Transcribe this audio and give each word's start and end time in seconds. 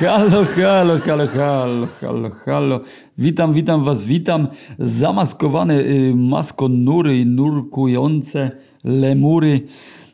Halo, 0.00 0.44
halo, 0.44 0.98
halo, 0.98 1.26
halo, 1.26 1.88
halo, 2.00 2.30
halo. 2.44 2.80
Witam, 3.18 3.54
witam 3.54 3.84
was, 3.84 4.02
witam. 4.02 4.48
Zamaskowane 4.78 5.80
y, 5.80 6.14
maskonury, 6.14 7.24
nurkujące 7.24 8.50
lemury, 8.84 9.60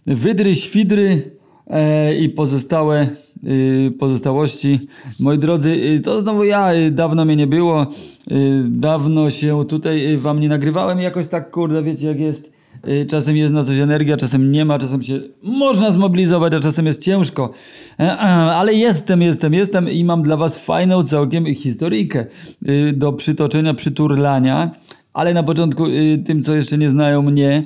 wydry, 0.06 0.54
świdry 0.54 1.30
e, 1.66 2.14
i 2.16 2.28
pozostałe 2.28 3.08
y, 3.44 3.92
pozostałości. 3.98 4.78
Moi 5.20 5.38
drodzy, 5.38 5.70
y, 5.70 6.00
to 6.00 6.20
znowu 6.20 6.44
ja, 6.44 6.74
y, 6.74 6.90
dawno 6.90 7.24
mnie 7.24 7.36
nie 7.36 7.46
było, 7.46 7.86
y, 8.30 8.64
dawno 8.68 9.30
się 9.30 9.64
tutaj 9.64 10.16
wam 10.16 10.40
nie 10.40 10.48
nagrywałem, 10.48 11.00
jakoś 11.00 11.26
tak, 11.26 11.50
kurde, 11.50 11.82
wiecie 11.82 12.06
jak 12.06 12.20
jest. 12.20 12.61
Y, 12.88 13.06
Czasem 13.06 13.36
jest 13.36 13.52
na 13.52 13.64
coś 13.64 13.78
energia, 13.78 14.16
czasem 14.16 14.52
nie 14.52 14.64
ma, 14.64 14.78
czasem 14.78 15.02
się 15.02 15.20
można 15.42 15.90
zmobilizować, 15.90 16.54
a 16.54 16.60
czasem 16.60 16.86
jest 16.86 17.02
ciężko. 17.02 17.50
E, 18.00 18.18
Ale 18.18 18.74
jestem, 18.74 19.22
jestem, 19.22 19.54
jestem 19.54 19.88
i 19.88 20.04
mam 20.04 20.22
dla 20.22 20.36
Was 20.36 20.58
fajną 20.58 21.04
całkiem 21.04 21.54
historyjkę 21.54 22.26
y, 22.68 22.92
do 22.92 23.12
przytoczenia, 23.12 23.74
przyturlania. 23.74 24.70
Ale 25.12 25.34
na 25.34 25.42
początku 25.42 25.86
y, 25.86 26.22
tym, 26.26 26.42
co 26.42 26.54
jeszcze 26.54 26.78
nie 26.78 26.90
znają 26.90 27.22
mnie 27.22 27.62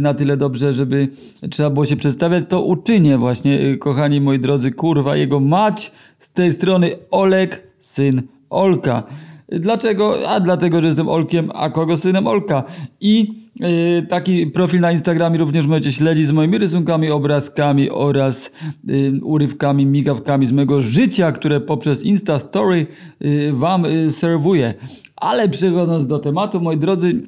na 0.00 0.14
tyle 0.14 0.36
dobrze, 0.36 0.72
żeby 0.72 1.08
trzeba 1.50 1.70
było 1.70 1.86
się 1.86 1.96
przedstawiać, 1.96 2.44
to 2.48 2.62
uczynię 2.62 3.18
właśnie, 3.18 3.76
kochani 3.76 4.20
moi 4.20 4.38
drodzy, 4.38 4.70
kurwa, 4.72 5.16
jego 5.16 5.40
mać 5.40 5.92
z 6.18 6.32
tej 6.32 6.52
strony 6.52 6.90
Olek, 7.10 7.62
syn 7.78 8.22
Olka. 8.50 9.02
Dlaczego? 9.50 10.28
A 10.28 10.40
dlatego, 10.40 10.80
że 10.80 10.86
jestem 10.86 11.08
Olkiem, 11.08 11.50
a 11.54 11.70
kogo 11.70 11.96
synem 11.96 12.26
Olka. 12.26 12.64
I 13.00 13.34
yy, 13.60 14.06
taki 14.08 14.46
profil 14.46 14.80
na 14.80 14.92
Instagramie 14.92 15.38
również 15.38 15.66
możecie 15.66 15.92
śledzić 15.92 16.26
z 16.26 16.32
moimi 16.32 16.58
rysunkami, 16.58 17.10
obrazkami 17.10 17.90
oraz 17.90 18.52
yy, 18.84 19.20
urywkami, 19.22 19.86
migawkami 19.86 20.46
z 20.46 20.52
mojego 20.52 20.82
życia, 20.82 21.32
które 21.32 21.60
poprzez 21.60 22.04
Insta 22.04 22.38
Story 22.38 22.86
yy, 23.20 23.52
wam 23.52 23.84
yy, 23.84 24.12
serwuję. 24.12 24.74
Ale 25.16 25.48
przechodząc 25.48 26.06
do 26.06 26.18
tematu, 26.18 26.60
moi 26.60 26.76
drodzy, 26.76 27.22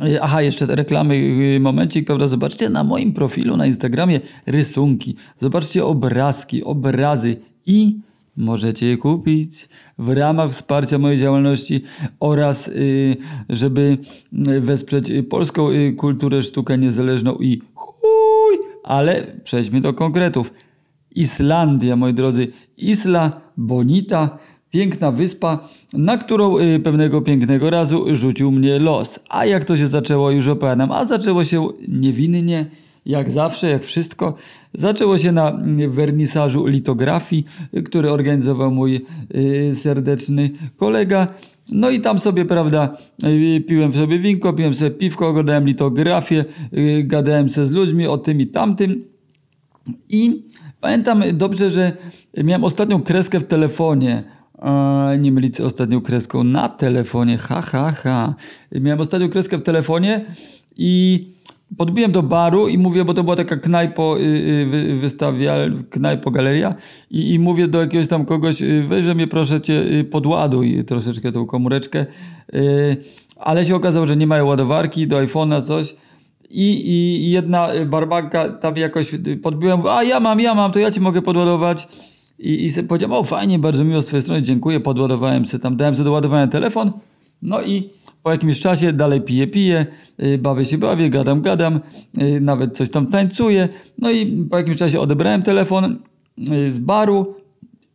Yy, 0.00 0.22
Aha, 0.22 0.42
jeszcze 0.42 0.66
reklamy, 0.66 1.18
yy, 1.18 1.60
momencik, 1.60 2.06
prawda? 2.06 2.26
Zobaczcie 2.26 2.68
na 2.68 2.84
moim 2.84 3.12
profilu 3.12 3.56
na 3.56 3.66
Instagramie 3.66 4.20
rysunki, 4.46 5.16
zobaczcie 5.38 5.84
obrazki, 5.84 6.64
obrazy 6.64 7.36
i 7.66 7.98
możecie 8.36 8.86
je 8.86 8.96
kupić 8.96 9.68
w 9.98 10.08
ramach 10.08 10.50
wsparcia 10.50 10.98
mojej 10.98 11.18
działalności 11.18 11.82
oraz 12.20 12.66
yy, 12.66 13.16
żeby 13.48 13.98
yy, 14.32 14.60
wesprzeć 14.60 15.08
yy, 15.08 15.22
polską 15.22 15.68
kulturę, 15.96 16.42
sztukę 16.42 16.78
niezależną 16.78 17.34
i 17.34 17.60
chuj, 17.74 18.56
ale 18.84 19.40
przejdźmy 19.44 19.80
do 19.80 19.94
konkretów. 19.94 20.52
Islandia, 21.14 21.96
moi 21.96 22.14
drodzy, 22.14 22.48
Isla 22.76 23.40
Bonita, 23.56 24.38
piękna 24.72 25.12
wyspa, 25.12 25.68
na 25.92 26.16
którą 26.18 26.58
y, 26.58 26.80
pewnego 26.80 27.20
pięknego 27.20 27.70
razu 27.70 28.16
rzucił 28.16 28.52
mnie 28.52 28.78
los. 28.78 29.20
A 29.28 29.44
jak 29.44 29.64
to 29.64 29.76
się 29.76 29.88
zaczęło, 29.88 30.30
już 30.30 30.48
opowiadam. 30.48 30.92
A 30.92 31.04
zaczęło 31.06 31.44
się 31.44 31.68
niewinnie, 31.88 32.66
jak 33.06 33.30
zawsze, 33.30 33.70
jak 33.70 33.84
wszystko. 33.84 34.34
Zaczęło 34.74 35.18
się 35.18 35.32
na 35.32 35.60
wernisażu 35.88 36.66
litografii, 36.66 37.44
który 37.84 38.10
organizował 38.10 38.70
mój 38.70 39.00
y, 39.34 39.74
serdeczny 39.74 40.50
kolega. 40.76 41.26
No 41.68 41.90
i 41.90 42.00
tam 42.00 42.18
sobie, 42.18 42.44
prawda, 42.44 42.96
y, 43.24 43.60
piłem 43.60 43.92
sobie 43.92 44.18
winko, 44.18 44.52
piłem 44.52 44.74
sobie 44.74 44.90
piwko, 44.90 45.28
oglądałem 45.28 45.66
litografię, 45.66 46.44
y, 46.78 47.02
gadałem 47.04 47.50
se 47.50 47.66
z 47.66 47.70
ludźmi 47.70 48.06
o 48.06 48.18
tym 48.18 48.40
i 48.40 48.46
tamtym. 48.46 49.04
I 50.08 50.44
pamiętam 50.80 51.22
dobrze, 51.32 51.70
że 51.70 51.92
miałem 52.44 52.64
ostatnią 52.64 53.02
kreskę 53.02 53.40
w 53.40 53.44
telefonie. 53.44 54.24
Nie 55.20 55.32
mylić 55.32 55.60
ostatnią 55.60 56.00
kreską 56.00 56.44
na 56.44 56.68
telefonie. 56.68 57.38
Ha, 57.38 57.62
ha, 57.62 57.92
ha. 57.92 58.34
Miałem 58.72 59.00
ostatnią 59.00 59.28
kreskę 59.28 59.58
w 59.58 59.62
telefonie 59.62 60.24
i 60.76 61.26
podbiłem 61.78 62.12
do 62.12 62.22
baru 62.22 62.68
i 62.68 62.78
mówię, 62.78 63.04
bo 63.04 63.14
to 63.14 63.24
była 63.24 63.36
taka 63.36 63.56
knajpo, 63.56 64.18
y, 64.18 64.22
y, 64.22 64.66
wy- 64.66 64.96
wystawia, 64.98 65.56
knajpo 65.90 66.30
galeria 66.30 66.74
i, 67.10 67.32
i 67.34 67.38
mówię 67.38 67.68
do 67.68 67.80
jakiegoś 67.80 68.08
tam 68.08 68.24
kogoś, 68.24 68.62
y, 68.62 68.84
weź, 68.88 69.04
że 69.04 69.14
mnie 69.14 69.26
proszę 69.26 69.60
cię 69.60 69.82
podładuj 70.10 70.84
troszeczkę 70.84 71.32
tą 71.32 71.46
komóreczkę. 71.46 72.06
Ale 73.36 73.64
się 73.64 73.76
okazało, 73.76 74.06
że 74.06 74.16
nie 74.16 74.26
mają 74.26 74.46
ładowarki 74.46 75.06
do 75.06 75.16
iPhone'a, 75.16 75.62
coś. 75.62 75.96
I, 76.50 76.90
I 76.90 77.30
jedna 77.30 77.68
barbanka 77.86 78.48
tam 78.48 78.76
jakoś 78.76 79.10
podbiłem, 79.42 79.80
a 79.86 80.02
ja 80.02 80.20
mam, 80.20 80.40
ja 80.40 80.54
mam, 80.54 80.72
to 80.72 80.78
ja 80.78 80.90
ci 80.90 81.00
mogę 81.00 81.22
podładować. 81.22 81.88
I, 82.38 82.66
i 82.66 82.82
powiedziałem, 82.82 83.12
o 83.16 83.24
fajnie, 83.24 83.58
bardzo 83.58 83.84
miło 83.84 84.02
z 84.02 84.06
twojej 84.06 84.22
strony, 84.22 84.42
dziękuję, 84.42 84.80
podładowałem 84.80 85.46
sobie 85.46 85.62
tam, 85.62 85.76
dałem 85.76 85.94
sobie 85.94 86.04
do 86.04 86.12
ładowania 86.12 86.46
telefon. 86.46 86.92
No 87.42 87.62
i 87.62 87.90
po 88.22 88.30
jakimś 88.30 88.60
czasie 88.60 88.92
dalej 88.92 89.20
piję, 89.20 89.46
piję, 89.46 89.86
y, 90.22 90.38
bawię 90.38 90.64
się, 90.64 90.78
bawię, 90.78 91.10
gadam, 91.10 91.42
gadam, 91.42 91.80
y, 92.18 92.40
nawet 92.40 92.76
coś 92.76 92.90
tam 92.90 93.06
tańcuję. 93.06 93.68
No 93.98 94.10
i 94.10 94.46
po 94.50 94.56
jakimś 94.56 94.76
czasie 94.76 95.00
odebrałem 95.00 95.42
telefon 95.42 95.98
y, 96.38 96.72
z 96.72 96.78
baru 96.78 97.34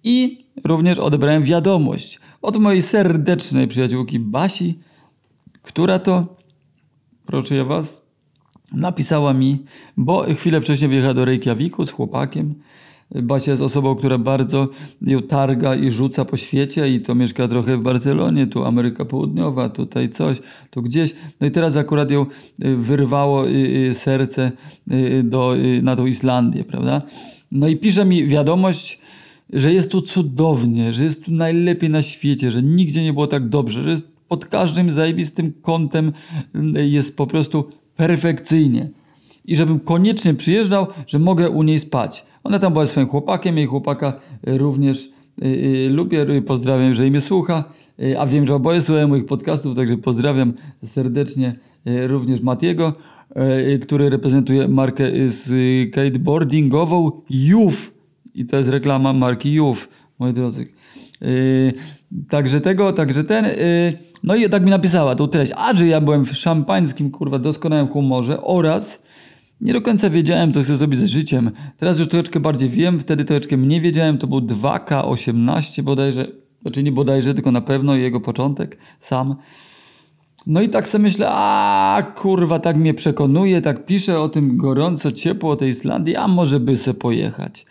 i 0.04 0.46
również 0.64 1.00
odebrałem 1.00 1.44
wiadomość 1.44 2.20
od 2.42 2.58
mojej 2.58 2.82
serdecznej 2.82 3.68
przyjaciółki 3.68 4.20
Basi, 4.20 4.80
która 5.62 6.00
to, 6.00 6.36
proszę 7.26 7.56
ja 7.56 7.66
was, 7.66 8.06
napisała 8.72 9.34
mi, 9.34 9.64
bo 9.98 10.24
chwilę 10.24 10.62
wcześniej 10.62 10.90
wyjechała 10.90 11.14
do 11.14 11.26
Reykjaviku 11.26 11.86
z 11.86 11.92
chłopakiem. 11.92 12.56
Basia 13.16 13.52
jest 13.52 13.64
osobą, 13.64 13.96
która 13.96 14.18
bardzo 14.18 14.68
ją 15.02 15.22
targa 15.22 15.76
i 15.76 15.92
rzuca 15.92 16.26
po 16.26 16.38
świecie 16.38 16.90
i 16.90 17.02
to 17.02 17.16
mieszka 17.16 17.48
trochę 17.48 17.78
w 17.78 17.82
Barcelonie, 17.82 18.48
tu 18.48 18.66
Ameryka 18.66 19.06
Południowa, 19.06 19.70
tutaj 19.70 20.10
coś, 20.10 20.42
tu 20.70 20.82
gdzieś. 20.82 21.16
No 21.42 21.48
i 21.48 21.52
teraz 21.52 21.76
akurat 21.76 22.12
ją 22.12 22.26
y, 22.66 22.76
wyrwało 22.78 23.48
y, 23.48 23.52
y, 23.90 23.94
serce 23.94 24.52
do, 25.24 25.56
na 25.82 25.96
tą 25.96 26.06
Islandię, 26.06 26.64
prawda? 26.64 27.02
No 27.52 27.68
i 27.68 27.78
pisze 27.78 28.06
mi 28.06 28.28
wiadomość, 28.28 29.00
że 29.54 29.74
jest 29.74 29.92
tu 29.92 30.02
cudownie, 30.02 30.94
że 30.94 31.04
jest 31.04 31.24
tu 31.24 31.32
najlepiej 31.32 31.90
na 31.90 32.02
świecie, 32.02 32.52
że 32.52 32.64
nigdzie 32.64 33.04
nie 33.04 33.14
było 33.14 33.28
tak 33.28 33.50
dobrze, 33.50 33.84
że 33.84 33.90
jest 33.90 34.08
pod 34.28 34.46
każdym 34.46 34.92
zajebistym 34.92 35.54
kątem 35.62 36.12
jest 36.74 37.18
po 37.18 37.28
prostu 37.28 37.70
perfekcyjnie. 37.96 38.90
I 39.46 39.56
żebym 39.56 39.80
koniecznie 39.80 40.34
przyjeżdżał, 40.34 40.88
że 41.08 41.20
mogę 41.20 41.50
u 41.50 41.64
niej 41.64 41.80
spać. 41.80 42.26
Ona 42.48 42.60
tam 42.60 42.74
była 42.74 42.86
swoim 42.86 43.08
chłopakiem, 43.08 43.58
jej 43.58 43.66
chłopaka 43.66 44.14
y, 44.48 44.58
również 44.58 45.10
y, 45.42 45.46
y, 45.46 45.90
lubię, 45.90 46.42
pozdrawiam, 46.42 46.94
że 46.94 47.04
mnie 47.04 47.22
słucha, 47.22 47.64
a 48.20 48.26
wiem, 48.26 48.46
że 48.46 48.56
oboje 48.56 48.82
słuchają 48.82 49.08
moich 49.08 49.26
podcastów, 49.26 49.76
także 49.76 49.98
pozdrawiam 49.98 50.54
serdecznie 50.86 51.56
również 51.86 52.42
Matiego, 52.42 52.94
który 53.82 54.10
reprezentuje 54.10 54.68
markę 54.68 55.04
skateboardingową 55.32 57.12
Youth. 57.30 57.92
I 58.36 58.46
to 58.46 58.58
jest 58.58 58.70
reklama 58.70 59.14
marki 59.14 59.54
Youth, 59.54 59.88
moi 60.20 60.34
drodzy. 60.34 60.68
Także 62.30 62.62
tego, 62.62 62.94
także 62.94 63.24
ten. 63.24 63.46
No 64.24 64.36
i 64.36 64.50
tak 64.50 64.64
mi 64.64 64.70
napisała 64.70 65.16
tą 65.16 65.28
treść. 65.28 65.52
A 65.56 65.74
że 65.74 65.88
ja 65.88 66.02
byłem 66.02 66.26
w 66.26 66.34
szampańskim, 66.34 67.12
kurwa, 67.12 67.40
doskonałym 67.40 67.88
humorze 67.88 68.42
oraz 68.42 69.02
nie 69.62 69.74
do 69.74 69.82
końca 69.82 70.10
wiedziałem, 70.10 70.54
co 70.54 70.62
chcę 70.62 70.78
zrobić 70.78 71.00
z 71.00 71.06
życiem. 71.06 71.52
Teraz 71.78 72.00
już 72.00 72.08
troszeczkę 72.08 72.40
bardziej 72.40 72.70
wiem, 72.70 73.00
wtedy 73.00 73.26
troszeczkę 73.26 73.58
mniej 73.58 73.82
wiedziałem. 73.82 74.18
To 74.18 74.28
był 74.28 74.40
2K18 74.40 75.82
bodajże. 75.82 76.28
Znaczy 76.62 76.84
nie 76.84 76.92
bodajże, 76.92 77.34
tylko 77.34 77.52
na 77.52 77.62
pewno 77.62 77.96
jego 77.96 78.20
początek 78.20 78.78
sam. 79.00 79.36
No 80.48 80.62
i 80.62 80.70
tak 80.70 80.88
sobie 80.88 81.02
myślę, 81.02 81.28
a 81.30 82.14
kurwa, 82.16 82.60
tak 82.60 82.78
mnie 82.78 82.94
przekonuje, 82.94 83.62
tak 83.62 83.86
pisze 83.86 84.20
o 84.20 84.30
tym 84.30 84.58
gorąco, 84.58 85.12
ciepło, 85.12 85.52
o 85.52 85.56
tej 85.56 85.70
Islandii, 85.70 86.16
a 86.16 86.28
może 86.28 86.60
by 86.60 86.78
se 86.78 86.94
pojechać. 86.94 87.66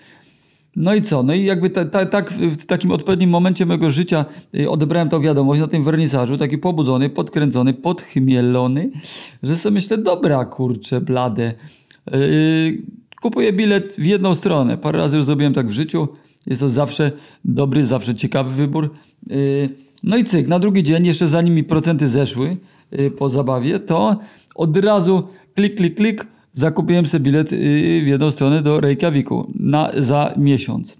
No 0.77 0.95
i 0.95 1.03
co? 1.03 1.23
No 1.23 1.35
i 1.35 1.45
jakby 1.45 1.71
ta, 1.71 1.85
ta, 1.85 2.07
tak 2.07 2.31
w 2.33 2.57
w 2.57 2.67
takim 2.67 2.91
odpowiednim 2.91 3.31
momencie 3.31 3.67
mojego 3.67 3.91
życia 3.91 4.25
y, 4.55 4.71
odebrałem 4.71 5.09
tą 5.09 5.21
wiadomość 5.21 5.61
na 5.61 5.69
tym 5.69 5.85
wernisażu, 5.85 6.39
taki 6.39 6.59
pobudzony, 6.59 7.11
podkręcony, 7.11 7.75
podchmielony, 7.75 8.91
że 9.43 9.57
sobie 9.57 9.75
myślę, 9.75 9.99
dobra 9.99 10.45
kurczę, 10.45 11.01
blade. 11.01 11.55
Yy, 12.13 12.83
kupuję 13.21 13.53
bilet 13.53 13.95
w 13.99 14.05
jedną 14.05 14.35
stronę. 14.35 14.79
Parę 14.79 14.99
razy 14.99 15.17
już 15.17 15.27
zrobiłem 15.27 15.55
tak 15.55 15.69
w 15.69 15.73
życiu. 15.73 16.09
Jest 16.47 16.61
to 16.61 16.69
zawsze 16.69 17.13
dobry, 17.45 17.85
zawsze 17.85 18.15
ciekawy 18.15 18.51
wybór. 18.51 18.95
Yy, 19.27 19.69
no 20.03 20.17
i 20.17 20.25
cyk, 20.25 20.49
na 20.49 20.59
drugi 20.59 20.83
dzień, 20.83 21.07
jeszcze 21.07 21.29
zanim 21.29 21.55
mi 21.55 21.65
procenty 21.65 22.09
zeszły 22.09 22.57
yy, 22.93 23.11
po 23.11 23.29
zabawie, 23.29 23.79
to 23.79 24.17
od 24.55 24.77
razu 24.77 25.29
klik, 25.55 25.77
klik, 25.77 25.97
klik, 25.97 26.27
zakupiłem 26.57 27.07
sobie 27.07 27.25
bilet 27.25 27.53
yy, 27.53 27.59
w 28.05 28.07
jedną 28.07 28.31
stronę 28.31 28.63
do 28.63 28.81
Reykjaviku 28.81 29.53
na, 29.55 29.91
za 29.99 30.35
miesiąc. 30.37 30.97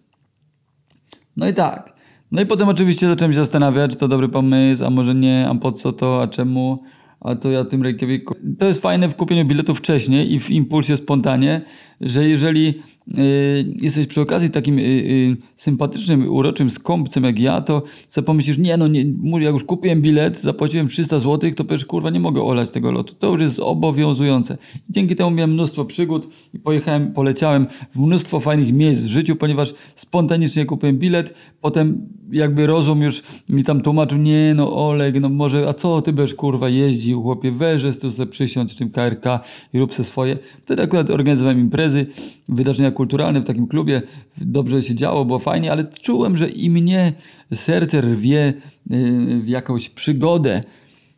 No 1.37 1.49
i 1.49 1.55
tak. 1.55 1.93
No 2.33 2.43
i 2.43 2.47
potem 2.47 2.69
oczywiście 2.69 3.09
zacząłem 3.09 3.33
się 3.33 3.39
zastanawiać, 3.39 3.91
czy 3.91 3.97
to 3.97 4.09
dobry 4.09 4.29
pomysł, 4.29 4.85
a 4.85 4.91
może 4.91 5.15
nie, 5.15 5.49
a 5.49 5.55
po 5.55 5.73
co 5.73 5.93
to, 5.93 6.23
a 6.23 6.27
czemu. 6.27 6.83
a 7.21 7.35
to 7.35 7.51
ja 7.51 7.65
tym 7.65 7.83
Reykjaviku. 7.83 8.35
To 8.59 8.67
jest 8.67 8.83
fajne 8.83 9.09
w 9.09 9.15
kupieniu 9.15 9.45
biletu 9.45 9.75
wcześniej 9.75 10.33
i 10.33 10.41
w 10.41 10.51
impulsie 10.51 10.97
spontanie, 10.97 11.61
że 12.01 12.29
jeżeli 12.29 12.75
y, 13.19 13.75
jesteś 13.83 14.07
przy 14.07 14.21
okazji 14.21 14.51
takim 14.51 14.79
y, 14.79 14.83
y, 14.83 15.37
sympatycznym, 15.57 16.33
uroczym 16.33 16.71
skąpcem 16.71 17.25
jak 17.25 17.39
ja, 17.39 17.61
to 17.61 17.83
sobie 18.09 18.25
pomyślisz, 18.25 18.59
nie 18.59 18.77
no, 18.77 18.89
nie, 18.89 19.05
jak 19.41 19.53
już 19.53 19.65
kupiłem 19.65 20.03
bilet, 20.03 20.39
zapłaciłem 20.39 20.89
300 20.89 21.19
zł, 21.19 21.51
to 21.57 21.65
przecież 21.65 21.85
kurwa 21.85 22.11
nie 22.11 22.21
mogę 22.21 22.43
olać 22.43 22.71
tego 22.71 22.93
lotu. 22.93 23.15
To 23.15 23.33
już 23.33 23.41
jest 23.41 23.59
obowiązujące. 23.59 24.59
I 24.91 24.93
dzięki 24.93 25.17
temu 25.17 25.31
miałem 25.31 25.53
mnóstwo 25.53 25.85
przygód 25.85 26.29
i 26.55 26.59
pojechałem, 26.59 27.13
poleciałem 27.13 27.67
w 27.95 27.99
mnóstwo 27.99 28.41
fajnych 28.41 28.73
miejsc 28.73 29.03
w 29.03 29.07
życiu, 29.07 29.37
ponieważ 29.37 29.75
spontanicznie 29.95 30.67
kupiłem 30.67 30.99
bilet, 30.99 31.35
potem 31.61 32.09
jakby 32.33 32.67
rozum 32.67 33.03
już 33.03 33.23
mi 33.49 33.65
tam 33.65 33.81
tłumaczył, 33.81 34.19
nie 34.19 34.53
no 34.57 34.89
Oleg, 34.89 35.21
no 35.21 35.29
może, 35.29 35.69
a 35.69 35.75
co 35.75 36.03
ty 36.03 36.13
będziesz 36.13 36.35
kurwa 36.35 36.69
jeździł, 36.69 37.23
chłopie, 37.23 37.53
weże 37.53 37.93
tu 37.93 38.13
sobie 38.13 38.31
przysiąść 38.31 38.75
w 38.75 38.79
tym 38.79 38.91
KRK 38.91 39.41
i 39.73 39.79
rób 39.79 39.95
se 39.95 40.05
swoje. 40.05 40.39
Wtedy 40.65 40.83
akurat 40.83 41.11
organizowałem 41.11 41.61
imprezy, 41.87 42.07
wydarzenia 42.49 42.91
kulturalne 42.91 43.41
w 43.41 43.45
takim 43.45 43.67
klubie, 43.67 44.03
dobrze 44.39 44.83
się 44.83 44.95
działo, 44.95 45.25
było 45.25 45.39
fajnie, 45.39 45.73
ale 45.73 45.85
czułem, 45.85 46.37
że 46.37 46.49
i 46.49 46.71
mnie 46.71 47.13
serce 47.55 48.01
rwie 48.01 48.55
y, 48.93 49.41
w 49.41 49.49
jakąś 49.49 49.89
przygodę. 49.89 50.63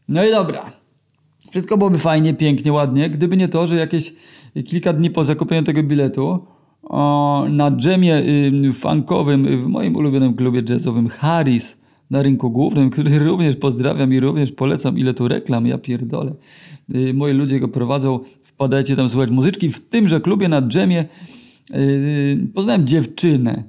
No 0.09 0.27
i 0.27 0.31
dobra. 0.31 0.73
Wszystko 1.51 1.79
byłoby 1.79 1.99
fajnie, 1.99 2.35
pięknie, 2.35 2.73
ładnie, 2.73 3.11
gdyby 3.11 3.37
nie 3.37 3.49
to, 3.49 3.67
że 3.67 3.77
jakieś 3.77 4.15
kilka 4.67 4.93
dni 4.93 5.11
po 5.11 5.25
zakupieniu 5.25 5.63
tego 5.63 5.83
biletu 5.83 6.47
o, 6.83 7.47
na 7.51 7.71
dżemie 7.71 8.23
y, 8.69 8.73
funkowym 8.73 9.45
w 9.45 9.67
moim 9.67 9.97
ulubionym 9.97 10.35
klubie 10.35 10.63
jazzowym 10.69 11.09
Harris 11.09 11.79
na 12.11 12.23
rynku 12.23 12.51
głównym, 12.51 12.91
który 12.91 13.19
również 13.19 13.57
pozdrawiam 13.57 14.13
i 14.13 14.21
również 14.21 14.53
polecam, 14.53 14.99
ile 14.99 15.15
tu 15.15 15.29
reklam, 15.29 15.67
ja 15.67 15.79
pierdolę. 15.79 16.35
Y, 16.95 17.15
moi 17.15 17.33
ludzie 17.33 17.61
go 17.61 17.69
prowadzą, 17.69 18.21
wpadajcie 18.59 18.97
tam 18.97 19.09
słuchać 19.09 19.31
muzyczki. 19.31 19.69
W 19.69 19.89
tymże 19.89 20.21
klubie 20.21 20.49
na 20.49 20.63
dżemie 20.63 21.05
y, 21.75 22.39
poznałem 22.55 22.87
dziewczynę. 22.87 23.63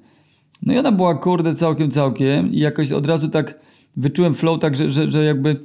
No 0.62 0.74
i 0.74 0.78
ona 0.78 0.92
była 0.92 1.16
kurde 1.16 1.56
całkiem, 1.56 1.92
całkiem 1.92 2.54
i 2.54 2.60
jakoś 2.60 2.92
od 2.92 3.06
razu 3.06 3.30
tak 3.30 3.60
wyczułem 3.98 4.34
flow 4.34 4.60
tak, 4.60 4.76
że, 4.76 4.92
że, 4.92 5.12
że 5.12 5.24
jakby 5.24 5.60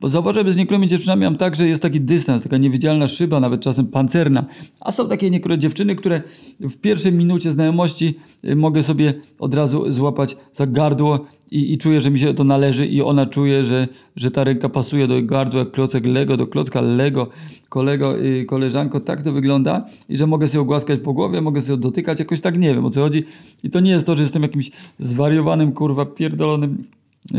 bo 0.00 0.08
zauważyłem, 0.08 0.46
że 0.46 0.52
z 0.52 0.56
niektórymi 0.56 0.86
dziewczynami 0.86 1.24
mam 1.24 1.36
tak, 1.36 1.56
że 1.56 1.68
jest 1.68 1.82
taki 1.82 2.00
dystans, 2.00 2.42
taka 2.42 2.56
niewidzialna 2.56 3.08
szyba, 3.08 3.40
nawet 3.40 3.60
czasem 3.60 3.86
pancerna. 3.86 4.44
A 4.80 4.92
są 4.92 5.08
takie 5.08 5.30
niektóre 5.30 5.58
dziewczyny, 5.58 5.96
które 5.96 6.22
w 6.60 6.76
pierwszej 6.76 7.12
minucie 7.12 7.52
znajomości 7.52 8.14
y, 8.44 8.56
mogę 8.56 8.82
sobie 8.82 9.14
od 9.38 9.54
razu 9.54 9.92
złapać 9.92 10.36
za 10.52 10.66
gardło 10.66 11.26
i, 11.50 11.72
i 11.72 11.78
czuję, 11.78 12.00
że 12.00 12.10
mi 12.10 12.18
się 12.18 12.34
to 12.34 12.44
należy 12.44 12.86
i 12.86 13.02
ona 13.02 13.26
czuje, 13.26 13.64
że, 13.64 13.88
że 14.16 14.30
ta 14.30 14.44
ręka 14.44 14.68
pasuje 14.68 15.06
do 15.06 15.22
gardła 15.22 15.60
jak 15.60 15.70
klocek 15.70 16.06
Lego, 16.06 16.36
do 16.36 16.46
klocka 16.46 16.80
Lego. 16.80 17.28
Kolego, 17.68 18.18
y, 18.18 18.44
koleżanko, 18.44 19.00
tak 19.00 19.22
to 19.22 19.32
wygląda 19.32 19.86
i 20.08 20.16
że 20.16 20.26
mogę 20.26 20.48
sobie 20.48 20.64
głaskać 20.64 21.00
po 21.00 21.12
głowie, 21.12 21.40
mogę 21.40 21.62
sobie 21.62 21.82
dotykać, 21.82 22.18
jakoś 22.18 22.40
tak 22.40 22.58
nie 22.58 22.74
wiem 22.74 22.84
o 22.84 22.90
co 22.90 23.00
chodzi. 23.00 23.24
I 23.62 23.70
to 23.70 23.80
nie 23.80 23.90
jest 23.90 24.06
to, 24.06 24.16
że 24.16 24.22
jestem 24.22 24.42
jakimś 24.42 24.70
zwariowanym, 24.98 25.72
kurwa, 25.72 26.06
pierdolonym 26.06 26.84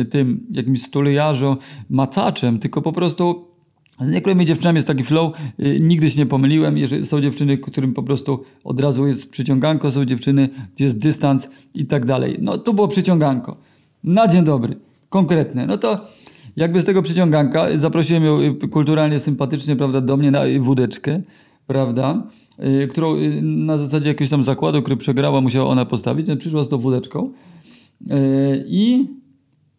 tym 0.10 0.48
jakimś 0.52 0.82
stulejarzem, 0.82 1.56
macaczem, 1.90 2.60
tylko 2.60 2.82
po 2.82 2.94
prostu 2.94 3.50
z 4.02 4.10
niektórymi 4.10 4.46
dziewczynami 4.46 4.78
jest 4.78 4.88
taki 4.88 5.04
flow, 5.04 5.34
yy, 5.58 5.80
nigdy 5.80 6.10
się 6.10 6.20
nie 6.20 6.26
pomyliłem, 6.26 6.78
jeżeli 6.78 7.08
są 7.08 7.22
dziewczyny, 7.22 7.58
którym 7.58 7.94
po 7.94 8.04
prostu 8.04 8.44
od 8.64 8.82
razu 8.82 9.08
jest 9.08 9.30
przyciąganko, 9.30 9.92
są 9.92 10.06
dziewczyny, 10.06 10.50
gdzie 10.76 10.86
jest 10.86 11.00
dystans 11.00 11.50
i 11.74 11.86
tak 11.86 12.06
dalej. 12.06 12.38
No 12.42 12.58
tu 12.58 12.74
było 12.74 12.88
przyciąganko. 12.88 13.58
Na 14.04 14.28
dzień 14.28 14.44
dobry, 14.44 14.76
konkretne. 15.10 15.68
No 15.68 15.78
to 15.78 16.08
jakby 16.56 16.82
z 16.82 16.86
tego 16.86 17.02
przyciąganka 17.02 17.78
zaprosiłem 17.78 18.24
ją 18.24 18.40
y, 18.40 18.68
kulturalnie, 18.68 19.20
sympatycznie, 19.20 19.76
prawda, 19.76 20.02
do 20.02 20.18
mnie 20.18 20.32
na 20.32 20.42
wódeczkę, 20.60 21.22
prawda, 21.68 22.24
którą 22.90 23.16
na 23.42 23.78
zasadzie 23.78 24.10
jakiegoś 24.10 24.30
tam 24.30 24.44
zakładu, 24.44 24.82
który 24.82 24.98
przegrała, 24.98 25.42
musiała 25.42 25.70
ona 25.70 25.86
postawić, 25.86 26.28
no, 26.28 26.38
przyszła 26.38 26.64
z 26.64 26.70
tą 26.70 26.78
wódeczką 26.78 27.32
i 28.68 29.08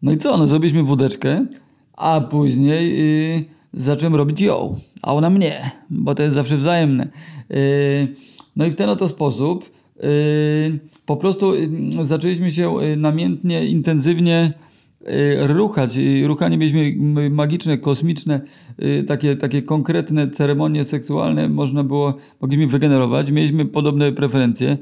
no 0.01 0.11
i 0.11 0.17
co? 0.17 0.37
No 0.37 0.47
zrobiliśmy 0.47 0.83
wódeczkę, 0.83 1.45
a 1.93 2.21
później 2.21 2.97
yy, 2.97 3.43
zacząłem 3.73 4.15
robić 4.15 4.41
ją, 4.41 4.75
a 5.01 5.13
ona 5.13 5.29
mnie, 5.29 5.71
bo 5.89 6.15
to 6.15 6.23
jest 6.23 6.35
zawsze 6.35 6.57
wzajemne. 6.57 7.07
Yy, 7.49 7.57
no 8.55 8.65
i 8.65 8.71
w 8.71 8.75
ten 8.75 8.89
oto 8.89 9.07
sposób 9.07 9.71
yy, 9.95 10.09
po 11.05 11.17
prostu 11.17 11.55
yy, 11.55 12.05
zaczęliśmy 12.05 12.51
się 12.51 12.75
namiętnie, 12.97 13.65
intensywnie 13.65 14.53
ruchać. 15.39 15.99
Ruchanie 16.25 16.57
mieliśmy 16.57 16.95
magiczne, 17.29 17.77
kosmiczne, 17.77 18.41
takie, 19.07 19.35
takie 19.35 19.61
konkretne 19.61 20.27
ceremonie 20.27 20.85
seksualne 20.85 21.49
można 21.49 21.83
było, 21.83 22.13
mogliśmy 22.41 22.67
wygenerować. 22.67 23.31
Mieliśmy 23.31 23.65
podobne 23.65 24.11
preferencje. 24.11 24.77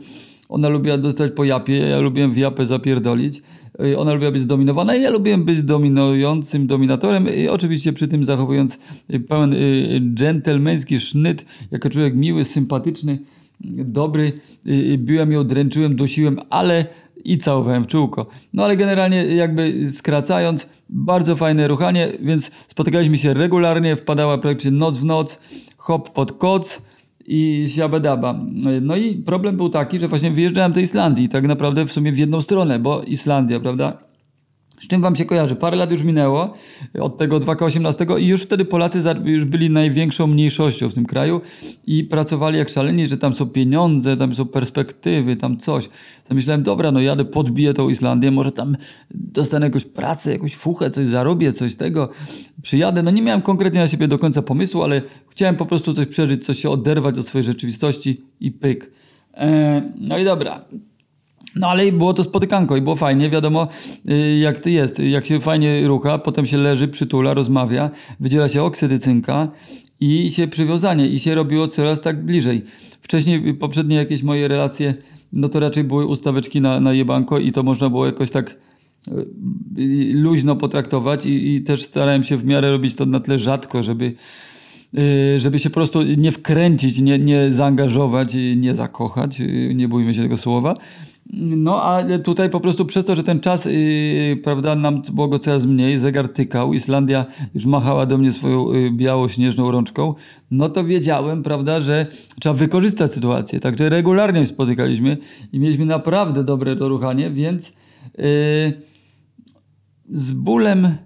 Ona 0.49 0.69
lubiła 0.69 0.97
dostać 0.97 1.31
po 1.31 1.43
japie, 1.43 1.77
ja 1.77 1.99
lubiłem 1.99 2.33
w 2.33 2.37
japę 2.37 2.65
zapierdolić. 2.65 3.41
Y, 3.85 3.97
ona 3.97 4.13
lubiła 4.13 4.31
być 4.31 4.41
zdominowana 4.41 4.95
i 4.95 5.01
ja 5.01 5.09
lubiłem 5.09 5.43
być 5.43 5.63
dominującym 5.63 6.67
dominatorem, 6.67 7.27
I 7.35 7.47
oczywiście 7.47 7.93
przy 7.93 8.07
tym 8.07 8.25
zachowując 8.25 8.79
y, 9.13 9.19
pełen 9.19 9.53
y, 9.53 10.01
dżentelmeński 10.13 10.99
sznyt, 10.99 11.45
jako 11.71 11.89
człowiek 11.89 12.15
miły, 12.15 12.45
sympatyczny, 12.45 13.19
dobry. 13.85 14.31
Biłem 14.97 15.31
ją, 15.31 15.43
dręczyłem, 15.43 15.95
dusiłem, 15.95 16.39
ale 16.49 16.85
i 17.23 17.37
całowałem 17.37 17.83
w 17.83 17.87
czółko. 17.87 18.25
No 18.53 18.63
ale 18.63 18.77
generalnie 18.77 19.25
jakby 19.25 19.91
skracając, 19.91 20.69
bardzo 20.89 21.35
fajne 21.35 21.67
ruchanie, 21.67 22.07
więc 22.21 22.51
spotykaliśmy 22.67 23.17
się 23.17 23.33
regularnie, 23.33 23.95
wpadała 23.95 24.37
praktycznie 24.37 24.71
noc 24.71 24.97
w 24.97 25.05
noc, 25.05 25.39
hop 25.77 26.09
pod 26.09 26.31
koc, 26.31 26.81
i 27.29 27.69
siabedaba. 27.69 28.39
No 28.81 28.95
i 28.95 29.15
problem 29.15 29.57
był 29.57 29.69
taki, 29.69 29.99
że 29.99 30.07
właśnie 30.07 30.31
wyjeżdżałem 30.31 30.71
do 30.71 30.79
Islandii, 30.79 31.29
tak 31.29 31.47
naprawdę 31.47 31.85
w 31.85 31.91
sumie 31.91 32.11
w 32.11 32.17
jedną 32.17 32.41
stronę, 32.41 32.79
bo 32.79 33.01
Islandia, 33.03 33.59
prawda? 33.59 34.08
Z 34.79 34.87
czym 34.87 35.01
wam 35.01 35.15
się 35.15 35.25
kojarzy? 35.25 35.55
Parę 35.55 35.77
lat 35.77 35.91
już 35.91 36.03
minęło 36.03 36.53
od 36.99 37.17
tego 37.17 37.39
2K18 37.39 38.19
i 38.19 38.27
już 38.27 38.41
wtedy 38.41 38.65
Polacy 38.65 39.03
już 39.25 39.45
byli 39.45 39.69
największą 39.69 40.27
mniejszością 40.27 40.89
w 40.89 40.93
tym 40.93 41.05
kraju 41.05 41.41
i 41.87 42.03
pracowali 42.03 42.57
jak 42.57 42.69
szaleni, 42.69 43.07
że 43.07 43.17
tam 43.17 43.35
są 43.35 43.45
pieniądze, 43.45 44.17
tam 44.17 44.35
są 44.35 44.45
perspektywy, 44.45 45.35
tam 45.35 45.57
coś. 45.57 45.89
To 46.27 46.35
myślałem, 46.35 46.63
dobra, 46.63 46.91
no 46.91 47.01
jadę, 47.01 47.25
podbiję 47.25 47.73
tą 47.73 47.89
Islandię, 47.89 48.31
może 48.31 48.51
tam 48.51 48.77
dostanę 49.11 49.65
jakąś 49.65 49.85
pracę, 49.85 50.31
jakąś 50.31 50.55
fuchę, 50.55 50.91
coś 50.91 51.07
zarobię, 51.07 51.53
coś 51.53 51.75
tego, 51.75 52.09
przyjadę. 52.61 53.03
No 53.03 53.11
nie 53.11 53.21
miałem 53.21 53.41
konkretnie 53.41 53.79
na 53.79 53.87
siebie 53.87 54.07
do 54.07 54.19
końca 54.19 54.41
pomysłu, 54.41 54.83
ale 54.83 55.01
chciałem 55.29 55.55
po 55.55 55.65
prostu 55.65 55.93
coś 55.93 56.07
przeżyć, 56.07 56.45
coś 56.45 56.59
się 56.59 56.69
oderwać 56.69 57.19
od 57.19 57.27
swojej 57.27 57.43
rzeczywistości 57.43 58.21
i 58.39 58.51
pyk. 58.51 58.91
Eee, 59.33 59.81
no 59.95 60.17
i 60.17 60.25
dobra, 60.25 60.65
no 61.55 61.67
ale 61.67 61.91
było 61.91 62.13
to 62.13 62.23
spotykanko 62.23 62.77
i 62.77 62.81
było 62.81 62.95
fajnie, 62.95 63.29
wiadomo 63.29 63.67
y, 64.11 64.37
jak 64.37 64.59
to 64.59 64.69
jest, 64.69 64.99
jak 64.99 65.25
się 65.25 65.39
fajnie 65.39 65.87
rucha, 65.87 66.17
potem 66.17 66.45
się 66.45 66.57
leży, 66.57 66.87
przytula, 66.87 67.33
rozmawia, 67.33 67.89
wydziela 68.19 68.49
się 68.49 68.63
oksydycynka 68.63 69.51
i 69.99 70.31
się 70.31 70.47
przywiązanie 70.47 71.07
i 71.07 71.19
się 71.19 71.35
robiło 71.35 71.67
coraz 71.67 72.01
tak 72.01 72.25
bliżej. 72.25 72.65
Wcześniej 73.01 73.53
poprzednie 73.53 73.95
jakieś 73.95 74.23
moje 74.23 74.47
relacje, 74.47 74.93
no 75.33 75.49
to 75.49 75.59
raczej 75.59 75.83
były 75.83 76.05
ustaweczki 76.05 76.61
na, 76.61 76.79
na 76.79 76.93
jebanko 76.93 77.39
i 77.39 77.51
to 77.51 77.63
można 77.63 77.89
było 77.89 78.05
jakoś 78.05 78.31
tak 78.31 78.55
y, 79.07 80.13
luźno 80.13 80.55
potraktować 80.55 81.25
i, 81.25 81.55
i 81.55 81.61
też 81.61 81.85
starałem 81.85 82.23
się 82.23 82.37
w 82.37 82.45
miarę 82.45 82.71
robić 82.71 82.95
to 82.95 83.05
na 83.05 83.19
tle 83.19 83.39
rzadko, 83.39 83.83
żeby 83.83 84.13
y, 84.97 85.39
żeby 85.39 85.59
się 85.59 85.69
po 85.69 85.73
prostu 85.73 86.03
nie 86.03 86.31
wkręcić, 86.31 86.99
nie, 86.99 87.19
nie 87.19 87.51
zaangażować, 87.51 88.35
nie 88.55 88.75
zakochać, 88.75 89.41
nie 89.75 89.87
bójmy 89.87 90.13
się 90.15 90.21
tego 90.21 90.37
słowa, 90.37 90.75
no, 91.33 91.83
a 91.83 92.03
tutaj 92.23 92.49
po 92.49 92.59
prostu 92.59 92.85
przez 92.85 93.05
to, 93.05 93.15
że 93.15 93.23
ten 93.23 93.39
czas, 93.39 93.65
yy, 93.65 94.37
prawda, 94.43 94.75
nam 94.75 95.01
było 95.13 95.27
go 95.27 95.39
coraz 95.39 95.65
mniej, 95.65 95.97
zegar 95.97 96.29
tykał, 96.29 96.73
Islandia 96.73 97.25
już 97.53 97.65
machała 97.65 98.05
do 98.05 98.17
mnie 98.17 98.33
swoją 98.33 98.73
yy, 98.73 98.91
biało-śnieżną 98.91 99.71
rączką, 99.71 100.15
no 100.51 100.69
to 100.69 100.83
wiedziałem, 100.83 101.43
prawda, 101.43 101.79
że 101.79 102.05
trzeba 102.39 102.55
wykorzystać 102.55 103.13
sytuację. 103.13 103.59
Także 103.59 103.89
regularnie 103.89 104.45
spotykaliśmy 104.45 105.17
i 105.53 105.59
mieliśmy 105.59 105.85
naprawdę 105.85 106.43
dobre 106.43 106.75
to 106.75 106.89
ruchanie, 106.89 107.31
więc 107.31 107.73
yy, 108.17 108.23
z 110.11 110.31
bólem 110.31 110.97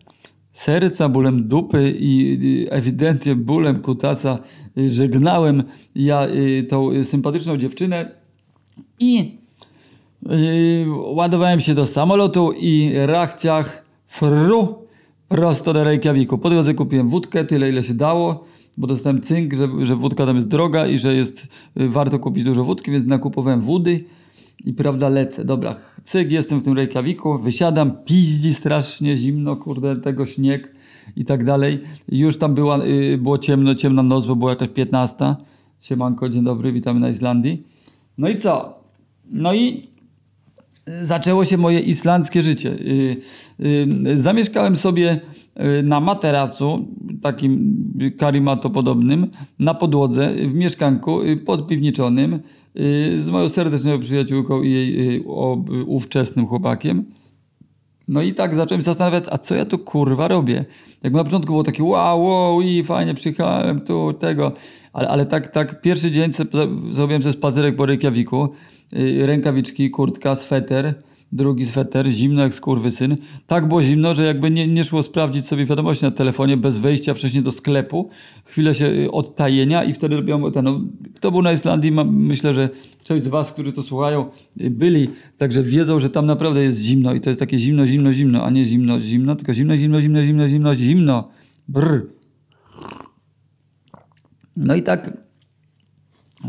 serca, 0.52 1.10
bólem 1.10 1.48
dupy 1.48 1.94
i 2.00 2.68
ewidentnie 2.70 3.36
bólem 3.36 3.82
kutasa 3.82 4.40
y, 4.78 4.92
żegnałem 4.92 5.64
ja 5.96 6.28
y, 6.28 6.64
tą 6.64 7.04
sympatyczną 7.04 7.58
dziewczynę 7.58 8.12
i 9.00 9.43
ładowałem 10.88 11.60
się 11.60 11.74
do 11.74 11.86
samolotu 11.86 12.52
i 12.52 12.92
rachciach 13.06 13.84
fru 14.08 14.84
prosto 15.28 15.74
do 15.74 15.84
Reykjaviku. 15.84 16.38
Po 16.38 16.50
drodze 16.50 16.74
kupiłem 16.74 17.10
wódkę, 17.10 17.46
tyle 17.46 17.70
ile 17.70 17.84
się 17.84 17.94
dało, 17.94 18.46
bo 18.78 18.88
dostałem 18.88 19.22
cynk, 19.22 19.54
że, 19.54 19.68
że 19.82 19.96
wódka 19.96 20.26
tam 20.26 20.36
jest 20.36 20.48
droga 20.48 20.88
i 20.88 20.98
że 20.98 21.16
jest 21.16 21.48
yy, 21.76 21.90
warto 21.90 22.20
kupić 22.20 22.44
dużo 22.44 22.64
wódki, 22.64 22.92
więc 22.92 23.06
nakupowałem 23.06 23.62
wody 23.62 24.04
i 24.66 24.74
prawda 24.74 25.10
lecę. 25.10 25.46
Dobra, 25.46 25.76
cyk, 26.04 26.32
jestem 26.32 26.60
w 26.60 26.64
tym 26.64 26.74
Reykjaviku, 26.74 27.40
wysiadam, 27.40 27.92
piździ 28.06 28.54
strasznie 28.54 29.18
zimno, 29.18 29.56
kurde, 29.56 29.96
tego 29.96 30.26
śnieg 30.26 30.76
i 31.16 31.26
tak 31.26 31.44
dalej. 31.44 31.80
Już 32.12 32.38
tam 32.38 32.54
była, 32.54 32.86
y, 32.86 33.18
było 33.18 33.38
ciemno, 33.38 33.76
ciemna 33.76 34.04
noc, 34.04 34.26
bo 34.26 34.36
była 34.36 34.52
jakaś 34.52 34.70
15. 34.70 35.36
Siemanko, 35.80 36.30
dzień 36.30 36.44
dobry, 36.44 36.72
witamy 36.74 37.00
na 37.00 37.10
Islandii. 37.10 37.64
No 38.18 38.30
i 38.30 38.36
co? 38.36 38.80
No 39.32 39.54
i 39.54 39.93
zaczęło 41.02 41.46
się 41.46 41.58
moje 41.58 41.80
islandzkie 41.80 42.44
życie. 42.44 42.70
Y, 42.70 43.18
y, 44.08 44.18
zamieszkałem 44.18 44.78
sobie 44.78 45.20
y, 45.80 45.84
na 45.84 46.00
materacu, 46.00 46.88
takim 47.22 47.78
karimatopodobnym, 48.18 49.28
na 49.60 49.74
podłodze, 49.74 50.34
w 50.36 50.54
mieszkanku 50.54 51.20
podpiwniczonym 51.46 52.40
z 53.16 53.30
moją 53.30 53.50
serdeczną 53.50 54.00
przyjaciółką 54.00 54.62
i 54.62 54.72
jej 54.72 55.24
ówczesnym 55.88 56.48
chłopakiem. 56.48 57.06
No 58.08 58.22
i 58.22 58.34
tak 58.34 58.56
zacząłem 58.56 58.82
się 58.82 58.86
zastanawiać, 58.86 59.24
a 59.32 59.38
co 59.38 59.56
ja 59.56 59.66
tu 59.66 59.78
kurwa 59.78 60.28
robię? 60.28 60.66
Jak 61.04 61.14
na 61.14 61.24
początku 61.24 61.52
było 61.52 61.64
takie 61.64 61.84
wow, 61.84 62.24
wow 62.24 62.62
i 62.62 62.84
fajnie 62.84 63.14
przyjechałem 63.14 63.82
tu, 63.82 64.14
tego, 64.14 64.52
ale, 64.94 65.08
ale 65.08 65.26
tak, 65.26 65.48
tak 65.48 65.82
pierwszy 65.82 66.12
dzień 66.12 66.32
zrobiłem 66.90 67.24
sobie 67.24 67.34
spacerek 67.34 67.76
po 67.76 67.86
Reykjaviku, 67.86 68.50
rękawiczki, 69.26 69.90
kurtka, 69.90 70.36
sweter, 70.36 70.94
drugi 71.34 71.66
sweter, 71.66 72.10
zimno 72.10 72.42
jak 72.42 72.54
syn. 72.90 73.16
Tak 73.48 73.68
było 73.68 73.84
zimno, 73.84 74.16
że 74.16 74.24
jakby 74.24 74.52
nie, 74.52 74.68
nie 74.68 74.84
szło 74.84 75.04
sprawdzić 75.04 75.46
sobie 75.46 75.66
wiadomości 75.66 76.06
na 76.06 76.12
telefonie 76.12 76.58
bez 76.58 76.78
wejścia 76.78 77.14
wcześniej 77.14 77.44
do 77.44 77.52
sklepu, 77.52 78.10
chwilę 78.46 78.76
się 78.76 78.86
y, 78.86 79.12
odtajenia 79.12 79.84
i 79.84 79.94
wtedy 79.94 80.16
robią 80.16 80.52
ten. 80.52 80.66
No, 80.66 80.82
kto 81.16 81.32
był 81.32 81.42
na 81.42 81.52
Islandii, 81.52 81.92
myślę, 82.06 82.54
że 82.54 82.70
część 83.04 83.24
z 83.24 83.28
was, 83.28 83.52
którzy 83.52 83.72
to 83.72 83.84
słuchają, 83.84 84.30
y, 84.62 84.70
byli, 84.70 85.10
także 85.38 85.64
wiedzą, 85.64 86.00
że 86.00 86.10
tam 86.10 86.26
naprawdę 86.26 86.64
jest 86.64 86.82
zimno 86.82 87.14
i 87.14 87.22
to 87.22 87.30
jest 87.30 87.40
takie 87.40 87.58
zimno, 87.58 87.86
zimno, 87.86 88.14
zimno, 88.14 88.46
a 88.46 88.50
nie 88.50 88.66
zimno, 88.66 89.02
zimno, 89.02 89.36
tylko 89.36 89.54
zimno, 89.54 89.78
zimno, 89.78 90.02
zimno, 90.02 90.22
zimno, 90.22 90.48
zimno, 90.48 90.76
zimno. 90.76 91.30
Brr. 91.68 92.08
No 94.58 94.76
i 94.76 94.84
tak 94.84 95.18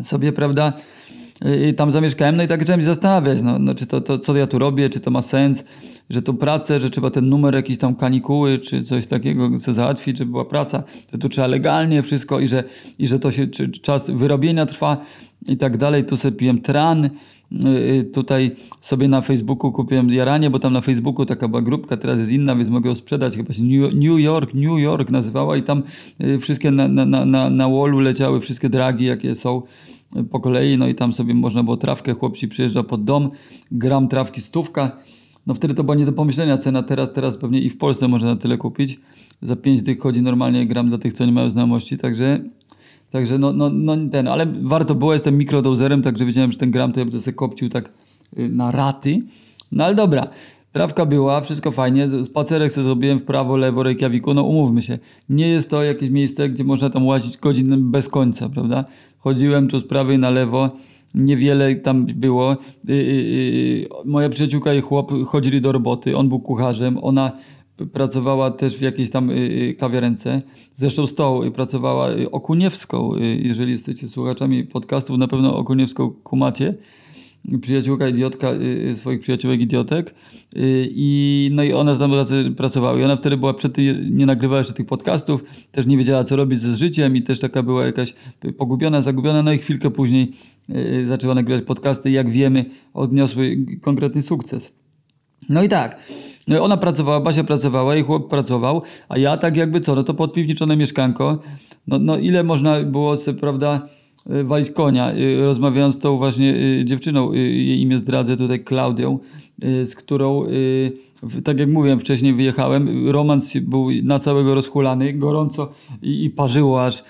sobie, 0.02 0.32
prawda, 0.32 0.72
i 1.70 1.74
tam 1.74 1.90
zamieszkałem, 1.90 2.36
no 2.36 2.42
i 2.42 2.48
tak 2.48 2.60
zacząłem 2.60 2.80
się 2.80 2.86
zastanawiać, 2.86 3.42
no, 3.42 3.58
no 3.58 3.74
czy 3.74 3.86
to, 3.86 4.00
to, 4.00 4.18
co 4.18 4.36
ja 4.36 4.46
tu 4.46 4.58
robię, 4.58 4.90
czy 4.90 5.00
to 5.00 5.10
ma 5.10 5.22
sens, 5.22 5.64
że 6.10 6.22
to 6.22 6.34
pracę, 6.34 6.80
że 6.80 6.90
trzeba 6.90 7.10
ten 7.10 7.28
numer 7.28 7.54
jakiś 7.54 7.78
tam 7.78 7.94
kanikuły, 7.94 8.58
czy 8.58 8.82
coś 8.82 9.06
takiego 9.06 9.50
chcę 9.50 9.74
załatwić, 9.74 10.18
żeby 10.18 10.30
była 10.30 10.44
praca, 10.44 10.82
że 11.12 11.18
tu 11.18 11.28
trzeba 11.28 11.46
legalnie 11.46 12.02
wszystko 12.02 12.40
i 12.40 12.48
że, 12.48 12.64
i 12.98 13.08
że 13.08 13.18
to 13.18 13.30
się 13.30 13.46
czy, 13.46 13.68
czas 13.68 14.10
wyrobienia 14.10 14.66
trwa 14.66 14.96
i 15.46 15.56
tak 15.56 15.76
dalej. 15.76 16.04
Tu 16.04 16.16
sobie 16.16 16.36
piłem 16.36 16.60
tran, 16.60 17.10
y, 17.52 18.10
tutaj 18.14 18.50
sobie 18.80 19.08
na 19.08 19.20
Facebooku 19.20 19.72
kupiłem 19.72 20.10
jaranie, 20.10 20.50
bo 20.50 20.58
tam 20.58 20.72
na 20.72 20.80
Facebooku 20.80 21.26
taka 21.26 21.48
była 21.48 21.62
grupka, 21.62 21.96
teraz 21.96 22.18
jest 22.18 22.32
inna, 22.32 22.56
więc 22.56 22.70
mogę 22.70 22.90
ją 22.90 22.96
sprzedać, 22.96 23.36
chyba 23.36 23.52
się 23.52 23.62
New 23.94 24.20
York, 24.20 24.54
New 24.54 24.78
York 24.78 25.10
nazywała 25.10 25.56
i 25.56 25.62
tam 25.62 25.82
y, 26.20 26.38
wszystkie 26.38 26.70
na, 26.70 26.88
na, 26.88 27.24
na, 27.24 27.50
na 27.50 27.68
wallu 27.68 28.00
leciały 28.00 28.40
wszystkie 28.40 28.68
dragi, 28.68 29.04
jakie 29.04 29.34
są 29.34 29.62
po 30.30 30.40
kolei, 30.40 30.78
no 30.78 30.88
i 30.88 30.94
tam 30.94 31.12
sobie 31.12 31.34
można 31.34 31.62
było 31.62 31.76
trawkę, 31.76 32.14
chłopci 32.14 32.48
przyjeżdża 32.48 32.82
pod 32.82 33.04
dom, 33.04 33.28
gram 33.70 34.08
trawki 34.08 34.40
stówka, 34.40 34.96
no 35.46 35.54
wtedy 35.54 35.74
to 35.74 35.84
była 35.84 35.94
nie 35.94 36.06
do 36.06 36.12
pomyślenia 36.12 36.58
cena, 36.58 36.82
teraz, 36.82 37.12
teraz 37.12 37.36
pewnie 37.36 37.60
i 37.60 37.70
w 37.70 37.78
Polsce 37.78 38.08
można 38.08 38.28
na 38.28 38.36
tyle 38.36 38.56
kupić, 38.56 39.00
za 39.42 39.56
5 39.56 39.82
dych 39.82 39.98
chodzi 39.98 40.22
normalnie 40.22 40.66
gram 40.66 40.88
dla 40.88 40.98
tych, 40.98 41.12
co 41.12 41.26
nie 41.26 41.32
mają 41.32 41.50
znajomości, 41.50 41.96
także 41.96 42.40
Także 43.14 43.38
no, 43.38 43.52
no, 43.52 43.70
no 43.70 43.96
ten, 44.12 44.28
ale 44.28 44.46
warto 44.62 44.94
było, 44.94 45.12
jestem 45.12 45.38
mikrodozerem, 45.38 46.02
także 46.02 46.24
wiedziałem, 46.24 46.52
że 46.52 46.58
ten 46.58 46.70
gram 46.70 46.92
to 46.92 47.00
ja 47.00 47.04
będę 47.06 47.20
sobie 47.20 47.34
kopcił 47.34 47.68
tak 47.68 47.92
y, 48.38 48.48
na 48.48 48.70
raty. 48.70 49.20
No 49.72 49.84
ale 49.84 49.94
dobra, 49.94 50.28
Trawka 50.74 51.06
była, 51.06 51.40
wszystko 51.40 51.70
fajnie, 51.70 52.08
spacerek 52.24 52.72
sobie 52.72 52.84
zrobiłem 52.84 53.18
w 53.18 53.22
prawo, 53.22 53.56
lewo 53.56 53.82
Reykjaviku, 53.82 54.34
no 54.34 54.42
umówmy 54.42 54.82
się, 54.82 54.98
nie 55.28 55.48
jest 55.48 55.70
to 55.70 55.82
jakieś 55.82 56.10
miejsce, 56.10 56.48
gdzie 56.48 56.64
można 56.64 56.90
tam 56.90 57.06
łazić 57.06 57.36
godzin 57.36 57.90
bez 57.90 58.08
końca, 58.08 58.48
prawda? 58.48 58.84
Chodziłem 59.18 59.68
tu 59.68 59.80
z 59.80 59.84
prawej 59.84 60.18
na 60.18 60.30
lewo, 60.30 60.70
niewiele 61.14 61.74
tam 61.74 62.06
było. 62.06 62.56
Yy, 62.84 62.96
yy, 62.96 63.88
moja 64.04 64.28
przyjaciółka 64.28 64.74
i 64.74 64.80
chłop 64.80 65.12
chodzili 65.26 65.60
do 65.60 65.72
roboty, 65.72 66.16
on 66.16 66.28
był 66.28 66.40
kucharzem, 66.40 66.98
ona 67.02 67.32
pracowała 67.92 68.50
też 68.50 68.76
w 68.76 68.80
jakiejś 68.80 69.10
tam 69.10 69.30
yy, 69.30 69.74
kawiarence, 69.74 70.42
zresztą 70.74 71.06
z 71.06 71.14
tą 71.14 71.40
pracowała 71.54 72.08
Okuniewską, 72.32 73.10
jeżeli 73.42 73.72
jesteście 73.72 74.08
słuchaczami 74.08 74.64
podcastów, 74.64 75.18
na 75.18 75.28
pewno 75.28 75.56
Okuniewską 75.56 76.10
kumacie 76.10 76.74
przyjaciółka 77.60 78.08
idiotka 78.08 78.52
y, 78.52 78.56
y, 78.90 78.96
swoich 78.96 79.20
przyjaciółek 79.20 79.60
idiotek 79.60 80.10
y, 80.10 80.88
i 80.94 81.50
no 81.52 81.62
i 81.62 81.72
ona 81.72 81.94
z 81.94 82.00
nami 82.00 82.16
pracowała 82.56 82.98
i 82.98 83.04
ona 83.04 83.16
wtedy 83.16 83.36
była 83.36 83.54
przed 83.54 83.72
tym, 83.72 84.16
nie 84.16 84.26
nagrywała 84.26 84.58
jeszcze 84.58 84.74
tych 84.74 84.86
podcastów, 84.86 85.44
też 85.72 85.86
nie 85.86 85.96
wiedziała 85.96 86.24
co 86.24 86.36
robić 86.36 86.60
ze 86.60 86.74
życiem 86.74 87.16
i 87.16 87.22
też 87.22 87.40
taka 87.40 87.62
była 87.62 87.86
jakaś 87.86 88.14
pogubiona, 88.58 89.02
zagubiona, 89.02 89.42
no 89.42 89.52
i 89.52 89.58
chwilkę 89.58 89.90
później 89.90 90.32
zaczęła 91.08 91.34
nagrywać 91.34 91.64
podcasty. 91.64 92.10
Jak 92.10 92.30
wiemy 92.30 92.64
odniosły 92.94 93.56
konkretny 93.82 94.22
sukces. 94.22 94.72
No 95.48 95.62
i 95.62 95.68
tak, 95.68 95.98
ona 96.60 96.76
pracowała, 96.76 97.20
Basia 97.20 97.44
pracowała 97.44 97.96
i 97.96 98.02
chłop 98.02 98.30
pracował, 98.30 98.82
a 99.08 99.18
ja 99.18 99.36
tak 99.36 99.56
jakby 99.56 99.80
co, 99.80 99.94
no 99.94 100.02
to 100.02 100.14
podpiwniczone 100.14 100.76
mieszkanko, 100.76 101.38
no, 101.86 101.98
no 101.98 102.18
ile 102.18 102.44
można 102.44 102.82
było 102.82 103.16
sobie, 103.16 103.40
prawda, 103.40 103.88
walić 104.26 104.70
konia. 104.70 105.12
Y, 105.14 105.44
rozmawiając 105.44 105.94
z 105.94 105.98
tą 105.98 106.16
właśnie 106.16 106.54
y, 106.54 106.84
dziewczyną, 106.84 107.32
jej 107.32 107.80
imię 107.80 107.98
zdradzę 107.98 108.36
tutaj, 108.36 108.64
Klaudią, 108.64 109.18
z 109.62 109.94
którą, 109.94 110.44
tak 111.44 111.58
jak 111.58 111.68
mówiłem 111.68 112.00
wcześniej, 112.00 112.34
wyjechałem. 112.34 113.10
Romans 113.10 113.56
był 113.56 113.88
na 114.02 114.18
całego 114.18 114.54
rozhulany, 114.54 115.12
gorąco 115.12 115.72
i, 116.02 116.24
i 116.24 116.30
parzyło 116.30 116.84
aż 116.84 117.04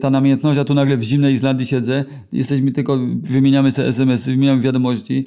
ta 0.00 0.10
namiętność, 0.10 0.60
a 0.60 0.64
tu 0.64 0.74
nagle 0.74 0.96
w 0.96 1.02
zimnej 1.02 1.34
Islandii 1.34 1.66
siedzę. 1.66 2.04
Jesteśmy 2.32 2.72
tylko, 2.72 2.98
wymieniamy 3.22 3.72
sobie 3.72 3.88
SMS, 3.88 4.26
wymieniamy 4.26 4.62
wiadomości. 4.62 5.26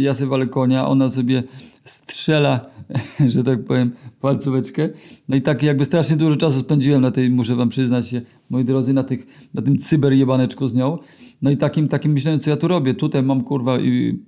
Ja 0.00 0.14
sobie 0.14 0.30
walę 0.30 0.46
konia, 0.46 0.88
ona 0.88 1.10
sobie 1.10 1.42
strzela, 1.84 2.60
że 3.32 3.44
tak 3.44 3.64
powiem, 3.64 3.90
palcóweczkę. 4.20 4.88
No 5.28 5.36
i 5.36 5.42
tak 5.42 5.62
jakby 5.62 5.84
strasznie 5.84 6.16
dużo 6.16 6.36
czasu 6.36 6.58
spędziłem 6.58 7.02
na 7.02 7.10
tej, 7.10 7.30
muszę 7.30 7.56
wam 7.56 7.68
przyznać 7.68 8.08
się, 8.08 8.22
moi 8.52 8.64
drodzy, 8.64 8.94
na, 8.94 9.02
tych, 9.02 9.48
na 9.54 9.62
tym 9.62 9.78
cyberjebaneczku 9.78 10.68
z 10.68 10.74
nią. 10.74 10.98
No 11.42 11.50
i 11.50 11.56
takim, 11.56 11.88
takim 11.88 12.12
myślałem, 12.12 12.40
co 12.40 12.50
ja 12.50 12.56
tu 12.56 12.68
robię. 12.68 12.94
Tutaj 12.94 13.22
mam, 13.22 13.44
kurwa, 13.44 13.78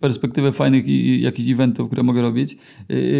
perspektywę 0.01 0.53
fajnych 0.53 0.89
i, 0.89 1.21
jakichś 1.21 1.51
eventów, 1.51 1.87
które 1.87 2.03
mogę 2.03 2.23
robić. 2.23 2.57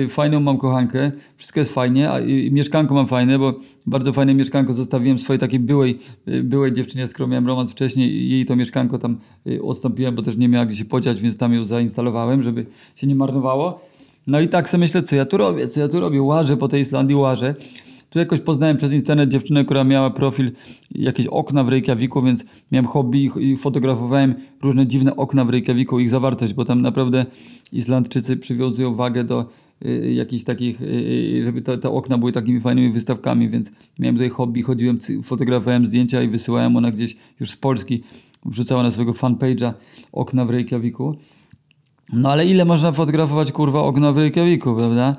Fajną 0.09 0.41
mam 0.41 0.59
kochankę, 0.59 1.13
wszystko 1.37 1.61
jest 1.61 1.73
fajnie, 1.73 2.11
a 2.11 2.21
mieszkanko 2.51 2.95
mam 2.95 3.07
fajne, 3.07 3.39
bo 3.39 3.61
bardzo 3.87 4.13
fajne 4.13 4.35
mieszkanko 4.35 4.75
zostawiłem 4.75 5.19
swojej 5.19 5.41
takiej 5.41 5.61
byłej, 5.61 5.99
byłej 6.45 6.73
dziewczynie, 6.73 7.07
z 7.07 7.13
którą 7.13 7.29
miałem 7.29 7.47
romans 7.47 7.71
wcześniej. 7.71 8.31
Jej 8.31 8.47
to 8.47 8.57
mieszkanko 8.57 8.99
tam 8.99 9.19
odstąpiłem, 9.63 10.15
bo 10.15 10.23
też 10.23 10.37
nie 10.37 10.49
miała 10.49 10.67
gdzie 10.67 10.77
się 10.77 10.85
podziać, 10.85 11.21
więc 11.21 11.37
tam 11.37 11.55
ją 11.55 11.65
zainstalowałem, 11.65 12.43
żeby 12.43 12.67
się 12.97 13.07
nie 13.07 13.15
marnowało. 13.15 13.81
No 14.27 14.41
i 14.41 14.49
tak 14.49 14.69
sobie 14.69 14.81
myślę, 14.81 15.03
co 15.03 15.17
ja 15.17 15.25
tu 15.25 15.37
robię, 15.37 15.69
co 15.69 15.81
ja 15.81 15.89
tu 15.89 16.01
robię, 16.01 16.23
łażę 16.23 16.57
po 16.57 16.69
tej 16.69 16.83
Islandii, 16.83 17.17
łażę. 17.17 17.55
Tu 18.15 18.19
jakoś 18.19 18.41
poznałem 18.41 18.77
przez 18.77 18.93
internet 18.93 19.31
dziewczynę, 19.31 19.65
która 19.65 19.85
miała 19.85 20.11
profil, 20.11 20.53
jakieś 20.91 21.27
okna 21.27 21.65
w 21.65 21.69
Reykjaviku, 21.69 22.23
więc 22.23 22.45
miałem 22.73 22.87
hobby 22.87 23.31
i 23.41 23.57
fotografowałem 23.57 24.35
różne 24.63 24.87
dziwne 24.87 25.17
okna 25.17 25.45
w 25.45 25.51
Reykjaviku, 25.51 26.01
ich 26.01 26.09
zawartość, 26.09 26.55
bo 26.55 26.65
tam 26.65 26.83
naprawdę 26.83 27.27
Islandczycy 27.73 28.37
przywiązują 28.37 28.95
wagę 28.95 29.25
do 29.25 29.49
y, 29.87 30.13
jakichś 30.13 30.45
takich, 30.45 30.83
y, 30.83 30.85
y, 30.85 31.43
żeby 31.45 31.63
te, 31.63 31.79
te, 31.79 31.91
okna 31.91 32.19
były 32.19 32.33
takimi 32.33 32.61
fajnymi 32.61 32.93
wystawkami, 32.93 33.49
więc 33.49 33.73
miałem 33.99 34.17
tutaj 34.17 34.31
hobby, 34.31 34.63
chodziłem, 34.63 34.99
fotografowałem 35.23 35.87
zdjęcia 35.87 36.23
i 36.23 36.29
wysyłałem 36.29 36.77
ona 36.77 36.91
gdzieś 36.91 37.17
już 37.41 37.51
z 37.51 37.57
Polski, 37.57 38.03
wrzucała 38.45 38.83
na 38.83 38.91
swojego 38.91 39.13
fanpage'a 39.13 39.73
okna 40.13 40.45
w 40.45 40.51
Reykjaviku. 40.51 41.17
No 42.13 42.31
ale 42.31 42.47
ile 42.47 42.65
można 42.65 42.93
fotografować 42.93 43.53
kurwa 43.53 43.81
okno 43.83 44.13
w 44.13 44.19
Reykjaviku, 44.19 44.77
prawda? 44.77 45.17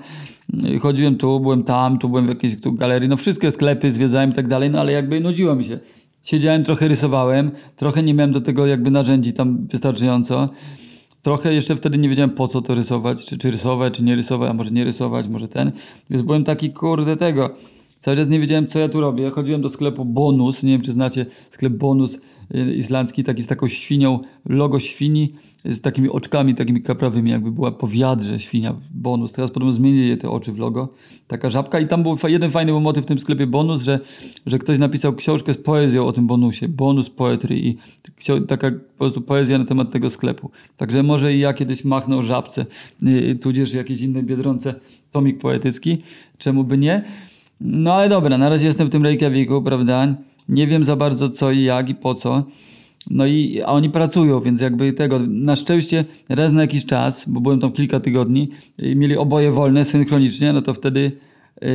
Chodziłem 0.81 1.17
tu, 1.17 1.39
byłem 1.39 1.63
tam, 1.63 1.99
tu 1.99 2.09
byłem 2.09 2.25
w 2.25 2.29
jakiejś 2.29 2.61
tu 2.61 2.73
galerii, 2.73 3.09
no 3.09 3.17
wszystkie 3.17 3.51
sklepy 3.51 3.91
zwiedzałem 3.91 4.29
i 4.29 4.33
tak 4.33 4.47
dalej, 4.47 4.69
no 4.69 4.79
ale 4.79 4.91
jakby 4.91 5.21
nudziło 5.21 5.55
mi 5.55 5.63
się. 5.63 5.79
Siedziałem, 6.23 6.63
trochę 6.63 6.87
rysowałem, 6.87 7.51
trochę 7.75 8.03
nie 8.03 8.13
miałem 8.13 8.31
do 8.31 8.41
tego 8.41 8.65
jakby 8.65 8.91
narzędzi 8.91 9.33
tam 9.33 9.67
wystarczająco. 9.67 10.49
Trochę 11.21 11.53
jeszcze 11.53 11.75
wtedy 11.75 11.97
nie 11.97 12.09
wiedziałem 12.09 12.29
po 12.29 12.47
co 12.47 12.61
to 12.61 12.75
rysować, 12.75 13.25
czy, 13.25 13.37
czy 13.37 13.51
rysować, 13.51 13.93
czy 13.93 14.03
nie 14.03 14.15
rysować, 14.15 14.49
a 14.49 14.53
może 14.53 14.71
nie 14.71 14.83
rysować, 14.83 15.27
może 15.27 15.47
ten. 15.47 15.71
Więc 16.09 16.23
byłem 16.23 16.43
taki 16.43 16.69
kurde 16.69 17.17
tego 17.17 17.49
Cały 18.05 18.17
czas 18.17 18.27
nie 18.27 18.39
wiedziałem, 18.39 18.67
co 18.67 18.79
ja 18.79 18.89
tu 18.89 19.01
robię. 19.01 19.29
Chodziłem 19.29 19.61
do 19.61 19.69
sklepu 19.69 20.05
Bonus, 20.05 20.63
nie 20.63 20.71
wiem, 20.71 20.81
czy 20.81 20.93
znacie 20.93 21.25
sklep 21.49 21.73
Bonus 21.73 22.19
y, 22.55 22.75
islandzki, 22.75 23.23
taki 23.23 23.43
z 23.43 23.47
taką 23.47 23.67
świnią, 23.67 24.19
logo 24.45 24.79
świni 24.79 25.33
z 25.65 25.81
takimi 25.81 26.09
oczkami, 26.09 26.55
takimi 26.55 26.81
kaprawymi, 26.81 27.31
jakby 27.31 27.51
była 27.51 27.71
po 27.71 27.87
wiadrze 27.87 28.39
świnia 28.39 28.75
Bonus. 28.91 29.31
Teraz 29.31 29.51
podobno 29.51 29.73
zmienili 29.73 30.17
te 30.17 30.29
oczy 30.29 30.51
w 30.51 30.57
logo. 30.57 30.89
Taka 31.27 31.49
żabka 31.49 31.79
i 31.79 31.87
tam 31.87 32.03
był 32.03 32.15
jeden 32.27 32.51
fajny 32.51 32.73
motyw 32.73 33.03
w 33.03 33.07
tym 33.07 33.19
sklepie 33.19 33.47
Bonus, 33.47 33.81
że, 33.81 33.99
że 34.45 34.59
ktoś 34.59 34.79
napisał 34.79 35.13
książkę 35.13 35.53
z 35.53 35.57
poezją 35.57 36.07
o 36.07 36.11
tym 36.11 36.27
bonusie. 36.27 36.67
Bonus 36.67 37.09
Poetry 37.09 37.59
i 37.59 37.77
taka 38.47 38.71
po 38.71 38.97
prostu 38.97 39.21
poezja 39.21 39.57
na 39.57 39.65
temat 39.65 39.91
tego 39.91 40.09
sklepu. 40.09 40.51
Także 40.77 41.03
może 41.03 41.33
i 41.33 41.39
ja 41.39 41.53
kiedyś 41.53 41.85
machnę 41.85 42.17
o 42.17 42.21
żabce, 42.21 42.65
y, 43.03 43.35
tudzież 43.35 43.73
jakieś 43.73 44.01
inne 44.01 44.23
Biedronce 44.23 44.75
tomik 45.11 45.39
poetycki. 45.39 45.97
Czemu 46.37 46.63
by 46.63 46.77
nie? 46.77 47.03
No 47.61 47.93
ale 47.93 48.09
dobra, 48.09 48.37
na 48.37 48.49
razie 48.49 48.67
jestem 48.67 48.87
w 48.87 48.91
tym 48.91 49.03
Reykjaviku, 49.03 49.61
prawda? 49.61 50.15
Nie 50.49 50.67
wiem 50.67 50.83
za 50.83 50.95
bardzo 50.95 51.29
co 51.29 51.51
i 51.51 51.63
jak 51.63 51.89
i 51.89 51.95
po 51.95 52.13
co. 52.13 52.45
No 53.09 53.25
i 53.25 53.61
a 53.61 53.65
oni 53.65 53.89
pracują, 53.89 54.41
więc 54.41 54.61
jakby 54.61 54.93
tego, 54.93 55.19
na 55.27 55.55
szczęście 55.55 56.05
raz 56.29 56.51
na 56.51 56.61
jakiś 56.61 56.85
czas, 56.85 57.25
bo 57.27 57.41
byłem 57.41 57.59
tam 57.59 57.71
kilka 57.71 57.99
tygodni, 57.99 58.49
y, 58.83 58.95
mieli 58.95 59.17
oboje 59.17 59.51
wolne 59.51 59.85
synchronicznie, 59.85 60.53
no 60.53 60.61
to 60.61 60.73
wtedy 60.73 61.11
yy, 61.61 61.67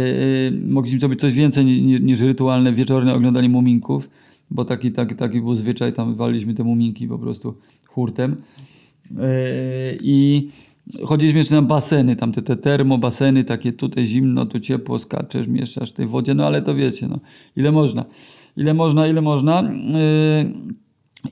mogliśmy 0.66 1.00
zrobić 1.00 1.20
coś 1.20 1.34
więcej 1.34 1.64
niż, 1.64 2.00
niż 2.00 2.20
rytualne 2.20 2.72
wieczorne 2.72 3.14
oglądanie 3.14 3.49
muminków, 3.49 4.10
bo 4.50 4.64
taki, 4.64 4.92
taki, 4.92 5.14
taki 5.14 5.40
był 5.40 5.54
zwyczaj, 5.54 5.92
tam 5.92 6.14
waliliśmy 6.14 6.54
te 6.54 6.64
muminki 6.64 7.08
po 7.08 7.18
prostu 7.18 7.54
hurtem. 7.88 8.37
Yy, 9.10 9.18
I 10.02 10.49
chodziliśmy 11.04 11.38
jeszcze 11.38 11.54
na 11.54 11.62
baseny, 11.62 12.16
tam 12.16 12.32
te, 12.32 12.42
te 12.42 12.56
termobaseny, 12.56 13.44
takie 13.44 13.73
tutaj 13.73 14.06
zimno, 14.06 14.47
tu 14.47 14.61
ciepło, 14.61 14.99
skaczesz, 14.99 15.49
mieszasz 15.49 15.90
w 15.90 15.92
tej 15.92 16.06
wodzie, 16.06 16.35
no 16.35 16.47
ale 16.47 16.62
to 16.62 16.75
wiecie, 16.75 17.09
no, 17.09 17.18
ile 17.56 17.73
można, 17.73 18.04
ile 18.56 18.75
można, 18.75 19.06
ile 19.06 19.23
można. 19.23 19.62
Yy, 19.62 20.80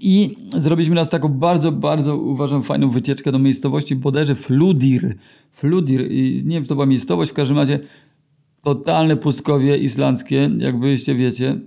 i 0.01 0.37
zrobiliśmy 0.57 0.95
raz 0.95 1.09
taką 1.09 1.29
bardzo, 1.29 1.73
bardzo 1.73 2.17
uważam 2.17 2.63
fajną 2.63 2.91
wycieczkę 2.91 3.33
do 3.33 3.39
miejscowości 3.39 3.97
bodajże 3.97 4.35
Fludir. 4.35 5.17
Fludir. 5.53 6.13
I 6.13 6.43
nie 6.45 6.55
wiem, 6.55 6.63
czy 6.63 6.69
to 6.69 6.75
była 6.75 6.87
miejscowość, 6.87 7.31
w 7.31 7.35
każdym 7.35 7.57
razie 7.57 7.81
totalne 8.63 9.17
pustkowie 9.17 9.79
islandzkie, 9.79 10.51
jak 10.59 10.79
byście 10.79 11.15
wiecie. 11.15 11.61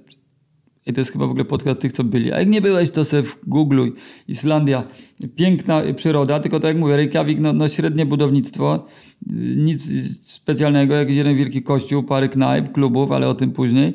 I 0.85 0.93
to 0.93 1.01
jest 1.01 1.11
chyba 1.11 1.27
w 1.27 1.29
ogóle 1.29 1.45
podcast 1.45 1.79
tych, 1.79 1.91
co 1.91 2.03
byli. 2.03 2.31
A 2.31 2.39
jak 2.39 2.49
nie 2.49 2.61
byłeś, 2.61 2.91
to 2.91 3.05
se 3.05 3.23
googluj. 3.47 3.93
Islandia, 4.27 4.83
piękna 5.35 5.81
przyroda, 5.95 6.39
tylko 6.39 6.59
tak 6.59 6.67
jak 6.67 6.77
mówię, 6.77 6.95
Reykjavik, 6.95 7.39
no, 7.39 7.53
no 7.53 7.69
średnie 7.69 8.05
budownictwo, 8.05 8.85
nic 9.55 9.89
specjalnego, 10.23 10.95
jakiś 10.95 11.15
jeden 11.15 11.37
wielki 11.37 11.63
kościół, 11.63 12.03
parę 12.03 12.29
knajp, 12.29 12.71
klubów, 12.71 13.11
ale 13.11 13.27
o 13.29 13.33
tym 13.33 13.51
później. 13.51 13.93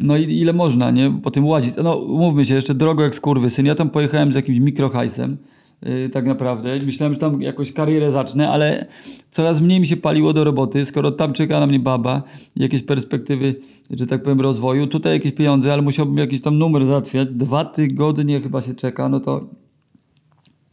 No 0.00 0.16
i 0.16 0.38
ile 0.38 0.52
można, 0.52 0.90
nie? 0.90 1.10
Po 1.22 1.30
tym 1.30 1.46
łazić. 1.46 1.74
No 1.82 1.96
umówmy 1.96 2.44
się, 2.44 2.54
jeszcze 2.54 2.74
drogo 2.74 3.02
jak 3.02 3.14
syn. 3.48 3.66
Ja 3.66 3.74
tam 3.74 3.90
pojechałem 3.90 4.32
z 4.32 4.34
jakimś 4.34 4.58
mikrohajsem. 4.58 5.36
Yy, 5.82 6.08
tak 6.08 6.26
naprawdę. 6.26 6.78
Myślałem, 6.86 7.14
że 7.14 7.20
tam 7.20 7.42
jakąś 7.42 7.72
karierę 7.72 8.12
zacznę, 8.12 8.50
ale 8.50 8.86
coraz 9.30 9.60
mniej 9.60 9.80
mi 9.80 9.86
się 9.86 9.96
paliło 9.96 10.32
do 10.32 10.44
roboty, 10.44 10.86
skoro 10.86 11.10
tam 11.10 11.32
czeka 11.32 11.60
na 11.60 11.66
mnie 11.66 11.80
baba, 11.80 12.22
jakieś 12.56 12.82
perspektywy, 12.82 13.54
że 13.90 14.06
tak 14.06 14.22
powiem, 14.22 14.40
rozwoju, 14.40 14.86
tutaj 14.86 15.12
jakieś 15.12 15.32
pieniądze, 15.32 15.72
ale 15.72 15.82
musiałbym 15.82 16.18
jakiś 16.18 16.40
tam 16.40 16.58
numer 16.58 16.86
załatwiać. 16.86 17.34
Dwa 17.34 17.64
tygodnie 17.64 18.40
chyba 18.40 18.60
się 18.60 18.74
czeka, 18.74 19.08
no 19.08 19.20
to 19.20 19.48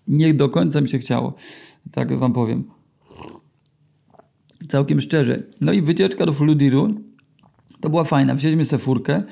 nie 0.08 0.34
do 0.34 0.50
końca 0.50 0.82
mi 0.82 0.90
się 0.90 1.00
chciało. 1.00 1.34
Tak 1.92 2.20
wam 2.20 2.34
powiem. 2.34 2.64
Całkiem 4.68 5.02
szczerze. 5.02 5.44
No 5.62 5.74
i 5.74 5.82
wycieczka 5.82 6.26
do 6.26 6.34
Fludiru 6.34 6.94
to 7.82 7.90
była 7.90 8.04
fajna. 8.04 8.36
Wzięliśmy 8.36 8.66
sobie 8.66 8.84
furkę 8.84 9.24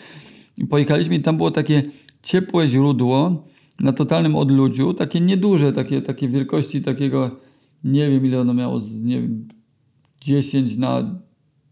i 0.57 0.65
pojechaliśmy 0.65 1.15
i 1.15 1.19
tam 1.19 1.37
było 1.37 1.51
takie 1.51 1.83
ciepłe 2.23 2.67
źródło 2.67 3.43
na 3.79 3.93
totalnym 3.93 4.35
odludziu, 4.35 4.93
takie 4.93 5.19
nieduże, 5.19 5.71
takie, 5.71 6.01
takie 6.01 6.27
wielkości 6.27 6.81
takiego, 6.81 7.39
nie 7.83 8.09
wiem 8.09 8.25
ile 8.25 8.41
ono 8.41 8.53
miało, 8.53 8.79
nie 9.03 9.21
wiem, 9.21 9.47
10 10.21 10.77
na 10.77 11.21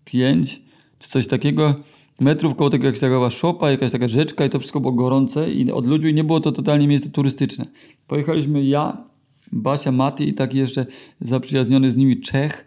5 0.06 0.62
czy 1.00 1.10
coś 1.10 1.28
takiego 1.28 1.76
metrów, 2.20 2.56
koło 2.56 2.70
tego 2.70 2.86
jakaś 2.86 3.00
taka 3.00 3.30
szopa, 3.30 3.72
jakaś 3.72 3.92
taka 3.92 4.08
rzeczka 4.08 4.46
i 4.46 4.50
to 4.50 4.60
wszystko 4.60 4.80
było 4.80 4.94
gorące 4.94 5.52
i 5.52 5.72
odludziu 5.72 6.08
i 6.08 6.14
nie 6.14 6.24
było 6.24 6.40
to 6.40 6.52
totalnie 6.52 6.88
miejsce 6.88 7.10
turystyczne. 7.10 7.66
Pojechaliśmy 8.08 8.64
ja, 8.64 9.06
Basia, 9.52 9.92
Mati 9.92 10.30
i 10.30 10.34
taki 10.34 10.58
jeszcze 10.58 10.86
zaprzyjaźniony 11.22 11.92
z 11.92 11.98
nimi 11.98 12.22
Czech, 12.22 12.66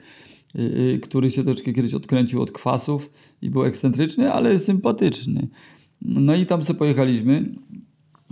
yy, 0.55 0.99
który 1.03 1.31
się 1.31 1.45
troszkę 1.45 1.73
kiedyś 1.73 1.95
odkręcił 1.95 2.43
od 2.43 2.53
kwasów 2.53 3.11
i 3.43 3.51
był 3.51 3.65
ekscentryczny, 3.65 4.33
ale 4.33 4.59
sympatyczny. 4.59 5.49
No 6.03 6.35
i 6.35 6.47
tam 6.47 6.65
sobie 6.65 6.79
pojechaliśmy. 6.79 7.55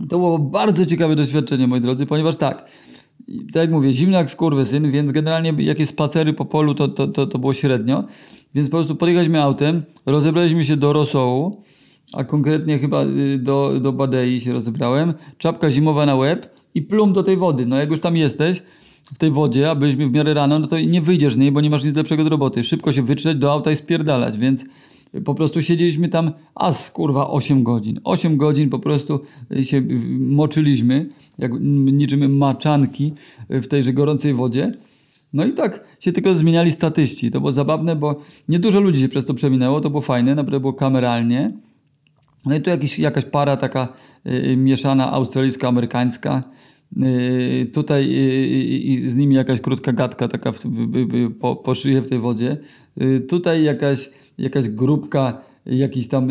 To 0.09 0.19
było 0.19 0.38
bardzo 0.38 0.87
ciekawe 0.87 1.16
doświadczenie, 1.16 1.66
moi 1.66 1.80
drodzy, 1.80 2.07
ponieważ 2.07 2.37
tak, 2.37 2.64
tak 3.26 3.62
jak 3.62 3.70
mówię, 3.70 3.92
zimno 3.92 4.18
jak 4.18 4.31
skurwysyn, 4.31 4.90
więc 4.90 5.12
generalnie 5.12 5.55
jakieś 5.59 5.88
spacery 5.88 6.33
po 6.33 6.44
polu 6.44 6.74
to, 6.74 6.88
to, 6.88 7.09
to, 7.09 7.27
to 7.27 7.38
było 7.38 7.53
średnio. 7.53 8.05
Więc 8.55 8.70
po 8.70 8.77
prostu 8.77 8.96
podjechaliśmy 8.96 9.42
autem, 9.42 9.83
rozebraliśmy 10.07 10.64
się 10.64 10.77
do 10.77 10.92
rosołu, 10.92 11.62
a 12.12 12.24
konkretnie 12.24 12.79
chyba 12.79 13.05
y, 13.05 13.38
do, 13.38 13.81
do 13.81 13.92
Badei 13.92 14.40
się 14.40 14.53
rozebrałem, 14.53 15.14
czapka 15.38 15.70
zimowa 15.70 16.07
na 16.07 16.16
łeb 16.16 16.55
i 16.74 16.83
plum 16.83 17.12
do 17.12 17.22
tej 17.22 17.37
wody. 17.37 17.66
No 17.66 17.77
jak 17.77 17.90
już 17.90 18.01
tam 18.01 18.16
jesteś, 18.16 18.62
w 19.14 19.18
tej 19.18 19.31
wodzie, 19.31 19.70
a 19.70 19.74
byliśmy 19.74 20.09
w 20.09 20.12
miarę 20.12 20.35
rano, 20.35 20.59
no 20.59 20.66
to 20.66 20.81
nie 20.81 21.01
wyjdziesz 21.01 21.35
z 21.35 21.37
niej, 21.37 21.53
bo 21.53 21.61
nie 21.61 21.70
masz 21.70 21.85
nic 21.85 21.96
lepszego 21.96 22.24
do 22.24 22.31
roboty. 22.31 22.64
Szybko 22.64 22.92
się 22.92 23.03
wytrzeć 23.03 23.38
do 23.38 23.53
auta 23.53 23.72
i 23.72 23.77
spierdalać, 23.77 24.38
więc 24.38 24.64
po 25.25 25.35
prostu 25.35 25.62
siedzieliśmy 25.62 26.09
tam, 26.09 26.33
a 26.55 26.73
kurwa 26.92 27.31
8 27.31 27.62
godzin. 27.62 28.01
8 28.05 28.37
godzin 28.37 28.70
po 28.70 28.79
prostu 28.79 29.20
się 29.62 29.83
moczyliśmy, 30.18 31.07
jak 31.38 31.53
niczym 31.61 32.37
maczanki 32.37 33.12
w 33.51 33.66
tejże 33.66 33.92
gorącej 33.92 34.35
wodzie. 34.35 34.73
No 35.33 35.44
i 35.44 35.53
tak 35.53 35.85
się 36.01 36.12
tylko 36.12 36.35
zmieniali 36.35 36.70
statyści. 36.70 37.31
To 37.31 37.40
było 37.40 37.53
zabawne, 37.53 37.96
bo 37.96 38.20
niedużo 38.49 38.81
ludzi 38.81 39.01
się 39.01 39.09
przez 39.09 39.25
to 39.25 39.35
przeminęło, 39.35 39.81
to 39.81 39.90
było 39.90 40.03
fajne, 40.03 40.35
naprawdę 40.35 40.61
było 40.61 40.73
kameralnie. 40.73 41.53
No 42.46 42.57
i 42.57 42.61
tu 42.61 42.70
jakiś, 42.70 42.99
jakaś 42.99 43.25
para 43.25 43.57
taka 43.57 43.88
y, 44.27 44.57
mieszana 44.57 45.12
australijsko-amerykańska. 45.12 46.42
Y, 47.03 47.70
tutaj 47.73 48.09
y, 49.07 49.11
z 49.11 49.16
nimi 49.16 49.35
jakaś 49.35 49.61
krótka 49.61 49.92
gadka 49.92 50.29
taka 50.29 50.53
w, 50.53 50.61
po, 51.40 51.57
po 51.57 51.75
szyję 51.75 52.01
w 52.01 52.09
tej 52.09 52.18
wodzie. 52.18 52.57
tutaj 53.29 53.64
jakaś 53.64 54.11
jakaś 54.40 54.68
grupka 54.68 55.50
jakichś 55.66 56.07
tam 56.07 56.29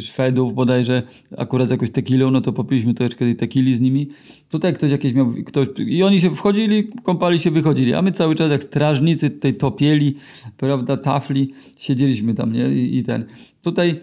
Szwedów 0.00 0.54
bodajże, 0.54 1.02
akurat 1.36 1.68
z 1.68 1.70
jakąś 1.70 1.90
tekilą, 1.90 2.30
no 2.30 2.40
to 2.40 2.52
popiliśmy 2.52 2.94
troszeczkę 2.94 3.24
tej 3.24 3.36
tekili 3.36 3.74
z 3.74 3.80
nimi. 3.80 4.08
Tutaj 4.48 4.74
ktoś 4.74 4.90
jakieś 4.90 5.12
miał, 5.12 5.32
ktoś, 5.46 5.68
i 5.78 6.02
oni 6.02 6.20
się 6.20 6.34
wchodzili, 6.34 6.88
kąpali 7.02 7.38
się, 7.38 7.50
wychodzili, 7.50 7.94
a 7.94 8.02
my 8.02 8.12
cały 8.12 8.34
czas 8.34 8.50
jak 8.50 8.62
strażnicy 8.62 9.30
tej 9.30 9.54
topieli, 9.54 10.16
prawda, 10.56 10.96
tafli, 10.96 11.52
siedzieliśmy 11.76 12.34
tam, 12.34 12.52
nie, 12.52 12.68
i, 12.68 12.96
i 12.96 13.02
ten. 13.02 13.24
Tutaj 13.62 13.94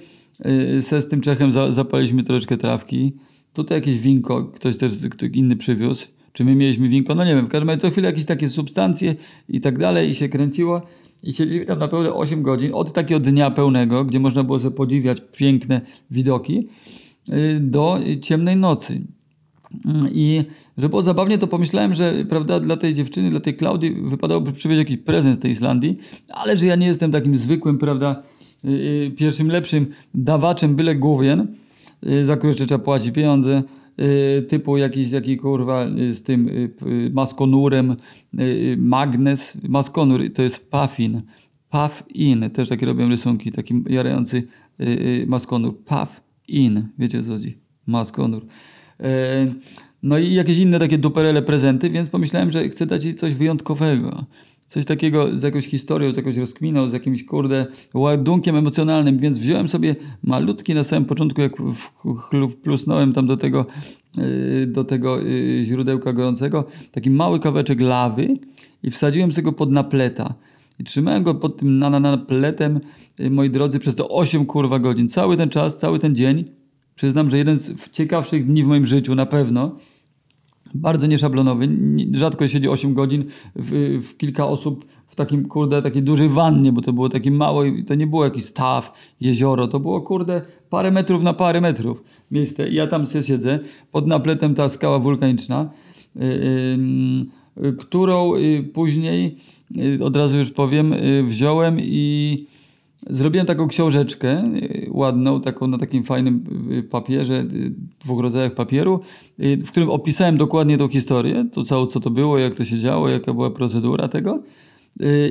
y, 0.77 0.81
se 0.81 1.01
z 1.01 1.07
tym 1.07 1.21
Czechem 1.21 1.51
za, 1.51 1.71
zapaliśmy 1.71 2.23
troszeczkę 2.23 2.57
trawki, 2.57 3.13
tutaj 3.53 3.77
jakieś 3.77 3.97
winko, 3.99 4.43
ktoś 4.43 4.77
też 4.77 4.91
kto 5.11 5.25
inny 5.25 5.55
przywiózł, 5.55 6.07
czy 6.33 6.45
my 6.45 6.55
mieliśmy 6.55 6.89
winko, 6.89 7.15
no 7.15 7.25
nie 7.25 7.35
wiem, 7.35 7.45
w 7.45 7.49
każdym 7.49 7.69
razie 7.69 7.81
co 7.81 7.91
chwilę 7.91 8.09
jakieś 8.09 8.25
takie 8.25 8.49
substancje 8.49 9.15
i 9.49 9.61
tak 9.61 9.79
dalej 9.79 10.09
i 10.09 10.13
się 10.13 10.29
kręciło. 10.29 10.81
I 11.23 11.33
siedzieli 11.33 11.65
tam 11.65 11.79
naprawdę 11.79 12.13
8 12.13 12.43
godzin, 12.43 12.71
od 12.73 12.93
takiego 12.93 13.19
dnia 13.19 13.51
pełnego, 13.51 14.05
gdzie 14.05 14.19
można 14.19 14.43
było 14.43 14.59
sobie 14.59 14.75
podziwiać 14.75 15.17
piękne 15.37 15.81
widoki, 16.11 16.67
y, 17.29 17.59
do 17.59 17.99
ciemnej 18.21 18.57
nocy. 18.57 19.01
Mm, 19.85 20.07
I 20.11 20.43
żeby 20.77 20.89
było 20.89 21.01
zabawnie, 21.01 21.37
to 21.37 21.47
pomyślałem, 21.47 21.93
że 21.93 22.25
prawda, 22.29 22.59
dla 22.59 22.77
tej 22.77 22.93
dziewczyny, 22.93 23.29
dla 23.29 23.39
tej 23.39 23.53
Klaudii 23.53 23.95
wypadałoby 24.03 24.51
przywieźć 24.51 24.79
jakiś 24.79 24.97
prezent 24.97 25.39
z 25.39 25.41
tej 25.41 25.51
Islandii, 25.51 25.97
ale 26.29 26.57
że 26.57 26.65
ja 26.65 26.75
nie 26.75 26.87
jestem 26.87 27.11
takim 27.11 27.37
zwykłym, 27.37 27.77
prawda, 27.77 28.23
y, 28.65 28.69
y, 28.69 29.11
pierwszym 29.17 29.47
lepszym 29.47 29.87
dawaczem 30.13 30.75
byle 30.75 30.95
głowien, 30.95 31.47
za 32.23 32.37
który 32.37 32.49
jeszcze 32.49 32.65
trzeba 32.65 32.83
płacić 32.83 33.11
pieniądze, 33.11 33.63
typu 34.47 34.77
jakiś 34.77 35.11
taki 35.11 35.37
kurwa 35.37 35.87
y, 35.87 36.13
z 36.13 36.23
tym 36.23 36.47
y, 36.47 37.11
maskonurem, 37.13 37.95
magnes, 38.77 39.57
maskonur 39.69 40.33
to 40.33 40.43
jest 40.43 40.69
puffin, 40.69 41.21
puff 41.69 42.03
in, 42.13 42.49
też 42.49 42.69
takie 42.69 42.85
robią 42.85 43.09
rysunki, 43.09 43.51
taki 43.51 43.83
jarający 43.89 44.47
maskonur, 45.27 45.77
puff 45.77 46.21
in, 46.47 46.87
wiecie 46.99 47.23
co 47.23 47.29
chodzi, 47.29 47.57
maskonur. 47.87 48.45
No 50.03 50.17
i 50.17 50.33
jakieś 50.33 50.57
inne 50.57 50.79
takie 50.79 50.97
duperele 50.97 51.41
prezenty, 51.41 51.89
więc 51.89 52.09
pomyślałem, 52.09 52.51
że 52.51 52.69
chcę 52.69 52.85
dać 52.85 53.05
jej 53.05 53.15
coś 53.15 53.33
wyjątkowego 53.33 54.25
coś 54.73 54.85
takiego 54.85 55.39
z 55.39 55.43
jakąś 55.43 55.67
historią, 55.67 56.11
z 56.11 56.17
jakąś 56.17 56.37
rozkminą, 56.37 56.89
z 56.89 56.93
jakimś, 56.93 57.25
kurde, 57.25 57.65
ładunkiem 57.93 58.55
emocjonalnym, 58.55 59.19
więc 59.19 59.39
wziąłem 59.39 59.69
sobie 59.69 59.95
malutki 60.23 60.73
na 60.73 60.83
samym 60.83 61.05
początku, 61.05 61.41
jak 61.41 61.51
plusnąłem 62.63 63.13
tam 63.13 63.27
do 63.27 63.37
tego, 63.37 63.65
y, 64.17 64.67
do 64.67 64.83
tego 64.83 65.21
y, 65.21 65.61
źródełka 65.65 66.13
gorącego, 66.13 66.65
taki 66.91 67.09
mały 67.09 67.39
kawałeczek 67.39 67.81
lawy 67.81 68.37
i 68.83 68.91
wsadziłem 68.91 69.31
sobie 69.31 69.43
go 69.43 69.51
pod 69.51 69.71
napleta. 69.71 70.33
I 70.79 70.83
trzymałem 70.83 71.23
go 71.23 71.35
pod 71.35 71.57
tym 71.57 71.79
napletem, 71.79 72.79
y, 73.19 73.29
moi 73.29 73.49
drodzy, 73.49 73.79
przez 73.79 73.95
to 73.95 74.09
8 74.09 74.45
kurwa 74.45 74.79
godzin. 74.79 75.09
Cały 75.09 75.37
ten 75.37 75.49
czas, 75.49 75.77
cały 75.77 75.99
ten 75.99 76.15
dzień. 76.15 76.45
Przyznam, 76.95 77.29
że 77.29 77.37
jeden 77.37 77.59
z 77.59 77.91
ciekawszych 77.91 78.45
dni 78.47 78.63
w 78.63 78.67
moim 78.67 78.85
życiu 78.85 79.15
na 79.15 79.25
pewno 79.25 79.75
bardzo 80.73 81.07
nieszablonowy. 81.07 81.69
Rzadko 82.11 82.47
siedzi 82.47 82.69
8 82.69 82.93
godzin 82.93 83.25
w, 83.55 83.99
w, 84.03 84.17
kilka 84.17 84.47
osób 84.47 84.85
w 85.07 85.15
takim, 85.15 85.47
kurde, 85.47 85.81
takiej 85.81 86.03
dużej 86.03 86.29
wannie, 86.29 86.71
bo 86.71 86.81
to 86.81 86.93
było 86.93 87.09
takie 87.09 87.31
małe, 87.31 87.83
to 87.83 87.95
nie 87.95 88.07
było 88.07 88.23
jakiś 88.23 88.45
staw, 88.45 88.93
jezioro, 89.21 89.67
to 89.67 89.79
było, 89.79 90.01
kurde, 90.01 90.41
parę 90.69 90.91
metrów 90.91 91.23
na 91.23 91.33
parę 91.33 91.61
metrów 91.61 92.03
miejsce. 92.31 92.69
I 92.69 92.75
ja 92.75 92.87
tam 92.87 93.05
się 93.05 93.21
siedzę, 93.21 93.59
pod 93.91 94.07
napletem 94.07 94.55
ta 94.55 94.69
skała 94.69 94.99
wulkaniczna, 94.99 95.69
yy, 96.15 97.73
którą 97.73 98.35
yy, 98.35 98.63
później, 98.63 99.37
y, 99.77 100.03
od 100.03 100.17
razu 100.17 100.37
już 100.37 100.51
powiem, 100.51 100.93
y, 100.93 101.23
wziąłem 101.23 101.77
i 101.79 102.47
zrobiłem 103.09 103.47
taką 103.47 103.67
książeczkę 103.67 104.43
y, 104.55 104.87
ładną, 104.91 105.41
taką 105.41 105.67
na 105.67 105.77
takim 105.77 106.03
fajnym 106.03 106.43
y, 106.71 106.83
papierze, 106.83 107.35
y, 107.35 107.73
dwóch 108.03 108.21
rodzajach 108.21 108.55
papieru, 108.55 108.99
w 109.37 109.71
którym 109.71 109.89
opisałem 109.89 110.37
dokładnie 110.37 110.77
tą 110.77 110.87
historię, 110.87 111.45
to 111.53 111.63
cało 111.63 111.87
co 111.87 111.99
to 111.99 112.09
było, 112.09 112.37
jak 112.37 112.53
to 112.53 112.65
się 112.65 112.77
działo, 112.77 113.09
jaka 113.09 113.33
była 113.33 113.51
procedura 113.51 114.07
tego. 114.07 114.43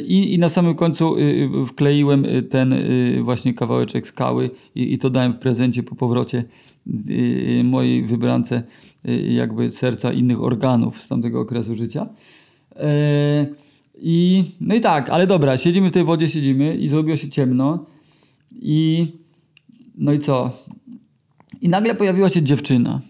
I, 0.06 0.34
I 0.34 0.38
na 0.38 0.48
samym 0.48 0.74
końcu 0.74 1.16
wkleiłem 1.66 2.26
ten 2.50 2.74
właśnie 3.22 3.54
kawałeczek 3.54 4.06
skały 4.06 4.50
i, 4.74 4.92
i 4.92 4.98
to 4.98 5.10
dałem 5.10 5.32
w 5.32 5.38
prezencie 5.38 5.82
po 5.82 5.94
powrocie 5.94 6.44
mojej 7.64 8.04
wybrance 8.04 8.62
jakby 9.28 9.70
serca 9.70 10.12
innych 10.12 10.42
organów 10.42 11.02
z 11.02 11.08
tamtego 11.08 11.40
okresu 11.40 11.76
życia. 11.76 12.06
E, 12.76 13.46
I 14.04 14.44
no 14.60 14.74
i 14.74 14.80
tak, 14.80 15.10
ale 15.10 15.26
dobra, 15.26 15.56
siedzimy 15.56 15.90
w 15.90 15.92
tej 15.92 16.04
wodzie, 16.04 16.28
siedzimy 16.28 16.76
i 16.76 16.88
zrobiło 16.88 17.16
się 17.16 17.28
ciemno 17.28 17.86
i 18.52 19.06
no 19.94 20.12
i 20.12 20.18
co? 20.18 20.50
I 21.60 21.68
nagle 21.68 21.94
pojawiła 21.94 22.28
się 22.28 22.42
dziewczyna. 22.42 23.00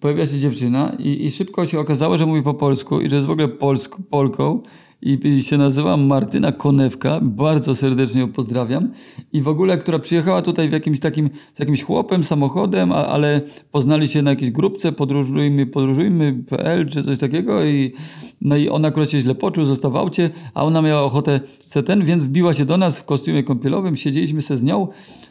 Pojawiła 0.00 0.26
się 0.26 0.38
dziewczyna 0.38 0.96
i, 0.98 1.26
i 1.26 1.30
szybko 1.30 1.66
się 1.66 1.80
okazało, 1.80 2.18
że 2.18 2.26
mówi 2.26 2.42
po 2.42 2.54
polsku 2.54 3.00
i 3.00 3.10
że 3.10 3.16
jest 3.16 3.28
w 3.28 3.30
ogóle 3.30 3.48
Polsk, 3.48 3.96
Polką 4.10 4.62
i, 5.02 5.42
się 5.42 5.58
nazywa 5.58 5.96
Martyna 5.96 6.52
Konewka. 6.52 7.20
Bardzo 7.22 7.74
serdecznie 7.74 8.20
ją 8.20 8.32
pozdrawiam. 8.32 8.92
I 9.32 9.42
w 9.42 9.48
ogóle, 9.48 9.78
która 9.78 9.98
przyjechała 9.98 10.42
tutaj 10.42 10.68
w 10.68 10.72
jakimś 10.72 11.00
takim, 11.00 11.30
z 11.54 11.58
jakimś 11.58 11.82
chłopem, 11.82 12.24
samochodem, 12.24 12.92
a, 12.92 13.06
ale 13.06 13.40
poznali 13.72 14.08
się 14.08 14.22
na 14.22 14.30
jakiejś 14.30 14.50
grupce 14.50 14.92
podróżujmy, 14.92 15.66
podróżujmy.pl 15.66 16.88
czy 16.88 17.02
coś 17.02 17.18
takiego 17.18 17.64
i 17.64 17.92
no 18.40 18.56
i 18.56 18.68
ona 18.68 18.88
akurat 18.88 19.10
się 19.10 19.20
źle 19.20 19.34
poczuł, 19.34 19.64
został 19.64 19.92
w 19.92 19.96
aucie, 19.96 20.30
a 20.54 20.64
ona 20.64 20.82
miała 20.82 21.02
ochotę 21.02 21.40
se 21.66 21.82
ten, 21.82 22.04
więc 22.04 22.24
wbiła 22.24 22.54
się 22.54 22.64
do 22.64 22.76
nas 22.76 22.98
w 22.98 23.04
kostiumie 23.04 23.42
kąpielowym, 23.42 23.96
siedzieliśmy 23.96 24.42
se 24.42 24.58
z 24.58 24.62
nią 24.62 24.88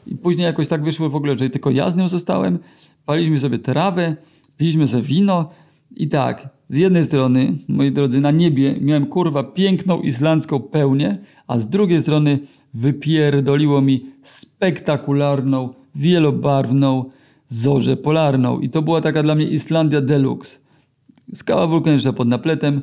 i 0.08 0.16
później 0.16 0.46
jakoś 0.46 0.68
tak 0.68 0.84
wyszło 0.84 1.10
w 1.10 1.16
ogóle, 1.16 1.38
że 1.38 1.50
tylko 1.50 1.72
ja 1.72 1.92
z 1.92 1.96
nią 1.96 2.10
zostałem, 2.10 2.60
paliliśmy 3.06 3.40
sobie 3.40 3.60
trawę, 3.60 4.16
piliśmy 4.58 4.88
sobie 4.88 5.04
wino 5.04 5.50
i 5.96 6.10
tak, 6.10 6.55
z 6.68 6.76
jednej 6.76 7.06
strony, 7.06 7.54
moi 7.68 7.92
drodzy, 7.92 8.22
na 8.22 8.32
niebie 8.32 8.76
miałem 8.82 9.06
kurwa 9.06 9.44
piękną 9.44 10.02
islandzką 10.02 10.60
pełnię, 10.60 11.18
a 11.48 11.60
z 11.60 11.70
drugiej 11.70 12.02
strony 12.02 12.40
wypierdoliło 12.74 13.82
mi 13.82 14.06
spektakularną, 14.22 15.70
wielobarwną 15.96 17.06
zorzę 17.50 17.98
polarną. 17.98 18.60
I 18.60 18.70
to 18.70 18.82
była 18.82 19.02
taka 19.02 19.24
dla 19.24 19.36
mnie 19.36 19.48
Islandia 19.48 20.02
Deluxe. 20.02 20.60
Skała 21.34 21.68
wulkaniczna 21.68 22.14
pod 22.14 22.28
napletem, 22.28 22.82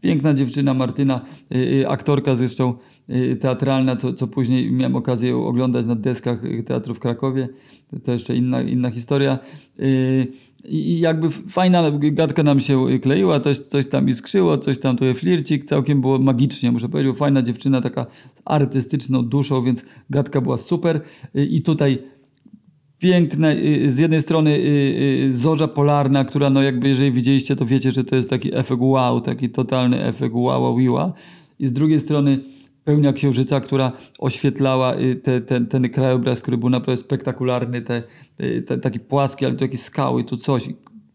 piękna 0.00 0.34
dziewczyna 0.34 0.74
Martyna, 0.74 1.20
y, 1.54 1.58
y, 1.58 1.88
aktorka 1.88 2.34
zresztą 2.36 2.74
y, 3.10 3.36
teatralna, 3.36 3.96
co, 3.96 4.12
co 4.12 4.26
później 4.26 4.72
miałem 4.72 4.96
okazję 4.96 5.30
ją 5.30 5.46
oglądać 5.46 5.86
na 5.86 5.94
deskach 5.94 6.44
y, 6.44 6.62
teatru 6.62 6.94
w 6.94 6.98
Krakowie. 6.98 7.48
To, 8.04 8.12
jeszcze 8.12 8.36
inna, 8.36 8.62
inna 8.62 8.90
historia. 8.90 9.38
Y, 9.80 10.26
I 10.64 11.00
jakby 11.00 11.30
fajna 11.30 11.90
gadka 11.90 12.42
nam 12.42 12.60
się 12.60 12.86
kleiła, 13.02 13.40
coś, 13.40 13.58
coś 13.58 13.88
tam 13.88 14.08
iskrzyło, 14.08 14.58
coś 14.58 14.78
tam 14.78 14.96
tutaj 14.96 15.14
flircik, 15.14 15.64
całkiem 15.64 16.00
było 16.00 16.18
magicznie, 16.18 16.72
muszę 16.72 16.88
powiedzieć. 16.88 17.16
Fajna 17.16 17.42
dziewczyna, 17.42 17.80
taka 17.80 18.06
artystyczną 18.44 19.22
duszą, 19.22 19.64
więc 19.64 19.84
gadka 20.10 20.40
była 20.40 20.58
super. 20.58 21.00
I 21.34 21.62
tutaj 21.62 21.98
piękne, 22.98 23.56
y, 23.56 23.90
z 23.90 23.98
jednej 23.98 24.22
strony 24.22 24.50
y, 24.50 25.24
y, 25.24 25.36
zorza 25.36 25.68
polarna, 25.68 26.24
która 26.24 26.50
no 26.50 26.62
jakby 26.62 26.88
jeżeli 26.88 27.12
widzieliście, 27.12 27.56
to 27.56 27.66
wiecie, 27.66 27.92
że 27.92 28.04
to 28.04 28.16
jest 28.16 28.30
taki 28.30 28.56
efekt 28.56 28.80
wow, 28.82 29.20
taki 29.20 29.48
totalny 29.50 30.04
efekt 30.04 30.34
wow, 30.34 30.62
wow, 30.62 30.94
wow. 30.94 31.12
I 31.58 31.66
z 31.66 31.72
drugiej 31.72 32.00
strony 32.00 32.38
pełnia 32.84 33.12
księżyca, 33.12 33.60
która 33.60 33.92
oświetlała 34.18 34.96
y, 34.96 35.16
te, 35.16 35.40
ten, 35.40 35.66
ten 35.66 35.88
krajobraz, 35.88 36.42
który 36.42 36.56
był 36.56 36.70
naprawdę 36.70 37.02
spektakularny, 37.02 37.82
te, 37.82 38.02
te, 38.36 38.62
te, 38.62 38.78
taki 38.78 39.00
płaski, 39.00 39.46
ale 39.46 39.54
tu 39.54 39.64
jakieś 39.64 39.80
skały, 39.80 40.24
tu 40.24 40.36
coś. 40.36 40.68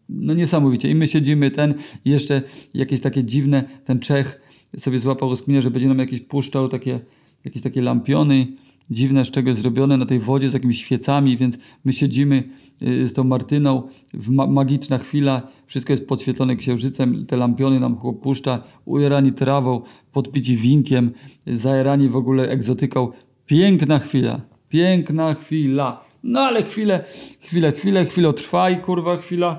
No 0.08 0.34
niesamowicie. 0.34 0.90
I 0.90 0.94
my 0.94 1.06
siedzimy 1.06 1.50
ten, 1.50 1.74
jeszcze 2.04 2.42
jakieś 2.74 3.00
takie 3.00 3.24
dziwne, 3.24 3.64
ten 3.84 4.00
Czech 4.00 4.40
sobie 4.76 4.98
złapał 4.98 5.30
rozkminę, 5.30 5.62
że 5.62 5.70
będzie 5.70 5.88
nam 5.88 5.98
jakieś 5.98 6.20
puszczał 6.20 6.68
takie, 6.68 7.00
jakieś 7.44 7.62
takie 7.62 7.82
lampiony, 7.82 8.46
dziwne 8.90 9.24
z 9.24 9.30
czegoś 9.30 9.54
zrobione 9.54 9.96
na 9.96 10.06
tej 10.06 10.18
wodzie 10.18 10.50
z 10.50 10.52
jakimiś 10.52 10.78
świecami, 10.78 11.36
więc 11.36 11.58
my 11.84 11.92
siedzimy 11.92 12.42
y, 12.82 13.08
z 13.08 13.12
tą 13.12 13.24
Martyną, 13.24 13.82
w 14.14 14.30
ma 14.30 14.46
magiczna 14.46 14.98
chwila, 14.98 15.42
wszystko 15.66 15.92
jest 15.92 16.06
podświetlone 16.06 16.56
księżycem, 16.56 17.26
te 17.26 17.36
lampiony 17.36 17.80
nam 17.80 17.96
chłop 17.96 18.22
puszcza, 18.22 18.62
ujarani 18.84 19.32
trawą, 19.32 19.82
podpici 20.12 20.56
winkiem, 20.56 21.10
zajarani 21.46 22.08
w 22.08 22.16
ogóle 22.16 22.48
egzotyką. 22.48 23.08
Piękna 23.46 23.98
chwila, 23.98 24.40
piękna 24.68 25.34
chwila. 25.34 26.07
No 26.22 26.40
ale 26.40 26.62
chwilę, 26.62 27.04
chwilę, 27.40 27.72
chwilę, 27.72 28.04
chwilę 28.04 28.32
trwa 28.32 28.70
i 28.70 28.76
kurwa 28.76 29.16
chwila 29.16 29.58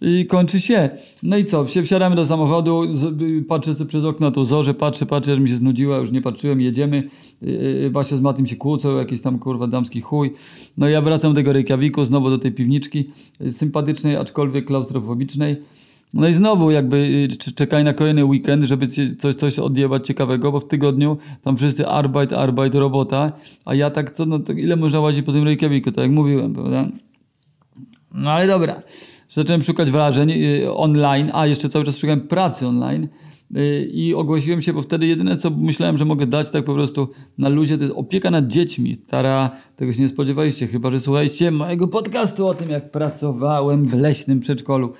i 0.00 0.26
kończy 0.26 0.60
się. 0.60 0.90
No 1.22 1.36
i 1.36 1.44
co, 1.44 1.64
wsi- 1.64 1.82
wsiadamy 1.82 2.16
do 2.16 2.26
samochodu, 2.26 2.82
y, 3.40 3.42
patrzę 3.48 3.74
sobie 3.74 3.88
przez 3.88 4.04
okno 4.04 4.26
na 4.26 4.30
tą 4.30 4.44
zorzę, 4.44 4.74
patrzę, 4.74 5.06
patrzę, 5.06 5.32
aż 5.32 5.38
mi 5.38 5.48
się 5.48 5.56
znudziła, 5.56 5.96
już 5.98 6.12
nie 6.12 6.22
patrzyłem, 6.22 6.60
jedziemy. 6.60 7.10
Yy, 7.42 7.52
yy, 7.52 7.90
Basia 7.90 8.16
z 8.16 8.20
Matym 8.20 8.46
się 8.46 8.56
kłócą, 8.56 8.96
jakiś 8.98 9.20
tam 9.20 9.38
kurwa 9.38 9.66
damski 9.66 10.00
chuj. 10.00 10.32
No 10.76 10.88
ja 10.88 11.00
wracam 11.00 11.32
do 11.32 11.36
tego 11.36 11.52
Reykjaviku, 11.52 12.04
znowu 12.04 12.30
do 12.30 12.38
tej 12.38 12.52
piwniczki, 12.52 13.10
sympatycznej, 13.50 14.16
aczkolwiek 14.16 14.64
klaustrofobicznej. 14.64 15.56
No 16.14 16.28
i 16.28 16.34
znowu 16.34 16.70
jakby 16.70 16.96
y, 17.48 17.54
czekaj 17.54 17.84
na 17.84 17.92
kolejny 17.92 18.24
weekend, 18.24 18.64
żeby 18.64 18.86
coś, 19.18 19.34
coś 19.34 19.58
odjebać 19.58 20.06
ciekawego, 20.06 20.52
bo 20.52 20.60
w 20.60 20.68
tygodniu 20.68 21.16
tam 21.42 21.56
wszyscy 21.56 21.86
arbeit, 21.86 22.32
arbeit, 22.32 22.74
robota, 22.74 23.32
a 23.64 23.74
ja 23.74 23.90
tak 23.90 24.10
co, 24.10 24.26
no 24.26 24.38
ile 24.56 24.76
można 24.76 25.00
łazić 25.00 25.26
po 25.26 25.32
tym 25.32 25.44
Reykjaviku, 25.44 25.92
tak 25.92 26.04
jak 26.04 26.12
mówiłem, 26.12 26.54
prawda? 26.54 26.88
No 28.14 28.30
ale 28.30 28.46
dobra. 28.46 28.82
Zacząłem 29.28 29.62
szukać 29.62 29.90
wrażeń 29.90 30.30
y, 30.30 30.72
online, 30.72 31.30
a 31.34 31.46
jeszcze 31.46 31.68
cały 31.68 31.84
czas 31.84 31.98
szukałem 31.98 32.20
pracy 32.20 32.66
online 32.66 33.08
y, 33.56 33.90
i 33.92 34.14
ogłosiłem 34.14 34.62
się, 34.62 34.72
bo 34.72 34.82
wtedy 34.82 35.06
jedyne 35.06 35.36
co 35.36 35.50
myślałem, 35.50 35.98
że 35.98 36.04
mogę 36.04 36.26
dać 36.26 36.50
tak 36.50 36.64
po 36.64 36.74
prostu 36.74 37.08
na 37.38 37.48
luzie, 37.48 37.78
to 37.78 37.84
jest 37.84 37.96
opieka 37.96 38.30
nad 38.30 38.48
dziećmi. 38.48 38.96
Tara, 38.96 39.50
tego 39.76 39.92
się 39.92 40.02
nie 40.02 40.08
spodziewaliście, 40.08 40.66
chyba 40.66 40.90
że 40.90 41.00
słuchaliście 41.00 41.50
mojego 41.50 41.88
podcastu 41.88 42.46
o 42.46 42.54
tym, 42.54 42.70
jak 42.70 42.90
pracowałem 42.90 43.86
w 43.88 43.94
leśnym 43.94 44.40
przedszkolu. 44.40 44.92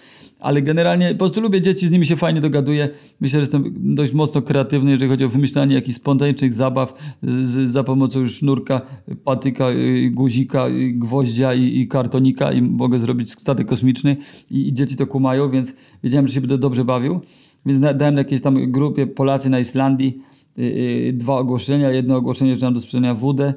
Ale 0.46 0.62
generalnie 0.62 1.12
po 1.12 1.18
prostu 1.18 1.40
lubię 1.40 1.62
dzieci, 1.62 1.86
z 1.86 1.90
nimi 1.90 2.06
się 2.06 2.16
fajnie 2.16 2.40
dogaduję. 2.40 2.88
Myślę, 3.20 3.36
że 3.36 3.40
jestem 3.40 3.74
dość 3.94 4.12
mocno 4.12 4.42
kreatywny, 4.42 4.90
jeżeli 4.90 5.10
chodzi 5.10 5.24
o 5.24 5.28
wymyślanie 5.28 5.74
jakichś 5.74 5.96
spontanicznych 5.96 6.52
zabaw 6.52 6.94
z, 7.22 7.70
za 7.70 7.84
pomocą 7.84 8.26
sznurka, 8.26 8.80
patyka, 9.24 9.70
y, 9.70 10.10
guzika, 10.10 10.68
y, 10.68 10.92
gwoździa 10.92 11.54
i, 11.54 11.78
i 11.78 11.88
kartonika 11.88 12.52
i 12.52 12.62
mogę 12.62 12.98
zrobić 12.98 13.32
statek 13.32 13.66
kosmiczny 13.66 14.16
i, 14.50 14.68
i 14.68 14.74
dzieci 14.74 14.96
to 14.96 15.06
kumają, 15.06 15.50
więc 15.50 15.74
wiedziałem, 16.04 16.26
że 16.26 16.34
się 16.34 16.40
będę 16.40 16.58
dobrze 16.58 16.84
bawił. 16.84 17.20
Więc 17.66 17.80
da- 17.80 17.94
dałem 17.94 18.16
jakiejś 18.16 18.40
tam 18.40 18.72
grupie 18.72 19.06
Polacy 19.06 19.50
na 19.50 19.58
Islandii 19.58 20.22
y, 20.58 21.12
dwa 21.14 21.38
ogłoszenia. 21.38 21.90
Jedno 21.90 22.16
ogłoszenie, 22.16 22.56
że 22.56 22.66
mam 22.66 22.74
do 22.74 22.80
sprzedania 22.80 23.14
wódę, 23.14 23.54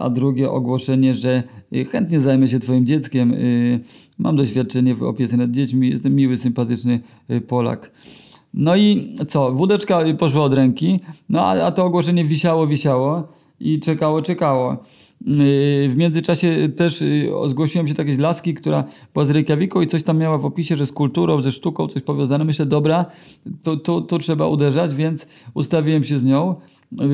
a 0.00 0.10
drugie 0.10 0.50
ogłoszenie, 0.50 1.14
że 1.14 1.42
chętnie 1.90 2.20
zajmę 2.20 2.48
się 2.48 2.58
twoim 2.58 2.86
dzieckiem. 2.86 3.34
Y, 4.22 4.24
Mam 4.24 4.36
doświadczenie 4.36 4.94
w 4.94 5.02
opiece 5.02 5.36
nad 5.36 5.50
dziećmi, 5.50 5.90
jestem 5.90 6.14
miły, 6.14 6.38
sympatyczny 6.38 7.00
y, 7.30 7.40
Polak. 7.40 7.90
No 8.54 8.76
i 8.76 9.16
co, 9.28 9.52
wódeczka 9.52 10.02
y, 10.06 10.14
poszła 10.14 10.42
od 10.42 10.54
ręki, 10.54 11.00
no 11.28 11.40
a, 11.40 11.66
a 11.66 11.72
to 11.72 11.84
ogłoszenie 11.84 12.24
wisiało, 12.24 12.66
wisiało 12.66 13.28
i 13.60 13.80
czekało, 13.80 14.22
czekało. 14.22 14.76
Yy, 15.26 15.88
W 15.88 15.94
międzyczasie 15.96 16.68
też 16.76 17.00
yy, 17.00 17.48
zgłosiłem 17.48 17.88
się 17.88 17.94
do 17.94 18.02
jakiejś 18.02 18.18
laski, 18.18 18.54
która 18.54 18.84
była 19.14 19.24
z 19.24 19.30
Reykjaviku 19.30 19.82
i 19.82 19.86
coś 19.86 20.02
tam 20.02 20.18
miała 20.18 20.38
w 20.38 20.46
opisie, 20.46 20.76
że 20.76 20.86
z 20.86 20.92
kulturą, 20.92 21.40
ze 21.40 21.52
sztuką 21.52 21.88
coś 21.88 22.02
powiązane. 22.02 22.44
Myślę, 22.44 22.66
dobra, 22.66 23.06
to, 23.62 23.76
to, 23.76 24.00
to 24.00 24.18
trzeba 24.18 24.46
uderzać, 24.46 24.94
więc 24.94 25.26
ustawiłem 25.54 26.04
się 26.04 26.18
z 26.18 26.24
nią. 26.24 26.54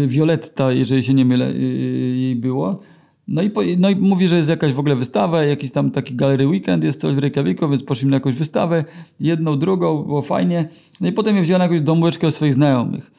Violetta, 0.07 0.73
jeżeli 0.73 1.03
się 1.03 1.15
nie 1.15 1.25
mylę, 1.25 1.53
jej 1.53 2.37
było. 2.37 2.81
No 3.29 3.43
i, 3.43 3.51
po, 3.51 3.61
no 3.79 3.91
i 3.91 3.97
mówi, 3.97 4.29
że 4.29 4.37
jest 4.37 4.49
jakaś 4.49 4.73
w 4.73 4.79
ogóle 4.79 4.97
wystawa, 4.97 5.45
jakiś 5.45 5.71
tam 5.71 5.91
taki 5.91 6.15
galery 6.15 6.47
weekend, 6.47 6.85
jest 6.85 7.01
coś 7.01 7.15
w 7.15 7.19
Reykjaviku, 7.19 7.69
więc 7.69 7.83
poszliśmy 7.83 8.11
na 8.11 8.17
jakąś 8.17 8.35
wystawę, 8.35 8.85
jedną, 9.21 9.59
drugą, 9.59 10.03
było 10.03 10.23
fajnie. 10.23 10.69
No 11.01 11.09
i 11.09 11.13
potem 11.13 11.37
je 11.37 11.43
wzięła 11.43 11.59
na 11.59 11.65
jakąś 11.65 11.81
domóweczkę 11.81 12.27
o 12.27 12.31
swoich 12.31 12.55
znajomych. 12.55 13.18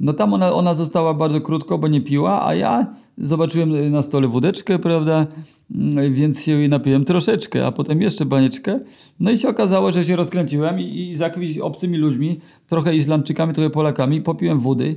No 0.00 0.12
tam 0.12 0.34
ona, 0.34 0.52
ona 0.52 0.74
została 0.74 1.14
bardzo 1.14 1.40
krótko, 1.40 1.78
bo 1.78 1.88
nie 1.88 2.00
piła, 2.00 2.46
a 2.46 2.54
ja 2.54 2.86
zobaczyłem 3.18 3.90
na 3.90 4.02
stole 4.02 4.28
wódeczkę, 4.28 4.78
prawda, 4.78 5.26
Mm, 5.74 6.14
więc 6.14 6.42
się 6.42 6.52
jej 6.52 6.68
napiłem 6.68 7.04
troszeczkę, 7.04 7.66
a 7.66 7.72
potem 7.72 8.02
jeszcze 8.02 8.24
banieczkę. 8.24 8.80
No 9.20 9.30
i 9.30 9.38
się 9.38 9.48
okazało, 9.48 9.92
że 9.92 10.04
się 10.04 10.16
rozkręciłem 10.16 10.80
i, 10.80 11.08
i 11.08 11.14
z 11.14 11.18
jakimiś 11.18 11.58
obcymi 11.58 11.98
ludźmi, 11.98 12.40
trochę 12.68 12.96
Islamczykami, 12.96 13.54
trochę 13.54 13.70
Polakami, 13.70 14.22
popiłem 14.22 14.60
wody. 14.60 14.96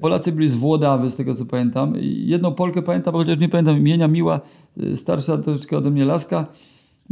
Polacy 0.00 0.32
byli 0.32 0.48
z 0.48 0.56
Włodawy, 0.56 1.10
z 1.10 1.16
tego 1.16 1.34
co 1.34 1.46
pamiętam. 1.46 1.94
Jedną 2.00 2.54
Polkę 2.54 2.82
pamiętam, 2.82 3.14
chociaż 3.14 3.38
nie 3.38 3.48
pamiętam 3.48 3.78
imienia, 3.78 4.08
miła, 4.08 4.40
y, 4.82 4.96
starsza 4.96 5.38
troszeczkę 5.38 5.76
ode 5.76 5.90
mnie 5.90 6.04
laska. 6.04 6.46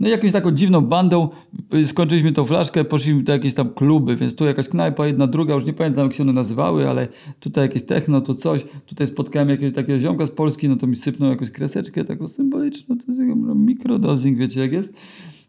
No 0.01 0.09
i 0.09 0.11
jakąś 0.11 0.33
taką 0.33 0.51
dziwną 0.51 0.81
bandą 0.81 1.29
y, 1.75 1.87
skończyliśmy 1.87 2.33
tą 2.33 2.45
flaszkę, 2.45 2.85
poszliśmy 2.85 3.23
do 3.23 3.33
jakieś 3.33 3.55
tam 3.55 3.71
kluby, 3.75 4.17
więc 4.17 4.35
tu 4.35 4.45
jakaś 4.45 4.69
knajpa, 4.69 5.07
jedna, 5.07 5.27
druga, 5.27 5.55
już 5.55 5.65
nie 5.65 5.73
pamiętam 5.73 6.05
jak 6.05 6.15
się 6.15 6.23
one 6.23 6.33
nazywały, 6.33 6.89
ale 6.89 7.09
tutaj 7.41 7.65
jakieś 7.65 7.83
techno, 7.83 8.21
to 8.21 8.35
coś. 8.35 8.65
Tutaj 8.87 9.07
spotkałem 9.07 9.49
jakiegoś 9.49 9.75
takiego 9.75 9.99
ziomka 9.99 10.27
z 10.27 10.31
Polski, 10.31 10.69
no 10.69 10.77
to 10.77 10.87
mi 10.87 10.97
sypnął 10.97 11.31
jakąś 11.31 11.51
kreseczkę 11.51 12.05
taką 12.05 12.29
symboliczną, 12.29 12.99
to 12.99 13.05
jest 13.09 13.21
mikrodosing, 13.55 14.39
wiecie 14.39 14.61
jak 14.61 14.73
jest. 14.73 14.95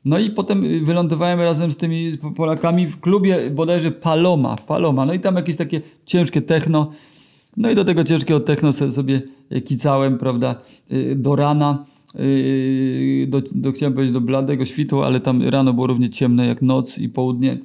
No 0.05 0.19
i 0.19 0.29
potem 0.29 0.63
y, 0.63 0.81
wylądowałem 0.81 1.39
razem 1.39 1.71
z 1.71 1.77
tymi 1.77 2.11
Polakami 2.35 2.87
w 2.87 2.99
klubie 2.99 3.49
bodajże 3.49 3.91
Paloma, 3.91 4.55
Paloma. 4.55 5.05
No 5.05 5.13
i 5.13 5.19
tam 5.19 5.35
jakieś 5.35 5.55
takie 5.55 5.81
ciężkie 6.05 6.41
techno. 6.41 6.91
No 7.57 7.71
i 7.71 7.75
do 7.75 7.85
tego 7.85 8.03
ciężkiego 8.03 8.39
techno 8.39 8.73
sobie 8.73 9.21
kicałem, 9.65 10.17
prawda, 10.17 10.61
y, 10.91 11.15
do 11.15 11.35
rana. 11.35 11.85
Y, 12.19 13.27
do, 13.29 13.41
do, 13.51 13.71
chciałem 13.71 13.93
powiedzieć 13.93 14.13
do 14.13 14.21
bladego 14.21 14.65
świtu, 14.65 15.03
ale 15.03 15.19
tam 15.19 15.41
rano 15.41 15.73
było 15.73 15.87
równie 15.87 16.09
ciemne 16.09 16.47
jak 16.47 16.61
noc 16.61 16.97
i 16.97 17.09
południe. 17.09 17.57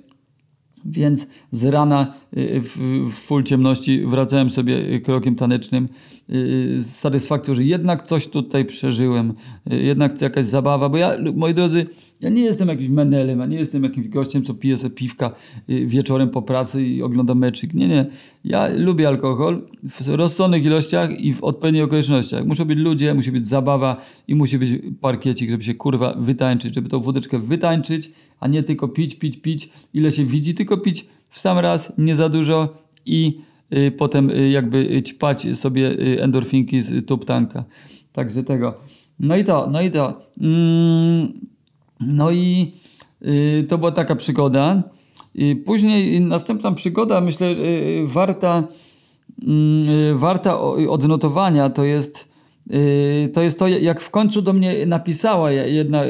Więc 0.84 1.26
z 1.52 1.64
rana 1.64 2.14
w, 2.32 3.04
w 3.08 3.12
full 3.12 3.42
ciemności 3.42 4.06
wracałem 4.06 4.50
sobie 4.50 5.00
krokiem 5.00 5.34
tanecznym 5.34 5.88
z 6.28 6.86
satysfakcją, 6.86 7.54
że 7.54 7.64
jednak 7.64 8.02
coś 8.02 8.26
tutaj 8.26 8.64
przeżyłem, 8.64 9.34
jednak 9.66 10.20
jakaś 10.20 10.44
zabawa, 10.44 10.88
bo 10.88 10.96
ja, 10.96 11.16
moi 11.34 11.54
drodzy, 11.54 11.86
ja 12.20 12.28
nie 12.28 12.42
jestem 12.42 12.68
jakimś 12.68 12.88
menelem, 12.88 13.38
ja 13.38 13.46
nie 13.46 13.56
jestem 13.56 13.84
jakimś 13.84 14.08
gościem, 14.08 14.42
co 14.42 14.54
pije 14.54 14.78
sobie 14.78 14.94
piwka 14.94 15.32
y, 15.70 15.86
wieczorem 15.86 16.30
po 16.30 16.42
pracy 16.42 16.86
i 16.86 17.02
ogląda 17.02 17.34
meczyk. 17.34 17.74
Nie, 17.74 17.88
nie. 17.88 18.06
Ja 18.44 18.68
lubię 18.76 19.08
alkohol 19.08 19.62
w 19.90 20.08
rozsądnych 20.08 20.64
ilościach 20.64 21.20
i 21.20 21.34
w 21.34 21.44
odpowiednich 21.44 21.84
okolicznościach. 21.84 22.46
Muszą 22.46 22.64
być 22.64 22.78
ludzie, 22.78 23.14
musi 23.14 23.32
być 23.32 23.46
zabawa 23.46 23.96
i 24.28 24.34
musi 24.34 24.58
być 24.58 24.70
parkiecik, 25.00 25.50
żeby 25.50 25.64
się 25.64 25.74
kurwa 25.74 26.14
wytańczyć, 26.14 26.74
żeby 26.74 26.88
tą 26.88 27.00
wódeczkę 27.00 27.38
wytańczyć, 27.38 28.10
a 28.40 28.48
nie 28.48 28.62
tylko 28.62 28.88
pić, 28.88 29.14
pić, 29.14 29.36
pić, 29.36 29.70
ile 29.94 30.12
się 30.12 30.24
widzi, 30.24 30.54
tylko 30.54 30.76
pić 30.76 31.06
w 31.30 31.40
sam 31.40 31.58
raz, 31.58 31.92
nie 31.98 32.16
za 32.16 32.28
dużo 32.28 32.76
i 33.06 33.38
y, 33.38 33.55
potem 33.98 34.30
y, 34.30 34.50
jakby 34.50 35.02
ćpać 35.02 35.46
sobie 35.58 35.90
y, 35.90 36.22
endorfinki 36.22 36.82
z 36.82 37.06
top 37.06 37.24
tanka. 37.24 37.64
Także 38.12 38.42
tego. 38.42 38.74
No 39.20 39.36
i 39.36 39.44
to, 39.44 39.68
no 39.70 39.82
i 39.82 39.90
to. 39.90 40.22
Mm 40.40 41.46
no 42.00 42.30
i 42.30 42.72
y, 43.22 43.66
to 43.68 43.78
była 43.78 43.92
taka 43.92 44.16
przygoda. 44.16 44.82
Y, 45.40 45.56
później 45.56 46.20
następna 46.20 46.72
przygoda, 46.72 47.20
myślę, 47.20 47.46
y, 47.46 48.04
warta, 48.06 48.62
mm, 49.42 50.18
warta 50.18 50.60
odnotowania 50.88 51.70
to 51.70 51.84
jest, 51.84 52.28
to 53.32 53.42
jest 53.42 53.58
to, 53.58 53.68
jak 53.68 54.00
w 54.00 54.10
końcu 54.10 54.42
do 54.42 54.52
mnie 54.52 54.86
napisała 54.86 55.50
jedna 55.50 56.02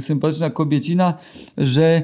sympatyczna 0.00 0.50
kobiecina, 0.50 1.14
że, 1.58 2.02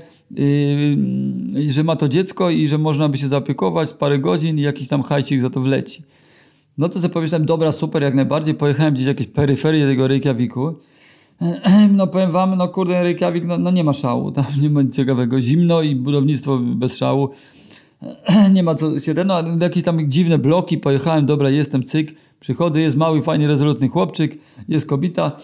że 1.69 1.85
ma 1.85 1.97
to 1.97 2.09
dziecko 2.09 2.51
i 2.51 2.69
że 2.69 2.79
można 2.79 3.09
by 3.09 3.19
się 3.19 3.29
zaopiekować 3.29 3.93
parę 3.93 4.19
godzin 4.19 4.59
i 4.59 4.63
jakiś 4.63 4.89
tam 4.89 5.03
hajcik 5.03 5.41
za 5.41 5.51
to 5.51 5.61
wleci. 5.61 6.03
No 6.79 6.89
to 6.89 7.01
sobie 7.01 7.15
pomyślałem, 7.15 7.47
dobra, 7.47 7.73
super, 7.73 8.03
jak 8.03 8.15
najbardziej. 8.15 8.55
Pojechałem 8.55 8.95
gdzieś 8.95 9.07
jakieś 9.07 9.27
peryferie 9.27 9.87
tego 9.87 10.09
Reykjaviku. 10.09 10.75
No 11.93 12.07
powiem 12.07 12.31
wam, 12.31 12.57
no 12.57 12.69
kurde, 12.69 13.03
Reykjavik, 13.03 13.45
no, 13.45 13.59
no 13.59 13.71
nie 13.71 13.85
ma 13.85 13.93
szału, 13.93 14.33
tam 14.33 14.45
nie 14.63 14.71
ma 14.71 14.81
ciekawego. 14.93 15.41
Zimno 15.41 15.83
i 15.83 15.97
budownictwo 15.97 16.59
bez 16.59 16.97
szału. 16.97 17.29
Nie 18.55 18.63
ma 18.63 18.75
co 18.75 18.99
się, 18.99 19.15
no 19.27 19.43
jakieś 19.61 19.83
tam 19.83 20.11
dziwne 20.11 20.39
bloki, 20.39 20.79
pojechałem, 20.79 21.27
dobra, 21.27 21.51
jestem, 21.51 21.85
cyk, 21.85 22.15
przychodzę, 22.41 22.81
jest 22.81 22.97
mały, 22.97 23.23
fajnie 23.23 23.47
rezolutny 23.47 23.89
chłopczyk, 23.89 24.39
jest 24.69 24.87
kobieta, 24.87 25.37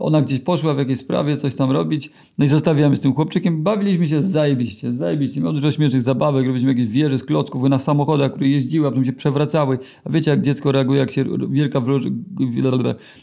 ona 0.00 0.20
gdzieś 0.20 0.40
poszła 0.40 0.74
w 0.74 0.78
jakiejś 0.78 0.98
sprawie, 0.98 1.36
coś 1.36 1.54
tam 1.54 1.70
robić, 1.70 2.10
no 2.38 2.44
i 2.44 2.48
zostawiamy 2.48 2.96
z 2.96 3.00
tym 3.00 3.14
chłopczykiem, 3.14 3.62
bawiliśmy 3.62 4.06
się 4.06 4.22
zajebiście, 4.22 4.92
zajebiście, 4.92 5.40
miał 5.40 5.52
dużo 5.52 5.70
śmiesznych 5.70 6.02
zabawek, 6.02 6.46
robiliśmy 6.46 6.70
jakieś 6.70 6.86
wieże 6.86 7.18
z 7.18 7.24
klocków, 7.24 7.68
na 7.68 7.78
samochodach, 7.78 8.32
które 8.32 8.48
jeździły, 8.48 8.86
a 8.86 8.90
potem 8.90 9.04
się 9.04 9.12
przewracały, 9.12 9.78
a 10.04 10.10
wiecie 10.10 10.30
jak 10.30 10.42
dziecko 10.42 10.72
reaguje, 10.72 11.00
jak 11.00 11.10
się 11.10 11.24
wielka, 11.50 11.82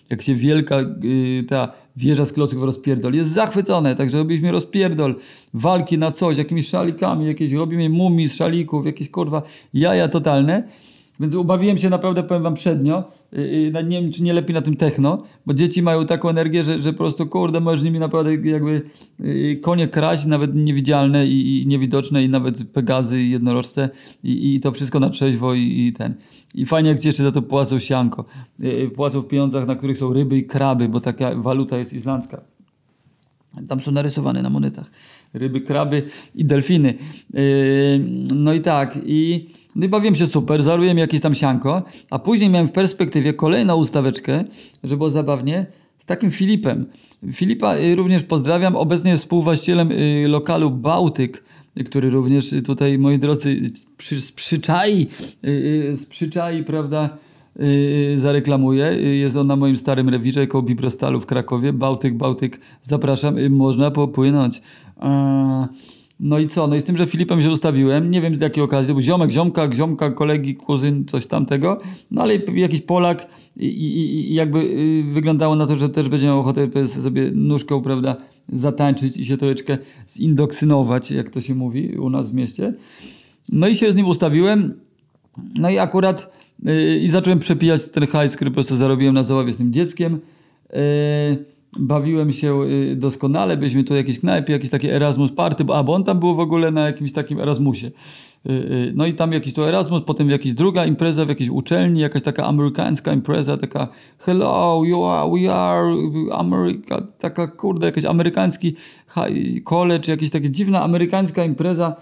jak 0.09 0.21
się 0.21 0.35
wielka 0.35 0.79
y, 0.79 1.43
ta 1.49 1.71
wieża 1.97 2.25
z 2.25 2.33
klocków 2.33 2.63
rozpierdol, 2.63 3.13
jest 3.13 3.31
zachwycone, 3.31 3.95
także 3.95 4.17
robiliśmy 4.17 4.51
rozpierdol, 4.51 5.15
walki 5.53 5.97
na 5.97 6.11
coś, 6.11 6.37
jakimiś 6.37 6.67
szalikami, 6.67 7.27
jakieś 7.27 7.51
robimy 7.51 7.89
mumii 7.89 8.29
z 8.29 8.35
szalików, 8.35 8.85
jakieś 8.85 9.09
kurwa 9.09 9.41
jaja 9.73 10.07
totalne, 10.07 10.67
więc 11.19 11.35
ubawiłem 11.35 11.77
się 11.77 11.89
naprawdę, 11.89 12.23
powiem 12.23 12.43
wam, 12.43 12.53
przednio. 12.53 13.11
Y, 13.33 13.39
y, 13.77 13.83
nie 13.83 14.01
wiem, 14.01 14.11
czy 14.11 14.23
nie 14.23 14.33
lepiej 14.33 14.53
na 14.53 14.61
tym 14.61 14.75
techno, 14.75 15.23
bo 15.45 15.53
dzieci 15.53 15.81
mają 15.81 16.05
taką 16.05 16.29
energię, 16.29 16.63
że, 16.63 16.81
że 16.81 16.93
po 16.93 16.97
prostu, 16.97 17.27
kurde, 17.27 17.59
możesz 17.59 17.83
nimi 17.83 17.99
naprawdę 17.99 18.35
jakby 18.35 18.81
y, 19.19 19.59
konie 19.61 19.87
kraść, 19.87 20.25
nawet 20.25 20.55
niewidzialne 20.55 21.27
i, 21.27 21.61
i 21.61 21.67
niewidoczne 21.67 22.23
i 22.23 22.29
nawet 22.29 22.71
pegazy 22.71 23.21
i 23.21 23.29
jednorożce 23.29 23.89
i, 24.23 24.55
i 24.55 24.59
to 24.59 24.71
wszystko 24.71 24.99
na 24.99 25.09
trzeźwo 25.09 25.53
i, 25.53 25.87
i 25.87 25.93
ten. 25.93 26.13
I 26.53 26.65
fajnie, 26.65 26.89
jak 26.89 26.99
ci 26.99 27.07
jeszcze 27.07 27.23
za 27.23 27.31
to 27.31 27.41
płacą 27.41 27.79
sianko. 27.79 28.25
Płacą 28.95 29.21
w 29.21 29.27
pieniądzach, 29.27 29.67
na 29.67 29.75
których 29.75 29.97
są 29.97 30.13
ryby 30.13 30.37
i 30.37 30.45
kraby, 30.45 30.89
bo 30.89 30.99
taka 30.99 31.35
waluta 31.35 31.77
jest 31.77 31.93
islandzka. 31.93 32.41
Tam 33.67 33.81
są 33.81 33.91
narysowane 33.91 34.41
na 34.41 34.49
monetach. 34.49 34.91
Ryby, 35.33 35.61
kraby 35.61 36.03
i 36.35 36.45
delfiny. 36.45 36.93
No 38.35 38.53
i 38.53 38.61
tak, 38.61 38.99
i 39.05 39.49
no 39.75 39.85
i 39.85 39.89
bawiłem 39.89 40.15
się 40.15 40.27
super, 40.27 40.63
zarułem 40.63 40.97
jakieś 40.97 41.21
tam 41.21 41.35
sianko, 41.35 41.83
a 42.09 42.19
później 42.19 42.49
miałem 42.49 42.67
w 42.67 42.71
perspektywie 42.71 43.33
kolejną 43.33 43.75
ustaweczkę, 43.75 44.43
żeby 44.83 44.97
było 44.97 45.09
zabawnie, 45.09 45.65
z 45.97 46.05
takim 46.05 46.31
Filipem. 46.31 46.85
Filipa 47.33 47.77
y, 47.77 47.95
również 47.95 48.23
pozdrawiam, 48.23 48.75
obecnie 48.75 49.11
jest 49.11 49.23
współwłaścicielem 49.23 49.91
y, 49.91 50.27
lokalu 50.27 50.71
Bałtyk, 50.71 51.43
który 51.85 52.09
również 52.09 52.55
tutaj, 52.65 52.99
moi 52.99 53.19
drodzy, 53.19 53.71
przy, 53.97 54.21
z 54.21 54.31
przyczai, 54.31 55.07
y, 55.45 55.93
z 55.97 56.05
przyczai, 56.05 56.63
prawda, 56.63 57.17
zareklamuje. 58.15 58.85
Jest 59.19 59.35
on 59.35 59.47
na 59.47 59.55
moim 59.55 59.77
starym 59.77 60.09
rewirze 60.09 60.47
koło 60.47 60.61
Bibrostalu 60.61 61.21
w 61.21 61.25
Krakowie. 61.25 61.73
Bałtyk, 61.73 62.13
Bałtyk, 62.13 62.59
zapraszam, 62.81 63.49
można 63.49 63.91
popłynąć. 63.91 64.61
No 66.19 66.39
i 66.39 66.47
co? 66.47 66.67
No 66.67 66.75
i 66.75 66.81
z 66.81 66.83
tym, 66.83 66.97
że 66.97 67.05
Filipem 67.05 67.41
się 67.41 67.51
ustawiłem, 67.51 68.11
nie 68.11 68.21
wiem 68.21 68.37
z 68.39 68.41
jakiej 68.41 68.63
okazji, 68.63 68.93
był 68.93 69.01
ziomek, 69.01 69.31
ziomka, 69.31 69.71
ziomka, 69.73 70.11
kolegi, 70.11 70.55
kuzyn, 70.55 71.05
coś 71.05 71.27
tamtego, 71.27 71.79
no 72.11 72.21
ale 72.21 72.35
jakiś 72.35 72.81
Polak 72.81 73.27
i, 73.57 73.65
i, 73.65 74.31
i 74.31 74.33
jakby 74.33 74.59
y, 74.59 75.03
wyglądało 75.13 75.55
na 75.55 75.67
to, 75.67 75.75
że 75.75 75.89
też 75.89 76.09
będzie 76.09 76.27
miał 76.27 76.39
ochotę 76.39 76.87
sobie 76.87 77.31
nóżką, 77.31 77.81
prawda, 77.81 78.15
zatańczyć 78.49 79.17
i 79.17 79.25
się 79.25 79.37
troszeczkę 79.37 79.77
zindoksynować, 80.07 81.11
jak 81.11 81.29
to 81.29 81.41
się 81.41 81.55
mówi 81.55 81.97
u 81.97 82.09
nas 82.09 82.31
w 82.31 82.33
mieście. 82.33 82.73
No 83.51 83.67
i 83.67 83.75
się 83.75 83.91
z 83.91 83.95
nim 83.95 84.07
ustawiłem, 84.07 84.73
no 85.55 85.69
i 85.69 85.77
akurat 85.77 86.31
yy, 86.63 86.99
i 86.99 87.09
zacząłem 87.09 87.39
przepijać 87.39 87.89
ten 87.89 88.07
hajs, 88.07 88.35
który 88.35 88.51
po 88.51 88.55
prostu 88.55 88.75
zarobiłem 88.75 89.15
na 89.15 89.23
zabawie 89.23 89.53
z 89.53 89.57
tym 89.57 89.73
dzieckiem. 89.73 90.19
Yy, 90.69 91.54
bawiłem 91.79 92.31
się 92.31 92.63
y, 92.63 92.95
doskonale, 92.95 93.57
byliśmy 93.57 93.83
tu 93.83 93.95
jakieś 93.95 94.19
knajpie, 94.19 94.53
jakieś 94.53 94.69
takie 94.69 94.95
Erasmus 94.95 95.31
Party, 95.31 95.63
a 95.73 95.83
bo 95.83 95.93
on 95.93 96.03
tam 96.03 96.19
był 96.19 96.35
w 96.35 96.39
ogóle 96.39 96.71
na 96.71 96.85
jakimś 96.85 97.11
takim 97.11 97.39
Erasmusie. 97.39 97.87
Y, 97.87 98.51
y, 98.51 98.93
no 98.95 99.05
i 99.05 99.13
tam 99.13 99.31
jakiś 99.31 99.53
tu 99.53 99.63
Erasmus, 99.63 100.01
potem 100.05 100.29
jakaś 100.29 100.53
druga 100.53 100.85
impreza 100.85 101.25
w 101.25 101.29
jakiejś 101.29 101.49
uczelni, 101.49 101.99
jakaś 101.99 102.23
taka 102.23 102.45
amerykańska 102.45 103.13
impreza, 103.13 103.57
taka 103.57 103.87
hello, 104.19 104.81
you 104.85 105.05
are, 105.05 105.31
we 105.31 105.53
are 105.53 105.93
America, 106.31 107.01
taka 107.19 107.47
kurde, 107.47 107.85
jakiś 107.85 108.05
amerykański 108.05 108.75
college, 109.63 110.11
jakaś 110.11 110.29
taka 110.29 110.49
dziwna 110.49 110.83
amerykańska 110.83 111.45
impreza, 111.45 111.95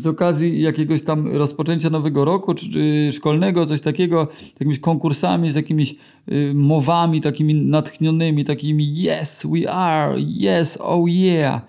z 0.00 0.06
okazji 0.06 0.62
jakiegoś 0.62 1.02
tam 1.02 1.36
rozpoczęcia 1.36 1.90
nowego 1.90 2.24
roku 2.24 2.54
czy, 2.54 2.70
czy 2.70 3.08
szkolnego, 3.12 3.66
coś 3.66 3.80
takiego, 3.80 4.28
jakimiś 4.52 4.78
konkursami, 4.78 5.50
z 5.50 5.54
jakimiś 5.54 5.94
y, 6.32 6.52
mowami 6.54 7.20
takimi 7.20 7.54
natchnionymi, 7.54 8.44
takimi 8.44 8.84
yes, 8.84 9.46
we 9.52 9.70
are, 9.70 10.16
yes, 10.18 10.78
oh 10.80 11.10
yeah. 11.10 11.62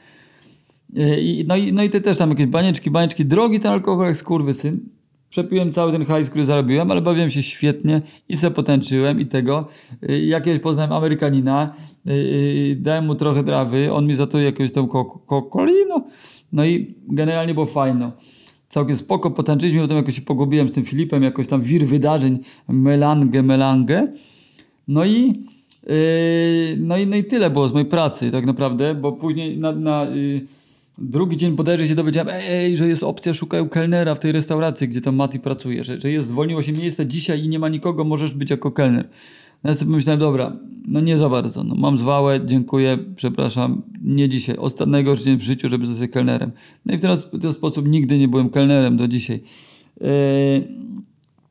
Y, 0.97 1.45
no, 1.47 1.55
i, 1.55 1.73
no 1.73 1.83
i 1.83 1.89
te 1.89 2.01
też 2.01 2.17
tam 2.17 2.29
jakieś 2.29 2.45
banieczki, 2.45 2.91
banieczki, 2.91 3.25
drogi 3.25 3.59
ten 3.59 3.71
alkohol 3.71 4.07
jak 4.07 4.17
syn. 4.53 4.96
Przepiłem 5.29 5.71
cały 5.71 5.91
ten 5.91 6.05
hajs, 6.05 6.29
który 6.29 6.45
zarobiłem, 6.45 6.91
ale 6.91 7.01
bawiłem 7.01 7.29
się 7.29 7.43
świetnie 7.43 8.01
i 8.29 8.37
se 8.37 8.51
potęczyłem 8.51 9.19
i 9.19 9.25
tego. 9.25 9.67
Y, 10.09 10.21
jakiegoś 10.21 10.59
poznałem 10.59 10.91
Amerykanina, 10.91 11.73
y, 12.07 12.11
y, 12.11 12.77
dałem 12.79 13.05
mu 13.05 13.15
trochę 13.15 13.43
trawy, 13.43 13.93
on 13.93 14.07
mi 14.07 14.15
za 14.15 14.27
to 14.27 14.39
jakiegoś 14.39 14.71
tam 14.71 14.87
kokolino. 15.25 16.03
No 16.53 16.65
i 16.65 16.95
generalnie 17.07 17.53
było 17.53 17.65
fajno. 17.65 18.11
Całkiem 18.69 18.95
spoko, 18.95 19.31
potęczyliśmy, 19.31 19.81
potem 19.81 19.97
jakoś 19.97 20.15
się 20.15 20.21
pogubiłem 20.21 20.69
z 20.69 20.73
tym 20.73 20.85
Filipem, 20.85 21.23
jakoś 21.23 21.47
tam 21.47 21.61
wir 21.61 21.87
wydarzeń, 21.87 22.39
melange, 22.67 23.43
melange. 23.43 24.07
No 24.87 25.05
i, 25.05 25.43
no 26.77 26.97
i, 26.97 27.07
no 27.07 27.15
i 27.15 27.23
tyle 27.23 27.49
było 27.49 27.67
z 27.67 27.73
mojej 27.73 27.89
pracy 27.89 28.31
tak 28.31 28.45
naprawdę, 28.45 28.95
bo 28.95 29.11
później 29.11 29.57
na, 29.57 29.71
na 29.71 30.07
Drugi 30.97 31.37
dzień 31.37 31.51
bodajże 31.51 31.87
się 31.87 31.95
dowiedziałem, 31.95 32.35
ej, 32.49 32.77
że 32.77 32.87
jest 32.87 33.03
opcja, 33.03 33.33
szukają 33.33 33.69
kelnera 33.69 34.15
w 34.15 34.19
tej 34.19 34.31
restauracji, 34.31 34.87
gdzie 34.87 35.01
tam 35.01 35.15
Mati 35.15 35.39
pracuje, 35.39 35.83
że, 35.83 35.99
że 35.99 36.11
jest, 36.11 36.27
zwolniło 36.27 36.61
się 36.61 36.73
miejsce 36.73 37.05
dzisiaj 37.05 37.43
i 37.43 37.49
nie 37.49 37.59
ma 37.59 37.69
nikogo, 37.69 38.03
możesz 38.03 38.33
być 38.33 38.49
jako 38.49 38.71
kelner. 38.71 39.09
No 39.63 39.69
ja 39.69 39.75
sobie 39.75 39.91
pomyślałem, 39.91 40.19
dobra, 40.19 40.57
no 40.87 41.01
nie 41.01 41.17
za 41.17 41.29
bardzo, 41.29 41.63
no 41.63 41.75
mam 41.75 41.97
zwałę, 41.97 42.39
dziękuję, 42.45 42.97
przepraszam, 43.15 43.81
nie 44.01 44.29
dzisiaj. 44.29 44.57
Ostatniego 44.57 45.15
dzień 45.15 45.37
w 45.37 45.41
życiu, 45.41 45.69
żeby 45.69 45.85
zostać 45.85 46.11
kelnerem. 46.11 46.51
No 46.85 46.93
i 46.93 46.97
w 46.97 47.01
ten, 47.01 47.17
w 47.17 47.41
ten 47.41 47.53
sposób 47.53 47.87
nigdy 47.87 48.17
nie 48.17 48.27
byłem 48.27 48.49
kelnerem 48.49 48.97
do 48.97 49.07
dzisiaj. 49.07 49.43
Yy, 50.01 50.07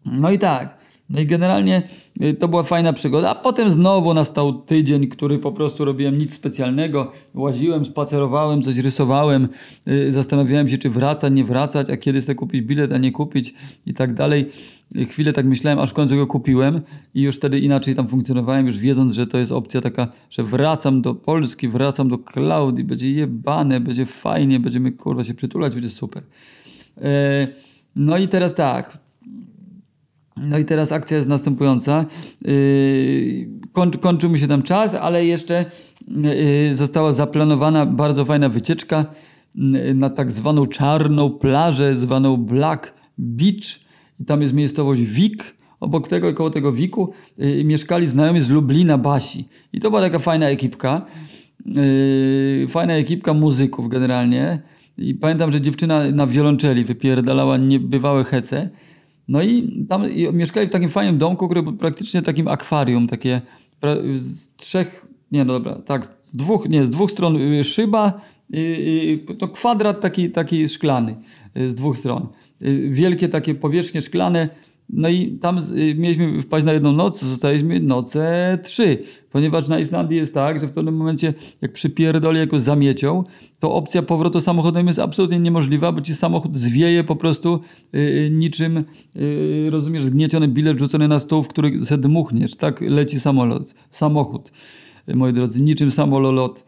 no 0.05 0.31
i 0.31 0.39
tak. 0.39 0.76
No 1.11 1.21
i 1.21 1.27
generalnie 1.27 1.83
y, 2.23 2.35
to 2.35 2.49
była 2.49 2.63
fajna 2.63 2.93
przygoda, 2.93 3.31
a 3.31 3.35
potem 3.35 3.71
znowu 3.71 4.15
nastał 4.15 4.53
tydzień, 4.53 5.09
który 5.09 5.39
po 5.39 5.53
prostu 5.53 5.85
robiłem 5.85 6.19
nic 6.19 6.35
specjalnego. 6.35 7.13
Łaziłem, 7.35 7.85
spacerowałem, 7.85 8.63
coś 8.63 8.79
rysowałem, 8.79 9.49
y, 9.89 10.13
zastanawiałem 10.13 10.69
się, 10.69 10.79
czy 10.79 10.91
wracać, 10.91 11.33
nie 11.33 11.45
wracać, 11.45 11.91
a 11.91 11.97
kiedy 11.97 12.23
sobie 12.23 12.35
kupić 12.35 12.63
bilet, 12.63 12.93
a 12.93 12.99
nie 12.99 13.13
kupić 13.13 13.55
i 13.87 13.95
tak 13.95 14.15
dalej. 14.15 14.45
Y, 14.97 15.05
chwilę 15.05 15.33
tak 15.33 15.47
myślałem, 15.47 15.79
aż 15.79 15.91
w 15.91 15.95
końcu 15.95 16.17
go 16.17 16.27
kupiłem 16.27 16.81
i 17.15 17.23
już 17.23 17.37
wtedy 17.37 17.59
inaczej 17.59 17.95
tam 17.95 18.09
funkcjonowałem, 18.09 18.67
już 18.67 18.79
wiedząc, 18.79 19.13
że 19.13 19.27
to 19.27 19.39
jest 19.39 19.53
opcja 19.53 19.81
taka, 19.81 20.09
że 20.31 20.43
wracam 20.43 21.03
do 21.03 21.15
Polski, 21.15 21.69
wracam 21.69 22.09
do 22.09 22.19
Klaudii, 22.19 22.85
będzie 22.85 23.13
jebane, 23.13 23.81
będzie 23.81 24.07
fajnie, 24.07 24.61
będziemy 24.61 24.93
kurwa 24.93 25.25
się 25.25 25.35
przytulać, 25.35 25.73
będzie 25.73 25.91
super. 25.91 26.23
No 27.97 28.19
i 28.19 28.29
teraz 28.29 28.55
tak, 28.55 28.99
no 30.37 30.59
i 30.59 30.65
teraz 30.65 30.93
akcja 30.93 31.17
jest 31.17 31.29
następująca. 31.29 32.05
Yy, 32.45 33.49
kończy, 33.73 33.99
kończył 33.99 34.31
mi 34.31 34.39
się 34.39 34.49
tam 34.49 34.63
czas, 34.63 34.95
ale 34.95 35.27
jeszcze 35.27 35.65
yy, 36.09 36.75
została 36.75 37.13
zaplanowana 37.13 37.87
bardzo 37.87 38.25
fajna 38.25 38.49
wycieczka 38.49 39.07
yy, 39.55 39.95
na 39.95 40.11
tak 40.11 40.33
zwaną 40.33 40.67
czarną 40.67 41.31
plażę, 41.31 41.97
zwaną 41.97 42.37
Black 42.37 42.95
Beach. 43.19 43.87
I 44.21 44.25
tam 44.25 44.43
jest 44.43 44.55
miejscowość 44.55 45.03
Wik. 45.03 45.57
Obok 45.81 46.09
tego, 46.09 46.35
koło 46.35 46.51
tego 46.51 46.73
Wiku 46.73 47.13
mieszkali 47.65 48.07
znajomi 48.07 48.41
z 48.41 48.49
Lublina 48.49 48.99
Basi. 48.99 49.49
I 49.73 49.81
to 49.81 49.91
była 49.91 50.03
taka 50.03 50.19
fajna 50.19 50.49
ekipka. 50.49 51.07
Fajna 52.69 52.95
ekipka 52.95 53.35
muzyków 53.35 53.89
generalnie. 53.89 54.63
I 54.99 55.15
pamiętam, 55.15 55.53
że 55.53 55.61
dziewczyna 55.61 56.11
na 56.11 56.27
wiolonczeli 56.27 56.85
wypierdalała 56.85 57.57
niebywałe 57.57 58.25
hece. 58.25 58.71
No 59.29 59.43
i 59.43 59.87
tam 59.89 60.05
mieszkali 60.33 60.67
w 60.67 60.71
takim 60.71 60.89
fajnym 60.89 61.19
domku, 61.19 61.47
który 61.47 61.63
był 61.63 61.73
praktycznie 61.73 62.23
takim 62.23 62.49
akwarium, 62.49 63.07
takie 63.07 63.41
z 64.15 64.57
trzech, 64.57 65.07
nie 65.33 65.45
no 65.45 65.53
dobra, 65.53 65.83
tak, 65.83 66.07
z 66.23 66.37
dwóch, 66.37 66.69
nie, 66.69 66.85
z 66.85 66.91
dwóch 66.91 67.11
stron 67.11 67.37
y, 67.37 67.65
szyba, 67.65 68.21
to 69.39 69.49
kwadrat 69.49 70.01
taki, 70.01 70.31
taki 70.31 70.69
szklany 70.69 71.17
y, 71.57 71.71
z 71.71 71.75
dwóch 71.75 71.99
stron. 71.99 72.29
Y, 72.63 72.89
wielkie 72.91 73.29
takie 73.29 73.55
powierzchnie 73.55 74.03
szklane, 74.03 74.49
no 74.89 75.09
i 75.09 75.39
tam 75.39 75.59
y, 75.59 75.95
mieliśmy 75.95 76.43
wpaść 76.43 76.67
na 76.67 76.73
jedną 76.73 76.93
noc, 76.93 77.25
zostaliśmy 77.25 77.81
noce 77.81 78.59
trzy, 78.63 78.99
ponieważ 79.31 79.69
na 79.69 79.79
Islandii 79.79 80.19
jest 80.19 80.35
tak, 80.35 80.61
że 80.61 80.67
w 80.67 80.73
pewnym 80.73 80.97
momencie 80.97 81.35
jak 81.63 81.73
przypierdoli 81.73 82.39
jako 82.39 82.61
zamiecią, 82.61 83.25
to 83.59 83.75
opcja 83.75 84.03
powrotu 84.03 84.41
samochodem 84.41 84.87
jest 84.87 84.99
absolutnie 84.99 85.39
niemożliwa, 85.39 85.93
bo 85.93 86.01
ci 86.01 86.15
samochód 86.15 86.59
zwieje 86.59 87.05
po 87.05 87.17
prostu 87.17 87.61
yy, 87.93 88.31
niczym, 88.31 88.85
yy, 89.15 89.71
rozumiesz, 89.71 90.05
zgnieciony 90.05 90.49
bilet 90.49 90.79
rzucony 90.79 91.09
na 91.09 91.21
stół, 91.21 91.43
w 91.43 91.49
który 91.49 91.85
se 91.85 91.99
dmuchniesz. 91.99 92.57
Tak 92.57 92.81
leci 92.81 93.21
samolot, 93.21 93.75
samochód, 93.91 94.53
yy, 95.07 95.15
moi 95.17 95.33
drodzy, 95.33 95.63
niczym 95.63 95.91
samolot. 95.91 96.65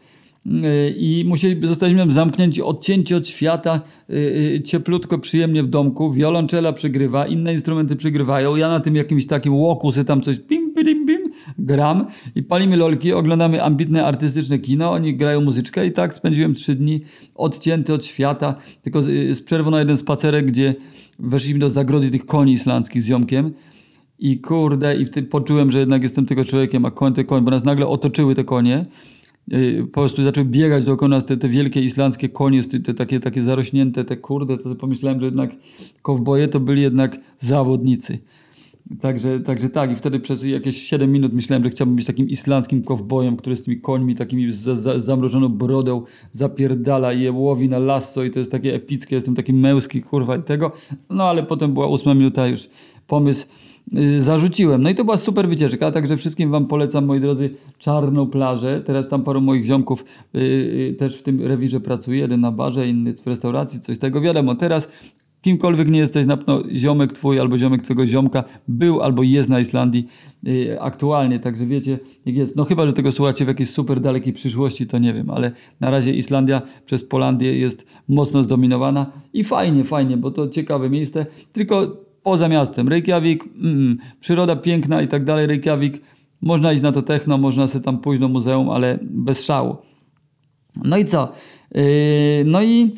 Y, 0.46 0.94
i 0.98 1.24
musieli, 1.26 1.68
zostaliśmy 1.68 2.12
zamknięci, 2.12 2.62
odcięci 2.62 3.14
od 3.14 3.28
świata, 3.28 3.80
y, 4.10 4.14
y, 4.14 4.62
cieplutko, 4.62 5.18
przyjemnie 5.18 5.62
w 5.62 5.68
domku, 5.68 6.12
wiolonczela 6.12 6.72
przygrywa, 6.72 7.26
inne 7.26 7.54
instrumenty 7.54 7.96
przygrywają, 7.96 8.56
ja 8.56 8.68
na 8.68 8.80
tym 8.80 8.96
jakimś 8.96 9.26
takim 9.26 9.54
łoku 9.54 9.92
sobie 9.92 10.04
tam 10.04 10.22
coś 10.22 10.38
bim, 10.38 10.74
bim, 10.74 11.06
bim, 11.06 11.30
gram 11.58 12.06
i 12.34 12.42
palimy 12.42 12.76
lolki, 12.76 13.12
oglądamy 13.12 13.62
ambitne 13.62 14.04
artystyczne 14.04 14.58
kino, 14.58 14.92
oni 14.92 15.16
grają 15.16 15.40
muzyczkę 15.40 15.86
i 15.86 15.92
tak 15.92 16.14
spędziłem 16.14 16.54
trzy 16.54 16.74
dni 16.74 17.00
odcięty 17.34 17.94
od 17.94 18.04
świata, 18.04 18.54
tylko 18.82 19.02
z, 19.02 19.40
przerwą 19.42 19.70
na 19.70 19.78
jeden 19.78 19.96
spacerek, 19.96 20.46
gdzie 20.46 20.74
weszliśmy 21.18 21.58
do 21.58 21.70
zagrody 21.70 22.10
tych 22.10 22.26
koni 22.26 22.52
islandzkich 22.52 23.02
z 23.02 23.06
ziomkiem, 23.06 23.52
i 24.18 24.40
kurde, 24.40 24.96
i 24.96 25.22
poczułem, 25.22 25.70
że 25.70 25.78
jednak 25.78 26.02
jestem 26.02 26.26
tylko 26.26 26.44
człowiekiem, 26.44 26.84
a 26.84 26.90
koń 26.90 27.12
to 27.12 27.24
koń, 27.24 27.44
bo 27.44 27.50
nas 27.50 27.64
nagle 27.64 27.86
otoczyły 27.86 28.34
te 28.34 28.44
konie. 28.44 28.86
Y, 29.52 29.86
po 29.92 30.00
prostu 30.00 30.22
zaczął 30.22 30.44
biegać 30.44 30.84
dookoła 30.84 31.08
nas 31.08 31.24
te, 31.24 31.36
te 31.36 31.48
wielkie 31.48 31.80
islandzkie 31.80 32.28
konie, 32.28 32.62
te, 32.62 32.94
takie, 32.94 33.20
takie 33.20 33.42
zarośnięte, 33.42 34.04
te 34.04 34.16
kurde, 34.16 34.58
to 34.58 34.74
pomyślałem, 34.74 35.20
że 35.20 35.26
jednak 35.26 35.50
kowboje 36.02 36.48
to 36.48 36.60
byli 36.60 36.82
jednak 36.82 37.18
zawodnicy. 37.38 38.18
Także, 39.00 39.40
także 39.40 39.68
tak, 39.70 39.92
i 39.92 39.96
wtedy 39.96 40.20
przez 40.20 40.42
jakieś 40.42 40.82
7 40.82 41.12
minut 41.12 41.32
myślałem, 41.32 41.64
że 41.64 41.70
chciałbym 41.70 41.96
być 41.96 42.04
takim 42.04 42.28
islandzkim 42.28 42.82
kowbojem, 42.82 43.36
który 43.36 43.56
z 43.56 43.62
tymi 43.62 43.80
końmi, 43.80 44.14
takimi 44.14 44.52
z, 44.52 44.58
z 44.58 45.04
zamrożoną 45.04 45.48
brodą 45.48 46.02
zapierdala 46.32 47.12
i 47.12 47.20
je 47.20 47.32
łowi 47.32 47.68
na 47.68 47.78
lasso 47.78 48.24
i 48.24 48.30
to 48.30 48.38
jest 48.38 48.52
takie 48.52 48.74
epickie, 48.74 49.16
jestem 49.16 49.34
taki 49.34 49.52
męski, 49.52 50.02
kurwa 50.02 50.36
i 50.36 50.42
tego. 50.42 50.72
No 51.10 51.24
ale 51.24 51.42
potem 51.42 51.74
była 51.74 51.86
ósma 51.86 52.14
minuta 52.14 52.46
już, 52.46 52.68
pomysł 53.06 53.46
zarzuciłem. 54.18 54.82
No 54.82 54.90
i 54.90 54.94
to 54.94 55.04
była 55.04 55.16
super 55.16 55.48
wycieczka, 55.48 55.90
także 55.90 56.16
wszystkim 56.16 56.50
Wam 56.50 56.66
polecam, 56.66 57.06
moi 57.06 57.20
drodzy, 57.20 57.50
czarną 57.78 58.26
plażę. 58.26 58.82
Teraz 58.84 59.08
tam 59.08 59.22
paru 59.22 59.40
moich 59.40 59.64
ziomków 59.64 60.04
yy, 60.34 60.94
też 60.98 61.18
w 61.18 61.22
tym 61.22 61.42
rewirze 61.42 61.80
pracuje, 61.80 62.18
jeden 62.18 62.40
na 62.40 62.52
barze, 62.52 62.88
inny 62.88 63.14
w 63.14 63.26
restauracji, 63.26 63.80
coś 63.80 63.98
tego. 63.98 64.20
Wiadomo, 64.20 64.54
teraz 64.54 64.88
kimkolwiek 65.42 65.90
nie 65.90 65.98
jesteś, 65.98 66.26
na 66.26 66.36
pewno 66.36 66.62
ziomek 66.76 67.12
twój 67.12 67.40
albo 67.40 67.58
ziomek 67.58 67.82
twojego 67.82 68.06
ziomka 68.06 68.44
był 68.68 69.02
albo 69.02 69.22
jest 69.22 69.48
na 69.48 69.60
Islandii 69.60 70.08
yy, 70.42 70.80
aktualnie, 70.80 71.40
także 71.40 71.66
wiecie 71.66 71.98
jak 72.26 72.36
jest. 72.36 72.56
No 72.56 72.64
chyba, 72.64 72.86
że 72.86 72.92
tego 72.92 73.12
słuchacie 73.12 73.44
w 73.44 73.48
jakiejś 73.48 73.70
super 73.70 74.00
dalekiej 74.00 74.32
przyszłości, 74.32 74.86
to 74.86 74.98
nie 74.98 75.14
wiem, 75.14 75.30
ale 75.30 75.52
na 75.80 75.90
razie 75.90 76.12
Islandia 76.12 76.62
przez 76.86 77.04
Polandię 77.04 77.58
jest 77.58 77.86
mocno 78.08 78.42
zdominowana 78.42 79.12
i 79.32 79.44
fajnie, 79.44 79.84
fajnie, 79.84 80.16
bo 80.16 80.30
to 80.30 80.48
ciekawe 80.48 80.90
miejsce, 80.90 81.26
tylko 81.52 82.07
poza 82.28 82.48
miastem. 82.48 82.88
Reykjavik, 82.88 83.44
mm, 83.44 83.98
przyroda 84.20 84.56
piękna 84.56 85.02
i 85.02 85.08
tak 85.08 85.24
dalej. 85.24 85.46
Reykjavik, 85.46 86.00
można 86.40 86.72
iść 86.72 86.82
na 86.82 86.92
to 86.92 87.02
techno, 87.02 87.38
można 87.38 87.68
sobie 87.68 87.84
tam 87.84 87.98
pójść 87.98 88.20
do 88.20 88.28
muzeum, 88.28 88.70
ale 88.70 88.98
bez 89.02 89.44
szału. 89.44 89.76
No 90.84 90.96
i 90.98 91.04
co? 91.04 91.32
Yy, 91.74 91.82
no 92.44 92.62
i 92.62 92.90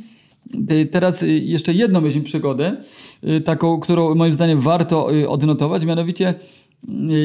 yy, 0.70 0.86
teraz 0.86 1.22
yy, 1.22 1.38
jeszcze 1.38 1.72
jedną 1.72 2.00
weźmy 2.00 2.22
przygodę, 2.22 2.76
yy, 3.22 3.40
taką, 3.40 3.80
którą 3.80 4.14
moim 4.14 4.34
zdaniem 4.34 4.60
warto 4.60 5.10
yy, 5.10 5.28
odnotować, 5.28 5.84
mianowicie 5.84 6.34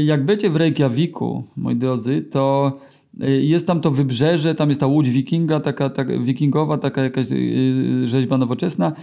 jak 0.05 0.25
będziecie 0.25 0.49
w 0.49 0.55
Reykjaviku, 0.55 1.43
moi 1.55 1.75
drodzy, 1.75 2.21
to 2.21 2.71
jest 3.41 3.67
tam 3.67 3.81
to 3.81 3.91
wybrzeże, 3.91 4.55
tam 4.55 4.69
jest 4.69 4.81
ta 4.81 4.87
łódź 4.87 5.09
wikinga, 5.09 5.59
taka, 5.59 5.89
taka 5.89 6.19
wikingowa, 6.19 6.77
taka 6.77 7.03
jakaś 7.03 7.25
rzeźba 8.05 8.37
nowoczesna 8.37 8.93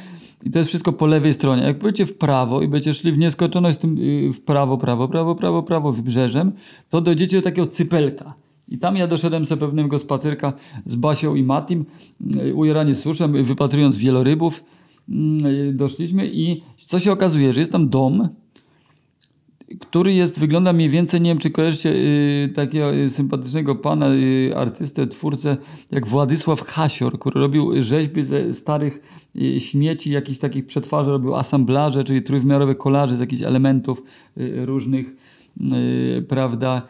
i 0.42 0.50
to 0.50 0.58
jest 0.58 0.68
wszystko 0.68 0.92
po 0.92 1.06
lewej 1.06 1.34
stronie. 1.34 1.62
Jak 1.62 1.78
pójdziecie 1.78 2.06
w 2.06 2.18
prawo 2.18 2.62
i 2.62 2.68
będziecie 2.68 2.94
szli 2.94 3.12
w 3.12 3.18
nieskończoność 3.18 3.78
tym 3.78 3.98
y, 3.98 4.32
w 4.32 4.40
prawo, 4.40 4.78
prawo, 4.78 5.08
prawo, 5.08 5.34
prawo, 5.34 5.62
prawo 5.62 5.92
wybrzeżem, 5.92 6.52
to 6.90 7.00
dojdziecie 7.00 7.36
do 7.36 7.42
takiego 7.42 7.66
cypelka. 7.66 8.34
I 8.68 8.78
tam 8.78 8.96
ja 8.96 9.06
doszedłem 9.06 9.46
sobie 9.46 9.60
pewnego 9.60 9.98
spacerka 9.98 10.52
z 10.86 10.94
Basią 10.96 11.34
i 11.34 11.42
Matim, 11.42 11.84
y, 12.36 12.54
ujaranie 12.54 12.94
suszem, 12.94 13.44
wypatrując 13.44 13.96
wielorybów. 13.96 14.64
Y, 15.68 15.72
doszliśmy 15.72 16.26
i 16.26 16.62
co 16.76 16.98
się 16.98 17.12
okazuje, 17.12 17.52
że 17.52 17.60
jest 17.60 17.72
tam 17.72 17.88
dom, 17.88 18.28
który 19.80 20.12
jest, 20.12 20.38
wygląda 20.38 20.72
mniej 20.72 20.88
więcej, 20.88 21.20
nie 21.20 21.30
wiem 21.30 21.38
czy 21.38 21.50
kojarzycie 21.50 21.90
y, 21.90 22.52
takiego 22.54 22.94
y, 22.94 23.10
sympatycznego 23.10 23.74
pana, 23.74 24.14
y, 24.14 24.52
artystę, 24.56 25.06
twórcę, 25.06 25.56
jak 25.90 26.06
Władysław 26.06 26.60
Hasior, 26.60 27.18
który 27.18 27.40
robił 27.40 27.82
rzeźby 27.82 28.24
ze 28.24 28.54
starych 28.54 29.00
y, 29.36 29.60
śmieci, 29.60 30.10
jakichś 30.10 30.38
takich 30.38 30.66
przetwarzy, 30.66 31.10
robił 31.10 31.34
asamblaże, 31.34 32.04
czyli 32.04 32.22
trójwymiarowe 32.22 32.74
kolaże 32.74 33.16
z 33.16 33.20
jakichś 33.20 33.42
elementów 33.42 34.02
y, 34.38 34.66
różnych, 34.66 35.14
y, 36.18 36.22
prawda, 36.28 36.82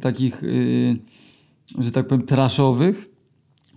takich, 0.00 0.42
że 1.78 1.90
tak 1.90 2.06
powiem, 2.06 2.26
traszowych. 2.26 3.08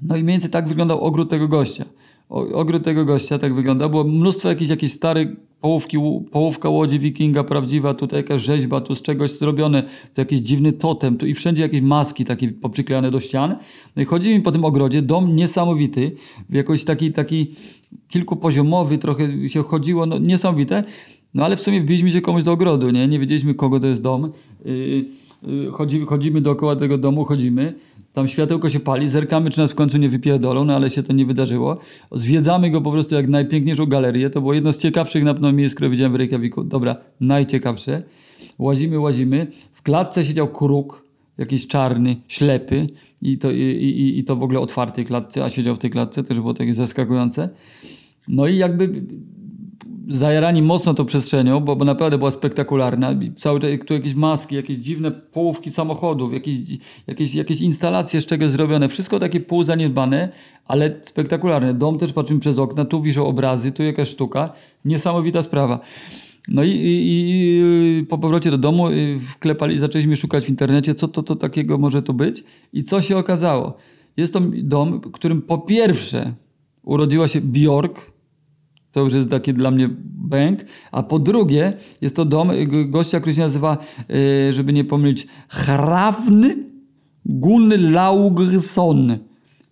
No 0.02 0.18
i 0.18 0.24
mniej 0.24 0.34
więcej 0.34 0.50
tak 0.50 0.68
wyglądał 0.68 1.02
ogród 1.02 1.30
tego 1.30 1.48
gościa. 1.48 1.86
Ogród 2.32 2.84
tego 2.84 3.06
gościa 3.06 3.40
tak 3.40 3.54
wygląda. 3.54 3.90
Było 3.90 4.04
mnóstwo 4.04 4.50
jakichś, 4.50 4.70
jakichś 4.70 4.94
starych 4.94 5.28
połówki, 5.62 5.98
połówka 6.32 6.70
łodzi 6.70 7.00
wikinga 7.00 7.44
prawdziwa, 7.44 7.94
tutaj 7.94 8.20
jakaś 8.20 8.42
rzeźba, 8.42 8.82
tu 8.82 8.96
z 8.96 9.02
czegoś 9.02 9.32
zrobione, 9.32 9.84
tu 9.84 10.22
jakiś 10.22 10.40
dziwny 10.40 10.72
totem, 10.72 11.18
tu 11.18 11.26
i 11.26 11.34
wszędzie 11.34 11.64
jakieś 11.64 11.82
maski 11.82 12.26
takie 12.26 12.48
poprzyklejane 12.48 13.12
do 13.12 13.20
ścian. 13.20 13.56
No 13.96 14.02
i 14.02 14.06
chodzi 14.06 14.30
mi 14.30 14.42
po 14.42 14.52
tym 14.52 14.66
ogrodzie, 14.66 15.02
dom 15.02 15.36
niesamowity, 15.36 16.12
jakoś 16.50 16.84
taki, 16.84 17.12
taki 17.12 17.52
kilkupoziomowy, 18.08 18.98
trochę 18.98 19.50
się 19.50 19.64
chodziło, 19.64 20.06
no 20.06 20.18
niesamowite, 20.18 20.84
no 21.34 21.46
ale 21.46 21.58
w 21.58 21.62
sumie 21.62 21.82
wbiliśmy 21.82 22.12
się 22.12 22.22
komuś 22.22 22.44
do 22.44 22.52
ogrodu, 22.52 22.90
nie? 22.90 23.08
Nie 23.08 23.20
wiedzieliśmy 23.20 23.54
kogo 23.54 23.80
to 23.80 23.88
jest 23.88 24.02
dom. 24.02 24.32
Yy, 24.66 25.06
yy, 25.48 25.72
chodzimy, 25.72 26.06
chodzimy 26.06 26.42
dookoła 26.42 26.76
tego 26.76 26.98
domu, 26.98 27.26
chodzimy 27.26 27.74
tam 28.14 28.28
światełko 28.28 28.70
się 28.70 28.80
pali, 28.80 29.10
zerkamy, 29.10 29.50
czy 29.50 29.60
nas 29.60 29.72
w 29.72 29.76
końcu 29.76 29.98
nie 29.98 30.10
wypierdolą, 30.10 30.66
no 30.66 30.76
ale 30.76 30.90
się 30.90 31.04
to 31.04 31.14
nie 31.14 31.26
wydarzyło. 31.26 31.78
Zwiedzamy 32.12 32.72
go 32.72 32.82
po 32.82 32.92
prostu 32.92 33.16
jak 33.16 33.28
najpiękniejszą 33.28 33.86
galerię. 33.86 34.30
To 34.30 34.42
było 34.42 34.54
jedno 34.54 34.74
z 34.74 34.78
ciekawszych 34.78 35.24
na 35.24 35.34
pewno 35.34 35.52
miejsc, 35.52 35.76
które 35.76 35.90
widziałem 35.90 36.14
w 36.14 36.16
Reykjaviku. 36.16 36.64
Dobra, 36.64 36.96
najciekawsze. 37.20 38.04
Łazimy, 38.60 39.00
łazimy. 39.00 39.48
W 39.74 39.82
klatce 39.82 40.26
siedział 40.26 40.48
kruk, 40.48 41.06
jakiś 41.38 41.68
czarny, 41.68 42.16
ślepy 42.28 42.88
i 43.22 43.38
to, 43.38 43.52
i, 43.52 43.60
i, 43.60 44.20
i 44.20 44.24
to 44.24 44.36
w 44.36 44.44
ogóle 44.44 44.60
otwartej 44.60 45.06
klatce, 45.06 45.46
a 45.46 45.50
siedział 45.50 45.76
w 45.76 45.80
tej 45.80 45.90
klatce, 45.90 46.24
też 46.24 46.40
było 46.40 46.54
takie 46.54 46.74
zaskakujące. 46.74 47.50
No 48.28 48.48
i 48.48 48.58
jakby 48.58 49.04
zajarani 50.08 50.62
mocno 50.62 50.94
tą 50.94 51.06
przestrzenią, 51.06 51.60
bo, 51.60 51.76
bo 51.76 51.86
naprawdę 51.86 52.18
była 52.18 52.32
spektakularna. 52.32 53.16
Cały 53.38 53.60
czas 53.60 53.70
tu 53.88 53.94
jakieś 53.94 54.14
maski, 54.14 54.56
jakieś 54.56 54.78
dziwne 54.78 55.12
połówki 55.12 55.72
samochodów, 55.72 56.34
jakieś, 56.34 56.58
jakieś, 57.08 57.36
jakieś 57.36 57.62
instalacje 57.62 58.22
z 58.22 58.26
czegoś 58.26 58.52
zrobione. 58.52 58.90
Wszystko 58.90 59.20
takie 59.20 59.40
półzaniedbane, 59.40 60.30
ale 60.66 61.00
spektakularne. 61.04 61.74
Dom 61.74 61.98
też 61.98 62.14
patrzymy 62.14 62.40
przez 62.40 62.60
okna, 62.60 62.86
tu 62.86 63.02
wiszą 63.02 63.26
obrazy, 63.26 63.72
tu 63.72 63.84
jakaś 63.84 64.10
sztuka. 64.10 64.54
Niesamowita 64.86 65.44
sprawa. 65.44 65.80
No 66.48 66.64
i, 66.64 66.70
i, 66.70 67.30
i, 68.00 68.06
po 68.06 68.18
powrocie 68.18 68.52
do 68.52 68.58
domu 68.58 68.90
y, 68.90 69.20
wklepali, 69.20 69.78
zaczęliśmy 69.78 70.16
szukać 70.16 70.46
w 70.46 70.50
internecie, 70.50 70.96
co 70.96 71.08
to, 71.08 71.24
to 71.24 71.36
takiego 71.36 71.78
może 71.78 72.02
tu 72.02 72.14
być. 72.14 72.44
I 72.74 72.84
co 72.84 73.02
się 73.02 73.18
okazało? 73.18 73.78
Jest 74.18 74.34
to 74.34 74.42
dom, 74.64 75.02
w 75.06 75.12
którym 75.12 75.42
po 75.42 75.58
pierwsze 75.58 76.34
urodziła 76.84 77.28
się 77.28 77.42
Bjork, 77.42 78.12
to 78.92 79.00
już 79.00 79.14
jest 79.14 79.30
taki 79.30 79.54
dla 79.54 79.72
mnie 79.72 79.90
bęk. 80.04 80.60
A 80.92 81.04
po 81.04 81.20
drugie, 81.20 81.74
jest 82.02 82.16
to 82.16 82.26
dom 82.26 82.52
gościa, 82.88 83.20
który 83.20 83.36
się 83.36 83.42
nazywa, 83.42 83.78
y, 84.50 84.54
żeby 84.54 84.74
nie 84.74 84.84
pomylić, 84.84 85.28
Hravn 85.50 86.46
Gunnlaugsson. 87.26 89.18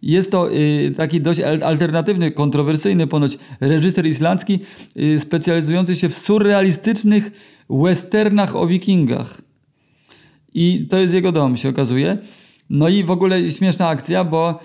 Jest 0.01 0.31
to 0.31 0.53
y, 0.53 0.93
taki 0.97 1.21
dość 1.21 1.39
alternatywny, 1.39 2.31
kontrowersyjny 2.31 3.07
ponoć 3.07 3.37
reżyser 3.59 4.05
islandzki, 4.05 4.59
y, 4.97 5.19
specjalizujący 5.19 5.95
się 5.95 6.09
w 6.09 6.17
surrealistycznych 6.17 7.31
westernach 7.69 8.55
o 8.55 8.67
wikingach. 8.67 9.41
I 10.53 10.87
to 10.89 10.97
jest 10.97 11.13
jego 11.13 11.31
dom, 11.31 11.57
się 11.57 11.69
okazuje. 11.69 12.17
No 12.69 12.89
i 12.89 13.03
w 13.03 13.11
ogóle 13.11 13.51
śmieszna 13.51 13.87
akcja, 13.87 14.23
bo 14.23 14.59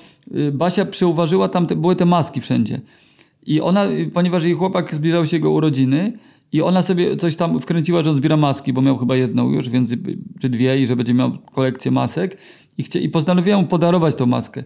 Basia 0.53 0.85
przyuważyła 0.85 1.49
tam, 1.49 1.67
te, 1.67 1.77
były 1.77 1.97
te 1.97 2.05
maski 2.05 2.41
wszędzie. 2.41 2.81
I 3.47 3.61
ona, 3.61 3.87
ponieważ 4.13 4.45
jej 4.45 4.55
chłopak 4.55 4.95
zbliżał 4.95 5.27
się 5.27 5.37
jego 5.37 5.51
urodziny, 5.51 6.13
i 6.55 6.63
ona 6.63 6.83
sobie 6.83 7.17
coś 7.17 7.37
tam 7.37 7.61
wkręciła, 7.61 8.03
że 8.03 8.11
on 8.11 8.17
zbiera 8.17 8.37
maski, 8.37 8.73
bo 8.73 8.83
miał 8.83 8.99
chyba 8.99 9.17
jedną 9.17 9.51
już, 9.51 9.69
więc, 9.69 9.91
czy 10.41 10.49
dwie, 10.49 10.81
i 10.81 10.87
że 10.87 10.97
będzie 10.97 11.15
miał 11.15 11.39
kolekcję 11.53 11.91
masek. 11.91 12.39
I, 12.79 12.83
chcie, 12.83 13.01
i 13.01 13.09
postanowiła 13.09 13.57
mu 13.57 13.67
podarować 13.67 14.15
tą 14.15 14.27
maskę. 14.27 14.65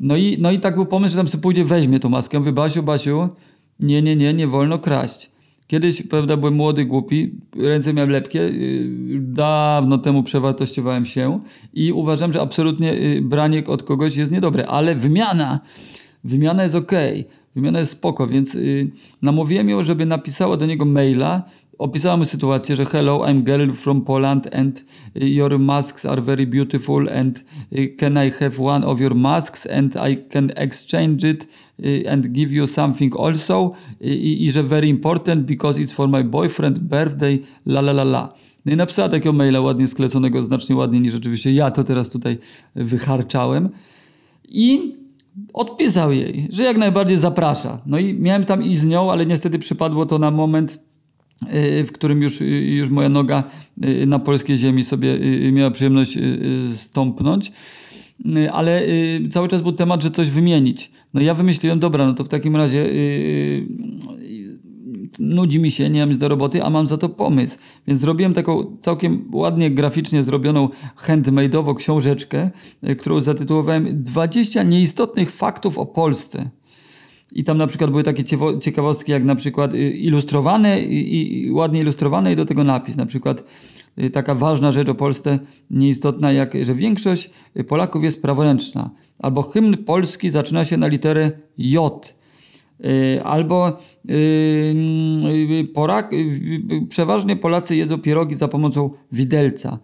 No 0.00 0.16
i, 0.16 0.36
no 0.40 0.50
i 0.50 0.60
tak 0.60 0.74
był 0.74 0.86
pomysł, 0.86 1.12
że 1.12 1.16
tam 1.18 1.28
sobie 1.28 1.42
pójdzie, 1.42 1.64
weźmie 1.64 2.00
tą 2.00 2.08
maskę. 2.08 2.38
Mówię, 2.38 2.52
Basiu, 2.52 2.82
Basiu, 2.82 3.28
nie, 3.80 4.02
nie, 4.02 4.16
nie, 4.16 4.34
nie 4.34 4.46
wolno 4.46 4.78
kraść. 4.78 5.30
Kiedyś, 5.66 6.02
prawda, 6.02 6.36
byłem 6.36 6.54
młody, 6.54 6.84
głupi, 6.84 7.34
ręce 7.56 7.94
miałem 7.94 8.10
lepkie, 8.10 8.38
yy, 8.38 9.18
dawno 9.20 9.98
temu 9.98 10.22
przewartościowałem 10.22 11.06
się 11.06 11.40
i 11.74 11.92
uważam, 11.92 12.32
że 12.32 12.40
absolutnie 12.40 12.94
yy, 12.94 13.22
branie 13.22 13.64
od 13.66 13.82
kogoś 13.82 14.16
jest 14.16 14.32
niedobre, 14.32 14.66
ale 14.66 14.94
wymiana, 14.94 15.60
wymiana 16.24 16.62
jest 16.62 16.74
okej. 16.74 17.20
Okay 17.20 17.45
Wymiana 17.56 17.78
jest 17.80 17.92
spoko, 17.92 18.26
więc 18.26 18.54
y, 18.54 18.90
namówiłem 19.22 19.68
ją, 19.68 19.82
żeby 19.82 20.06
napisała 20.06 20.56
do 20.56 20.66
niego 20.66 20.84
maila. 20.84 21.42
Opisała 21.78 22.16
mu 22.16 22.24
sytuację, 22.24 22.76
że 22.76 22.84
hello, 22.84 23.18
I'm 23.18 23.42
girl 23.42 23.72
from 23.72 24.02
Poland 24.02 24.54
and 24.54 24.84
y, 25.16 25.28
your 25.28 25.58
masks 25.58 26.06
are 26.06 26.22
very 26.22 26.46
beautiful 26.46 27.08
and 27.08 27.44
y, 27.72 27.96
can 27.96 28.12
I 28.26 28.30
have 28.30 28.62
one 28.62 28.86
of 28.86 29.00
your 29.00 29.14
masks 29.14 29.66
and 29.66 29.96
I 30.10 30.16
can 30.30 30.52
exchange 30.56 31.30
it 31.30 31.48
and 32.10 32.26
give 32.26 32.52
you 32.52 32.66
something 32.66 33.20
also 33.20 33.72
i, 34.00 34.44
i 34.46 34.52
że 34.52 34.62
very 34.62 34.88
important 34.88 35.46
because 35.46 35.80
it's 35.80 35.92
for 35.92 36.08
my 36.08 36.24
boyfriend 36.24 36.78
birthday, 36.78 37.38
la 37.66 37.80
la 37.80 37.92
la 37.92 38.02
la. 38.02 38.34
No 38.64 38.72
i 38.72 38.76
napisała 38.76 39.08
takiego 39.08 39.32
maila 39.32 39.60
ładnie 39.60 39.88
skleconego, 39.88 40.42
znacznie 40.44 40.76
ładniej 40.76 41.00
niż 41.00 41.12
rzeczywiście 41.12 41.52
ja 41.52 41.70
to 41.70 41.84
teraz 41.84 42.10
tutaj 42.10 42.38
wycharczałem. 42.74 43.68
I 44.48 44.96
odpisał 45.52 46.12
jej, 46.12 46.48
że 46.50 46.62
jak 46.62 46.76
najbardziej 46.76 47.18
zaprasza. 47.18 47.82
No 47.86 47.98
i 47.98 48.14
miałem 48.14 48.44
tam 48.44 48.62
i 48.62 48.76
z 48.76 48.86
nią, 48.86 49.12
ale 49.12 49.26
niestety 49.26 49.58
przypadło 49.58 50.06
to 50.06 50.18
na 50.18 50.30
moment, 50.30 50.84
y, 51.54 51.84
w 51.84 51.92
którym 51.92 52.22
już, 52.22 52.40
y, 52.40 52.44
już 52.46 52.90
moja 52.90 53.08
noga 53.08 53.44
y, 53.84 54.06
na 54.06 54.18
polskiej 54.18 54.56
ziemi 54.56 54.84
sobie 54.84 55.18
miała 55.52 55.70
przyjemność 55.70 56.18
stąpnąć. 56.76 57.52
Ale 58.52 58.82
cały 59.30 59.48
czas 59.48 59.62
był 59.62 59.72
temat, 59.72 60.02
że 60.02 60.10
coś 60.10 60.30
wymienić. 60.30 60.90
No 61.14 61.20
ja 61.20 61.34
wymyśliłem, 61.34 61.78
dobra, 61.78 62.06
no 62.06 62.14
to 62.14 62.24
w 62.24 62.28
takim 62.28 62.56
razie 62.56 62.86
nudzi 65.18 65.60
mi 65.60 65.70
się, 65.70 65.90
nie 65.90 66.00
mam 66.00 66.08
nic 66.08 66.18
do 66.18 66.28
roboty, 66.28 66.62
a 66.62 66.70
mam 66.70 66.86
za 66.86 66.98
to 66.98 67.08
pomysł. 67.08 67.58
Więc 67.86 68.00
zrobiłem 68.00 68.34
taką 68.34 68.76
całkiem 68.80 69.30
ładnie 69.32 69.70
graficznie 69.70 70.22
zrobioną 70.22 70.68
handmade'ową 71.06 71.74
książeczkę, 71.74 72.50
e, 72.82 72.96
którą 72.96 73.20
zatytułowałem 73.20 74.04
20 74.04 74.62
nieistotnych 74.62 75.30
faktów 75.30 75.78
o 75.78 75.86
Polsce. 75.86 76.50
I 77.32 77.44
tam 77.44 77.58
na 77.58 77.66
przykład 77.66 77.90
były 77.90 78.02
takie 78.02 78.24
ciekawostki, 78.60 79.12
jak 79.12 79.24
na 79.24 79.34
przykład 79.34 79.74
y, 79.74 79.90
ilustrowane 79.90 80.80
i, 80.80 81.46
i 81.46 81.52
ładnie 81.52 81.80
ilustrowane 81.80 82.32
i 82.32 82.36
do 82.36 82.46
tego 82.46 82.64
napis. 82.64 82.96
Na 82.96 83.06
przykład 83.06 83.44
y, 83.98 84.10
taka 84.10 84.34
ważna 84.34 84.72
rzecz 84.72 84.88
o 84.88 84.94
Polsce, 84.94 85.38
nieistotna, 85.70 86.32
jak 86.32 86.54
że 86.64 86.74
większość 86.74 87.30
Polaków 87.68 88.04
jest 88.04 88.22
praworęczna. 88.22 88.90
Albo 89.18 89.42
hymn 89.42 89.76
polski 89.76 90.30
zaczyna 90.30 90.64
się 90.64 90.76
na 90.76 90.86
literę 90.86 91.30
J. 91.58 92.14
Y, 92.84 93.20
albo 93.24 93.78
y, 94.10 95.68
Polak, 95.74 96.12
y, 96.12 96.86
przeważnie 96.88 97.36
Polacy 97.36 97.76
jedzą 97.76 97.98
pierogi 97.98 98.34
za 98.34 98.48
pomocą 98.48 98.90
widelca. 99.12 99.78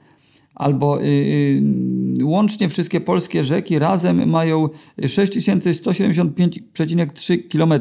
Albo 0.54 0.98
łącznie 2.22 2.68
wszystkie 2.68 3.00
polskie 3.00 3.44
rzeki 3.44 3.78
razem 3.78 4.30
mają 4.30 4.68
6175,3 4.98 7.38
km. 7.48 7.72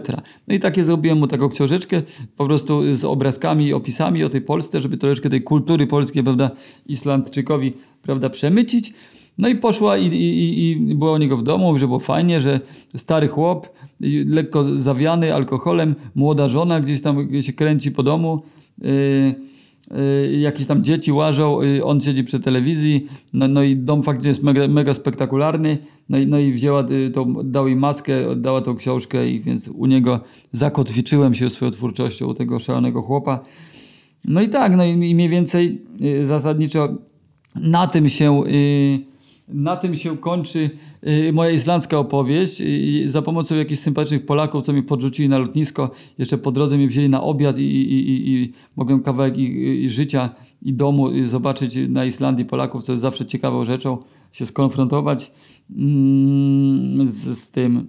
No 0.47 0.55
i 0.55 0.59
takie 0.59 0.83
zrobiłem 0.83 1.17
mu 1.17 1.27
taką 1.27 1.49
książeczkę, 1.49 2.01
po 2.37 2.45
prostu 2.45 2.95
z 2.95 3.05
obrazkami 3.05 3.67
i 3.67 3.73
opisami 3.73 4.23
o 4.23 4.29
tej 4.29 4.41
Polsce, 4.41 4.81
żeby 4.81 4.97
troszeczkę 4.97 5.29
tej 5.29 5.43
kultury 5.43 5.87
polskiej, 5.87 6.23
prawda, 6.23 6.51
Islandczykowi, 6.85 7.73
prawda, 8.01 8.29
przemycić. 8.29 8.93
No 9.37 9.49
i 9.49 9.55
poszła 9.55 9.97
i, 9.97 10.07
i, 10.07 10.71
i 10.71 10.95
była 10.95 11.11
u 11.11 11.17
niego 11.17 11.37
w 11.37 11.43
domu, 11.43 11.77
że 11.77 11.87
było 11.87 11.99
fajnie, 11.99 12.41
że 12.41 12.59
stary 12.95 13.27
chłop, 13.27 13.69
lekko 14.25 14.79
zawiany 14.79 15.33
alkoholem, 15.33 15.95
młoda 16.15 16.49
żona 16.49 16.79
gdzieś 16.79 17.01
tam 17.01 17.41
się 17.41 17.53
kręci 17.53 17.91
po 17.91 18.03
domu, 18.03 18.41
yy, 18.81 18.89
yy, 20.31 20.39
jakieś 20.39 20.65
tam 20.65 20.83
dzieci 20.83 21.11
łażą, 21.11 21.61
yy, 21.61 21.83
on 21.83 22.01
siedzi 22.01 22.23
przy 22.23 22.39
telewizji, 22.39 23.07
no, 23.33 23.47
no 23.47 23.63
i 23.63 23.75
dom 23.75 24.03
faktycznie 24.03 24.29
jest 24.29 24.43
mega, 24.43 24.67
mega 24.67 24.93
spektakularny, 24.93 25.77
no 26.09 26.17
i, 26.17 26.27
no 26.27 26.39
i 26.39 26.53
wzięła 26.53 26.85
y, 26.89 27.11
tą, 27.11 27.33
dał 27.43 27.67
jej 27.67 27.75
maskę, 27.75 28.29
oddała 28.29 28.61
tą 28.61 28.75
książkę 28.75 29.29
i 29.29 29.41
więc 29.41 29.67
u 29.67 29.85
niego 29.85 30.19
zakotwiczyłem 30.51 31.33
się 31.33 31.49
swoją 31.49 31.71
twórczością, 31.71 32.27
u 32.27 32.33
tego 32.33 32.59
szalonego 32.59 33.01
chłopa. 33.01 33.39
No 34.25 34.41
i 34.41 34.49
tak, 34.49 34.75
no 34.75 34.85
i 34.85 34.97
mniej 34.97 35.29
więcej 35.29 35.81
y, 36.01 36.25
zasadniczo 36.25 36.97
na 37.55 37.87
tym 37.87 38.09
się 38.09 38.43
y, 38.45 39.10
na 39.47 39.75
tym 39.75 39.95
się 39.95 40.17
kończy 40.17 40.69
y, 41.07 41.33
moja 41.33 41.51
islandzka 41.51 41.99
opowieść. 41.99 42.63
Za 43.05 43.21
pomocą 43.21 43.55
jakichś 43.55 43.81
sympatycznych 43.81 44.25
Polaków, 44.25 44.65
co 44.65 44.73
mi 44.73 44.83
podrzucili 44.83 45.29
na 45.29 45.37
lotnisko, 45.37 45.91
jeszcze 46.17 46.37
po 46.37 46.51
drodze 46.51 46.77
mnie 46.77 46.87
wzięli 46.87 47.09
na 47.09 47.23
obiad 47.23 47.57
i, 47.57 47.63
i, 47.63 48.09
i, 48.09 48.31
i 48.31 48.53
mogłem 48.75 49.03
kawałek 49.03 49.37
i, 49.37 49.89
życia 49.89 50.29
i 50.61 50.73
domu 50.73 51.09
zobaczyć 51.27 51.77
na 51.89 52.05
Islandii 52.05 52.45
Polaków, 52.45 52.83
co 52.83 52.91
jest 52.91 53.01
zawsze 53.01 53.25
ciekawą 53.25 53.65
rzeczą, 53.65 53.97
się 54.31 54.45
skonfrontować 54.45 55.31
mm, 55.75 57.11
z, 57.11 57.37
z 57.39 57.51
tym 57.51 57.87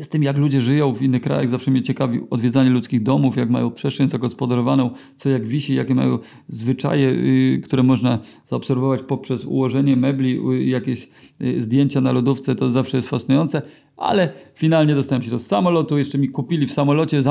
z 0.00 0.08
tym, 0.08 0.22
jak 0.22 0.36
ludzie 0.36 0.60
żyją 0.60 0.94
w 0.94 1.02
innych 1.02 1.22
krajach. 1.22 1.48
Zawsze 1.48 1.70
mnie 1.70 1.82
ciekawi 1.82 2.20
odwiedzanie 2.30 2.70
ludzkich 2.70 3.02
domów, 3.02 3.36
jak 3.36 3.50
mają 3.50 3.70
przestrzeń 3.70 4.08
zagospodarowaną, 4.08 4.90
co 5.16 5.28
jak 5.28 5.46
wisi, 5.46 5.74
jakie 5.74 5.94
mają 5.94 6.18
zwyczaje, 6.48 7.08
y, 7.08 7.60
które 7.64 7.82
można 7.82 8.18
zaobserwować 8.46 9.02
poprzez 9.02 9.44
ułożenie 9.44 9.96
mebli, 9.96 10.40
y, 10.52 10.64
jakieś 10.64 11.08
y, 11.42 11.62
zdjęcia 11.62 12.00
na 12.00 12.12
lodówce. 12.12 12.54
To 12.54 12.70
zawsze 12.70 12.96
jest 12.96 13.08
fascynujące, 13.08 13.62
ale 13.96 14.32
finalnie 14.54 14.94
dostałem 14.94 15.22
się 15.22 15.30
do 15.30 15.38
samolotu. 15.38 15.98
Jeszcze 15.98 16.18
mi 16.18 16.28
kupili 16.28 16.66
w 16.66 16.72
samolocie, 16.72 17.22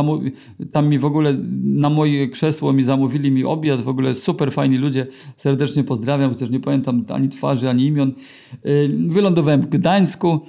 tam 0.71 0.87
mi 0.87 0.99
w 0.99 1.05
ogóle 1.05 1.37
na 1.63 1.89
moje 1.89 2.27
krzesło 2.27 2.73
mi 2.73 2.83
zamówili 2.83 3.31
mi 3.31 3.43
obiad. 3.43 3.81
W 3.81 3.87
ogóle 3.87 4.15
super 4.15 4.51
fajni 4.51 4.77
ludzie. 4.77 5.07
Serdecznie 5.35 5.83
pozdrawiam, 5.83 6.29
chociaż 6.29 6.49
nie 6.49 6.59
pamiętam 6.59 7.05
ani 7.09 7.29
twarzy, 7.29 7.69
ani 7.69 7.85
imion. 7.85 8.13
Wylądowałem 9.07 9.61
w 9.61 9.67
Gdańsku. 9.67 10.39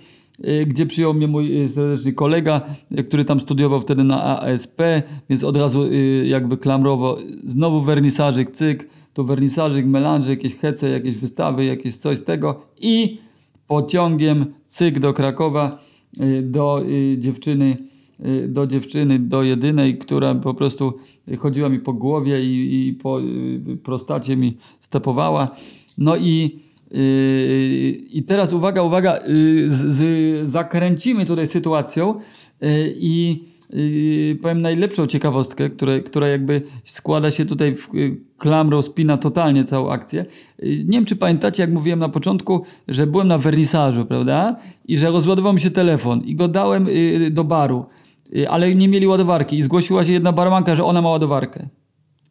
Y, 0.40 0.66
gdzie 0.66 0.86
przyjął 0.86 1.14
mnie 1.14 1.28
mój 1.28 1.62
y, 1.64 1.68
serdeczny 1.68 2.12
kolega, 2.12 2.60
y, 2.98 3.04
który 3.04 3.24
tam 3.24 3.40
studiował 3.40 3.80
wtedy 3.80 4.04
na 4.04 4.40
ASP, 4.40 4.82
więc 5.30 5.44
od 5.44 5.56
razu 5.56 5.84
jakby 6.24 6.56
klamrowo 6.56 7.18
znowu 7.46 7.80
wernisażyk, 7.80 8.50
cyk, 8.50 8.88
to 9.12 9.24
wernisażyk, 9.24 9.86
melanże, 9.86 10.30
jakieś 10.30 10.54
hece, 10.56 10.90
jakieś 10.90 11.16
wystawy, 11.16 11.64
jakieś 11.64 11.96
coś 11.96 12.18
z 12.18 12.24
tego 12.24 12.60
i 12.80 13.18
pociągiem, 13.66 14.46
cyk 14.64 14.98
do 14.98 15.12
Krakowa, 15.12 15.78
do 16.42 16.82
dziewczyny, 17.18 17.76
do 18.48 18.66
dziewczyny, 18.66 19.18
do 19.18 19.42
jedynej, 19.42 19.98
która 19.98 20.34
po 20.34 20.54
prostu 20.54 20.92
chodziła 21.38 21.68
mi 21.68 21.78
po 21.78 21.92
głowie 21.92 22.44
i, 22.44 22.88
i 22.88 22.92
po 22.92 23.20
prostacie 23.82 24.36
mi 24.36 24.56
stepowała. 24.80 25.48
No 25.98 26.16
i, 26.16 26.58
i 28.10 28.24
teraz 28.28 28.52
uwaga, 28.52 28.82
uwaga, 28.82 29.18
y, 29.28 29.70
z, 29.70 29.76
z, 29.76 30.48
zakręcimy 30.48 31.26
tutaj 31.26 31.46
sytuacją 31.46 32.14
y, 32.62 32.94
i 32.98 33.44
powiem 34.42 34.60
najlepszą 34.60 35.06
ciekawostkę, 35.06 35.70
które, 35.70 36.00
która 36.00 36.28
jakby 36.28 36.62
składa 36.84 37.30
się 37.30 37.44
tutaj 37.44 37.76
w 37.76 37.88
klamrą, 38.38 38.82
spina 38.82 39.16
totalnie 39.16 39.64
całą 39.64 39.90
akcję. 39.90 40.24
Nie 40.62 40.98
wiem, 40.98 41.04
czy 41.04 41.16
pamiętacie, 41.16 41.62
jak 41.62 41.72
mówiłem 41.72 41.98
na 41.98 42.08
początku, 42.08 42.64
że 42.88 43.06
byłem 43.06 43.28
na 43.28 43.38
wernisażu, 43.38 44.06
prawda? 44.06 44.56
I 44.84 44.98
że 44.98 45.10
rozładował 45.10 45.52
mi 45.52 45.60
się 45.60 45.70
telefon 45.70 46.20
i 46.24 46.34
go 46.34 46.48
dałem 46.48 46.86
do 47.30 47.44
baru, 47.44 47.86
ale 48.48 48.74
nie 48.74 48.88
mieli 48.88 49.06
ładowarki 49.06 49.58
i 49.58 49.62
zgłosiła 49.62 50.04
się 50.04 50.12
jedna 50.12 50.32
barmanka, 50.32 50.76
że 50.76 50.84
ona 50.84 51.02
ma 51.02 51.10
ładowarkę. 51.10 51.68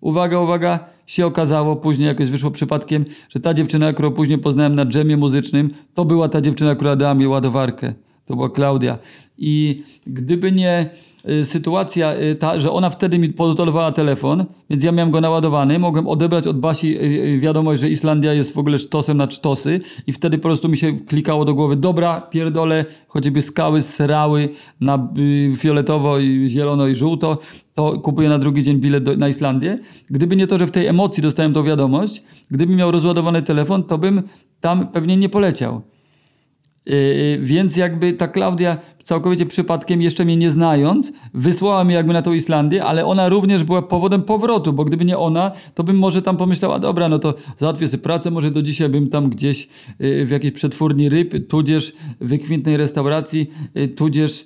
Uwaga, 0.02 0.40
uwaga, 0.40 0.93
się 1.06 1.26
okazało, 1.26 1.76
później 1.76 2.08
jakoś 2.08 2.30
wyszło 2.30 2.52
przypadkiem, 2.52 3.06
że 3.30 3.40
ta 3.40 3.54
dziewczyna, 3.54 3.94
którą 3.94 4.12
później 4.12 4.38
poznałem 4.38 4.76
na 4.76 4.86
dżemie 4.86 5.18
muzycznym, 5.18 5.70
to 5.94 6.06
była 6.06 6.30
ta 6.30 6.42
dziewczyna, 6.42 6.76
która 6.76 6.96
dała 6.96 7.14
mi 7.14 7.28
ładowarkę. 7.28 7.94
To 8.26 8.36
była 8.36 8.50
Klaudia. 8.50 8.98
I 9.38 9.84
gdyby 10.08 10.52
nie 10.52 10.90
sytuacja 11.44 12.14
y, 12.16 12.36
ta, 12.36 12.60
że 12.60 12.72
ona 12.72 12.90
wtedy 12.90 13.20
mi 13.20 13.30
podolowała 13.30 13.92
telefon, 13.92 14.46
więc 14.70 14.84
ja 14.84 14.92
miałem 14.92 15.12
go 15.12 15.22
naładowany, 15.22 15.80
mogłem 15.80 16.08
odebrać 16.08 16.48
od 16.48 16.60
Basi 16.60 16.98
y, 16.98 17.02
y, 17.02 17.40
wiadomość, 17.40 17.82
że 17.82 17.90
Islandia 17.90 18.34
jest 18.34 18.54
w 18.54 18.58
ogóle 18.58 18.80
sztosem 18.80 19.18
na 19.18 19.28
cztosy 19.28 19.80
i 20.08 20.14
wtedy 20.14 20.38
po 20.38 20.42
prostu 20.42 20.70
mi 20.70 20.78
się 20.78 20.94
klikało 20.94 21.46
do 21.46 21.54
głowy, 21.54 21.76
dobra, 21.76 22.22
pierdolę, 22.22 22.86
choćby 23.08 23.42
skały 23.42 23.82
srały 23.82 24.50
na 24.82 25.10
y, 25.18 25.56
fioletowo, 25.56 26.20
i 26.20 26.50
zielono 26.50 26.88
i 26.88 26.96
żółto, 26.96 27.38
to 27.74 28.00
kupuję 28.00 28.30
na 28.30 28.40
drugi 28.40 28.64
dzień 28.64 28.78
bilet 28.78 29.04
do, 29.04 29.16
na 29.18 29.30
Islandię. 29.30 29.80
Gdyby 30.10 30.36
nie 30.36 30.48
to, 30.48 30.58
że 30.58 30.68
w 30.68 30.72
tej 30.72 30.88
emocji 30.88 31.24
dostałem 31.24 31.54
tą 31.54 31.64
wiadomość, 31.64 32.24
gdybym 32.52 32.76
miał 32.76 32.92
rozładowany 32.92 33.42
telefon, 33.42 33.84
to 33.84 33.98
bym 33.98 34.24
tam 34.62 34.88
pewnie 34.88 35.18
nie 35.18 35.30
poleciał. 35.30 35.82
Yy, 36.86 37.40
więc 37.42 37.76
jakby 37.76 38.14
ta 38.14 38.28
Klaudia 38.28 38.78
całkowicie 39.04 39.46
przypadkiem, 39.46 40.02
jeszcze 40.02 40.26
mnie 40.26 40.38
nie 40.38 40.52
znając, 40.52 41.14
wysłała 41.34 41.84
mnie 41.84 41.96
jakby 41.96 42.14
na 42.14 42.22
tą 42.22 42.34
Islandię, 42.34 42.84
ale 42.84 43.06
ona 43.06 43.30
również 43.30 43.64
była 43.64 43.82
powodem 43.82 44.22
powrotu, 44.22 44.74
bo 44.74 44.86
gdyby 44.86 45.06
nie 45.06 45.18
ona, 45.18 45.52
to 45.76 45.84
bym 45.84 45.98
może 45.98 46.22
tam 46.22 46.38
pomyślała, 46.38 46.80
dobra, 46.80 47.10
no 47.10 47.20
to 47.20 47.34
załatwię 47.58 47.88
sobie 47.88 48.04
pracę, 48.04 48.32
może 48.32 48.52
do 48.52 48.62
dzisiaj 48.62 48.90
bym 48.90 49.10
tam 49.10 49.30
gdzieś 49.30 49.70
yy, 50.00 50.26
w 50.26 50.30
jakiejś 50.30 50.54
przetwórni 50.54 51.10
ryb, 51.10 51.48
tudzież 51.48 51.94
wykwintnej 52.22 52.78
restauracji, 52.78 53.52
tudzież 53.96 54.46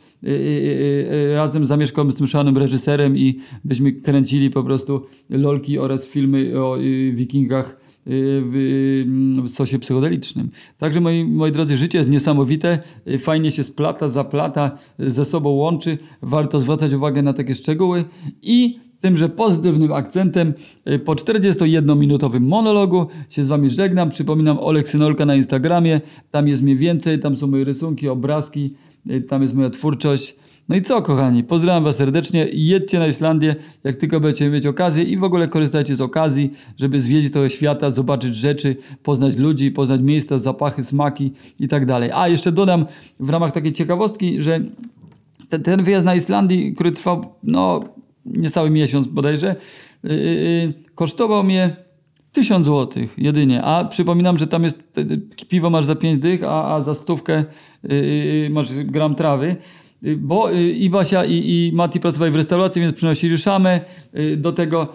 razem 1.36 1.66
zamieszkałbym 1.66 2.12
z 2.12 2.16
tym 2.16 2.28
szanym 2.28 2.58
reżyserem 2.58 3.18
i 3.18 3.40
byśmy 3.66 3.92
kręcili 3.92 4.50
po 4.50 4.64
prostu 4.64 5.06
lolki 5.30 5.80
oraz 5.80 6.08
filmy 6.08 6.60
o 6.64 6.78
wikingach 7.14 7.87
w, 8.10 9.44
w 9.44 9.50
sosie 9.50 9.80
psychodelicznym. 9.80 10.50
Także 10.78 11.02
moi, 11.02 11.26
moi 11.26 11.52
drodzy, 11.52 11.78
życie 11.78 11.98
jest 11.98 12.10
niesamowite, 12.10 12.80
y, 13.08 13.20
fajnie 13.20 13.52
się 13.52 13.64
splata, 13.64 14.08
zaplata, 14.08 14.78
y, 15.00 15.12
ze 15.12 15.26
sobą 15.26 15.50
łączy. 15.50 15.98
Warto 16.22 16.60
zwracać 16.60 16.94
uwagę 16.94 17.22
na 17.22 17.34
takie 17.34 17.56
szczegóły 17.56 18.06
i 18.42 18.80
tymże 19.02 19.30
pozytywnym 19.30 19.94
akcentem 19.94 20.54
y, 20.90 21.00
po 21.00 21.16
41-minutowym 21.16 22.40
monologu 22.40 23.08
się 23.30 23.44
z 23.44 23.48
wami 23.48 23.70
żegnam. 23.70 24.10
Przypominam 24.10 24.60
Oleksynolka 24.60 25.26
na 25.26 25.36
Instagramie, 25.36 26.02
tam 26.32 26.48
jest 26.48 26.62
mnie 26.62 26.76
więcej, 26.76 27.20
tam 27.20 27.38
są 27.38 27.48
moje 27.48 27.64
rysunki, 27.64 28.08
obrazki, 28.08 28.74
y, 29.12 29.22
tam 29.22 29.42
jest 29.42 29.54
moja 29.54 29.70
twórczość. 29.70 30.36
No 30.70 30.76
i 30.76 30.82
co, 30.82 31.02
kochani? 31.02 31.44
Pozdrawiam 31.44 31.84
Was 31.84 31.96
serdecznie. 31.96 32.48
Jedźcie 32.54 33.00
na 33.00 33.08
Islandię, 33.08 33.56
jak 33.84 33.96
tylko 33.96 34.20
będziecie 34.20 34.50
mieć 34.50 34.66
okazję 34.66 35.04
i 35.04 35.18
w 35.18 35.24
ogóle 35.24 35.48
korzystajcie 35.48 35.96
z 35.96 36.02
okazji, 36.02 36.54
żeby 36.78 37.02
zwiedzić 37.02 37.34
trochę 37.34 37.50
świata, 37.50 37.92
zobaczyć 37.92 38.36
rzeczy, 38.36 38.76
poznać 39.04 39.36
ludzi, 39.36 39.72
poznać 39.72 40.02
miejsca, 40.02 40.40
zapachy, 40.40 40.84
smaki 40.84 41.34
i 41.60 41.68
tak 41.68 41.86
dalej. 41.86 42.12
A 42.14 42.28
jeszcze 42.28 42.52
dodam 42.52 42.86
w 43.20 43.30
ramach 43.30 43.52
takiej 43.52 43.74
ciekawostki, 43.74 44.42
że 44.42 44.60
ten, 45.50 45.64
ten 45.64 45.84
wyjazd 45.84 46.06
na 46.06 46.16
Islandii, 46.16 46.74
który 46.74 46.92
trwał 46.92 47.26
no 47.44 47.80
niecały 48.26 48.70
miesiąc 48.70 49.08
bodajże, 49.08 49.56
yy, 50.04 50.16
yy, 50.16 50.74
kosztował 50.96 51.44
mnie 51.44 51.76
1000 52.32 52.66
zł 52.66 53.04
jedynie, 53.18 53.64
a 53.64 53.86
przypominam, 53.86 54.38
że 54.38 54.48
tam 54.48 54.64
jest 54.64 54.94
piwo 55.50 55.70
masz 55.70 55.86
za 55.86 55.96
5 55.96 56.18
dych, 56.18 56.44
a, 56.44 56.76
a 56.76 56.82
za 56.82 56.96
stówkę 56.96 57.46
yy, 57.84 58.50
masz 58.50 58.74
gram 58.74 59.16
trawy. 59.16 59.56
Yy, 60.02 60.18
Bo 60.18 60.52
yy, 60.52 60.72
i 60.72 60.90
Basia 60.90 61.26
i, 61.26 61.34
i 61.34 61.72
Mati 61.76 62.00
pracowali 62.00 62.32
w 62.32 62.36
restauracji, 62.36 62.82
więc 62.82 62.96
przynosili 62.96 63.38
szamę. 63.38 63.80
Yy, 64.14 64.38
Do 64.38 64.52
tego, 64.52 64.88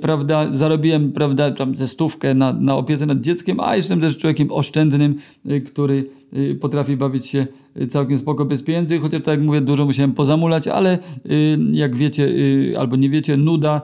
prawda, 0.00 0.52
zarobiłem, 0.52 1.12
prawda, 1.12 1.50
tam 1.50 1.76
ze 1.76 1.88
stówkę 1.88 2.34
na, 2.34 2.52
na 2.52 2.76
opiece 2.76 3.06
nad 3.06 3.20
dzieckiem, 3.20 3.60
a 3.60 3.76
jestem 3.76 4.00
też 4.00 4.16
człowiekiem 4.16 4.48
oszczędnym, 4.50 5.14
który 5.66 6.04
potrafi 6.60 6.96
bawić 6.96 7.26
się 7.26 7.46
całkiem 7.88 8.18
spoko 8.18 8.44
bez 8.44 8.62
pieniędzy, 8.62 8.98
chociaż 8.98 9.22
tak 9.22 9.38
jak 9.38 9.46
mówię, 9.46 9.60
dużo 9.60 9.84
musiałem 9.84 10.12
pozamulać, 10.12 10.68
ale 10.68 10.98
jak 11.72 11.96
wiecie, 11.96 12.34
albo 12.78 12.96
nie 12.96 13.10
wiecie, 13.10 13.36
nuda 13.36 13.80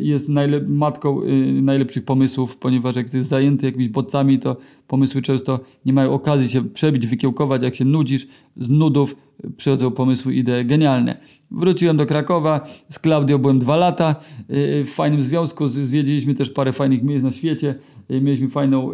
jest 0.00 0.28
najlep- 0.28 0.68
matką 0.68 1.20
najlepszych 1.62 2.04
pomysłów, 2.04 2.56
ponieważ 2.56 2.96
jak 2.96 3.14
jest 3.14 3.28
zajęty 3.28 3.66
jakimiś 3.66 3.88
bodźcami, 3.88 4.38
to 4.38 4.56
pomysły 4.86 5.22
często 5.22 5.60
nie 5.86 5.92
mają 5.92 6.12
okazji 6.12 6.48
się 6.48 6.64
przebić, 6.64 7.06
wykiełkować, 7.06 7.62
jak 7.62 7.74
się 7.74 7.84
nudzisz, 7.84 8.26
z 8.56 8.70
nudów 8.70 9.16
przychodzą 9.56 9.90
pomysły, 9.90 10.34
idee 10.34 10.64
genialne. 10.64 11.16
Wróciłem 11.50 11.96
do 11.96 12.06
Krakowa, 12.06 12.60
z 12.88 12.98
Klaudią 12.98 13.38
byłem 13.38 13.58
dwa 13.58 13.76
lata 13.76 14.14
yy, 14.48 14.84
w 14.84 14.90
fajnym 14.90 15.22
związku, 15.22 15.68
zwiedziliśmy 15.68 16.34
też 16.34 16.50
parę 16.50 16.72
fajnych 16.72 17.02
miejsc 17.02 17.24
na 17.24 17.32
świecie, 17.32 17.74
yy, 18.08 18.20
mieliśmy 18.20 18.48
fajną 18.48 18.92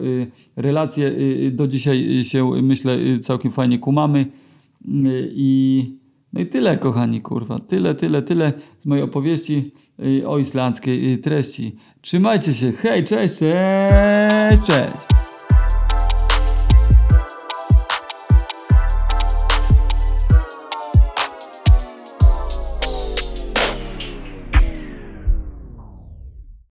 relację, 0.57 1.13
do 1.51 1.69
dzisiaj 1.69 2.25
się 2.25 2.51
myślę 2.63 2.99
całkiem 3.21 3.53
fajnie 3.53 3.79
kumamy 3.79 4.27
i 5.31 5.93
no 6.33 6.41
i 6.41 6.47
tyle 6.47 6.79
kochani 6.79 7.21
kurwa, 7.21 7.59
tyle, 7.59 7.95
tyle, 7.95 8.23
tyle 8.23 8.53
z 8.79 8.87
mojej 8.87 9.05
opowieści 9.05 9.73
o 10.27 10.39
islandzkiej 10.39 11.19
treści. 11.19 11.77
Trzymajcie 12.01 12.55
się, 12.55 12.73
hej, 12.73 13.05
cześć, 13.05 13.39
cześć, 13.39 14.63
cześć! 14.63 15.24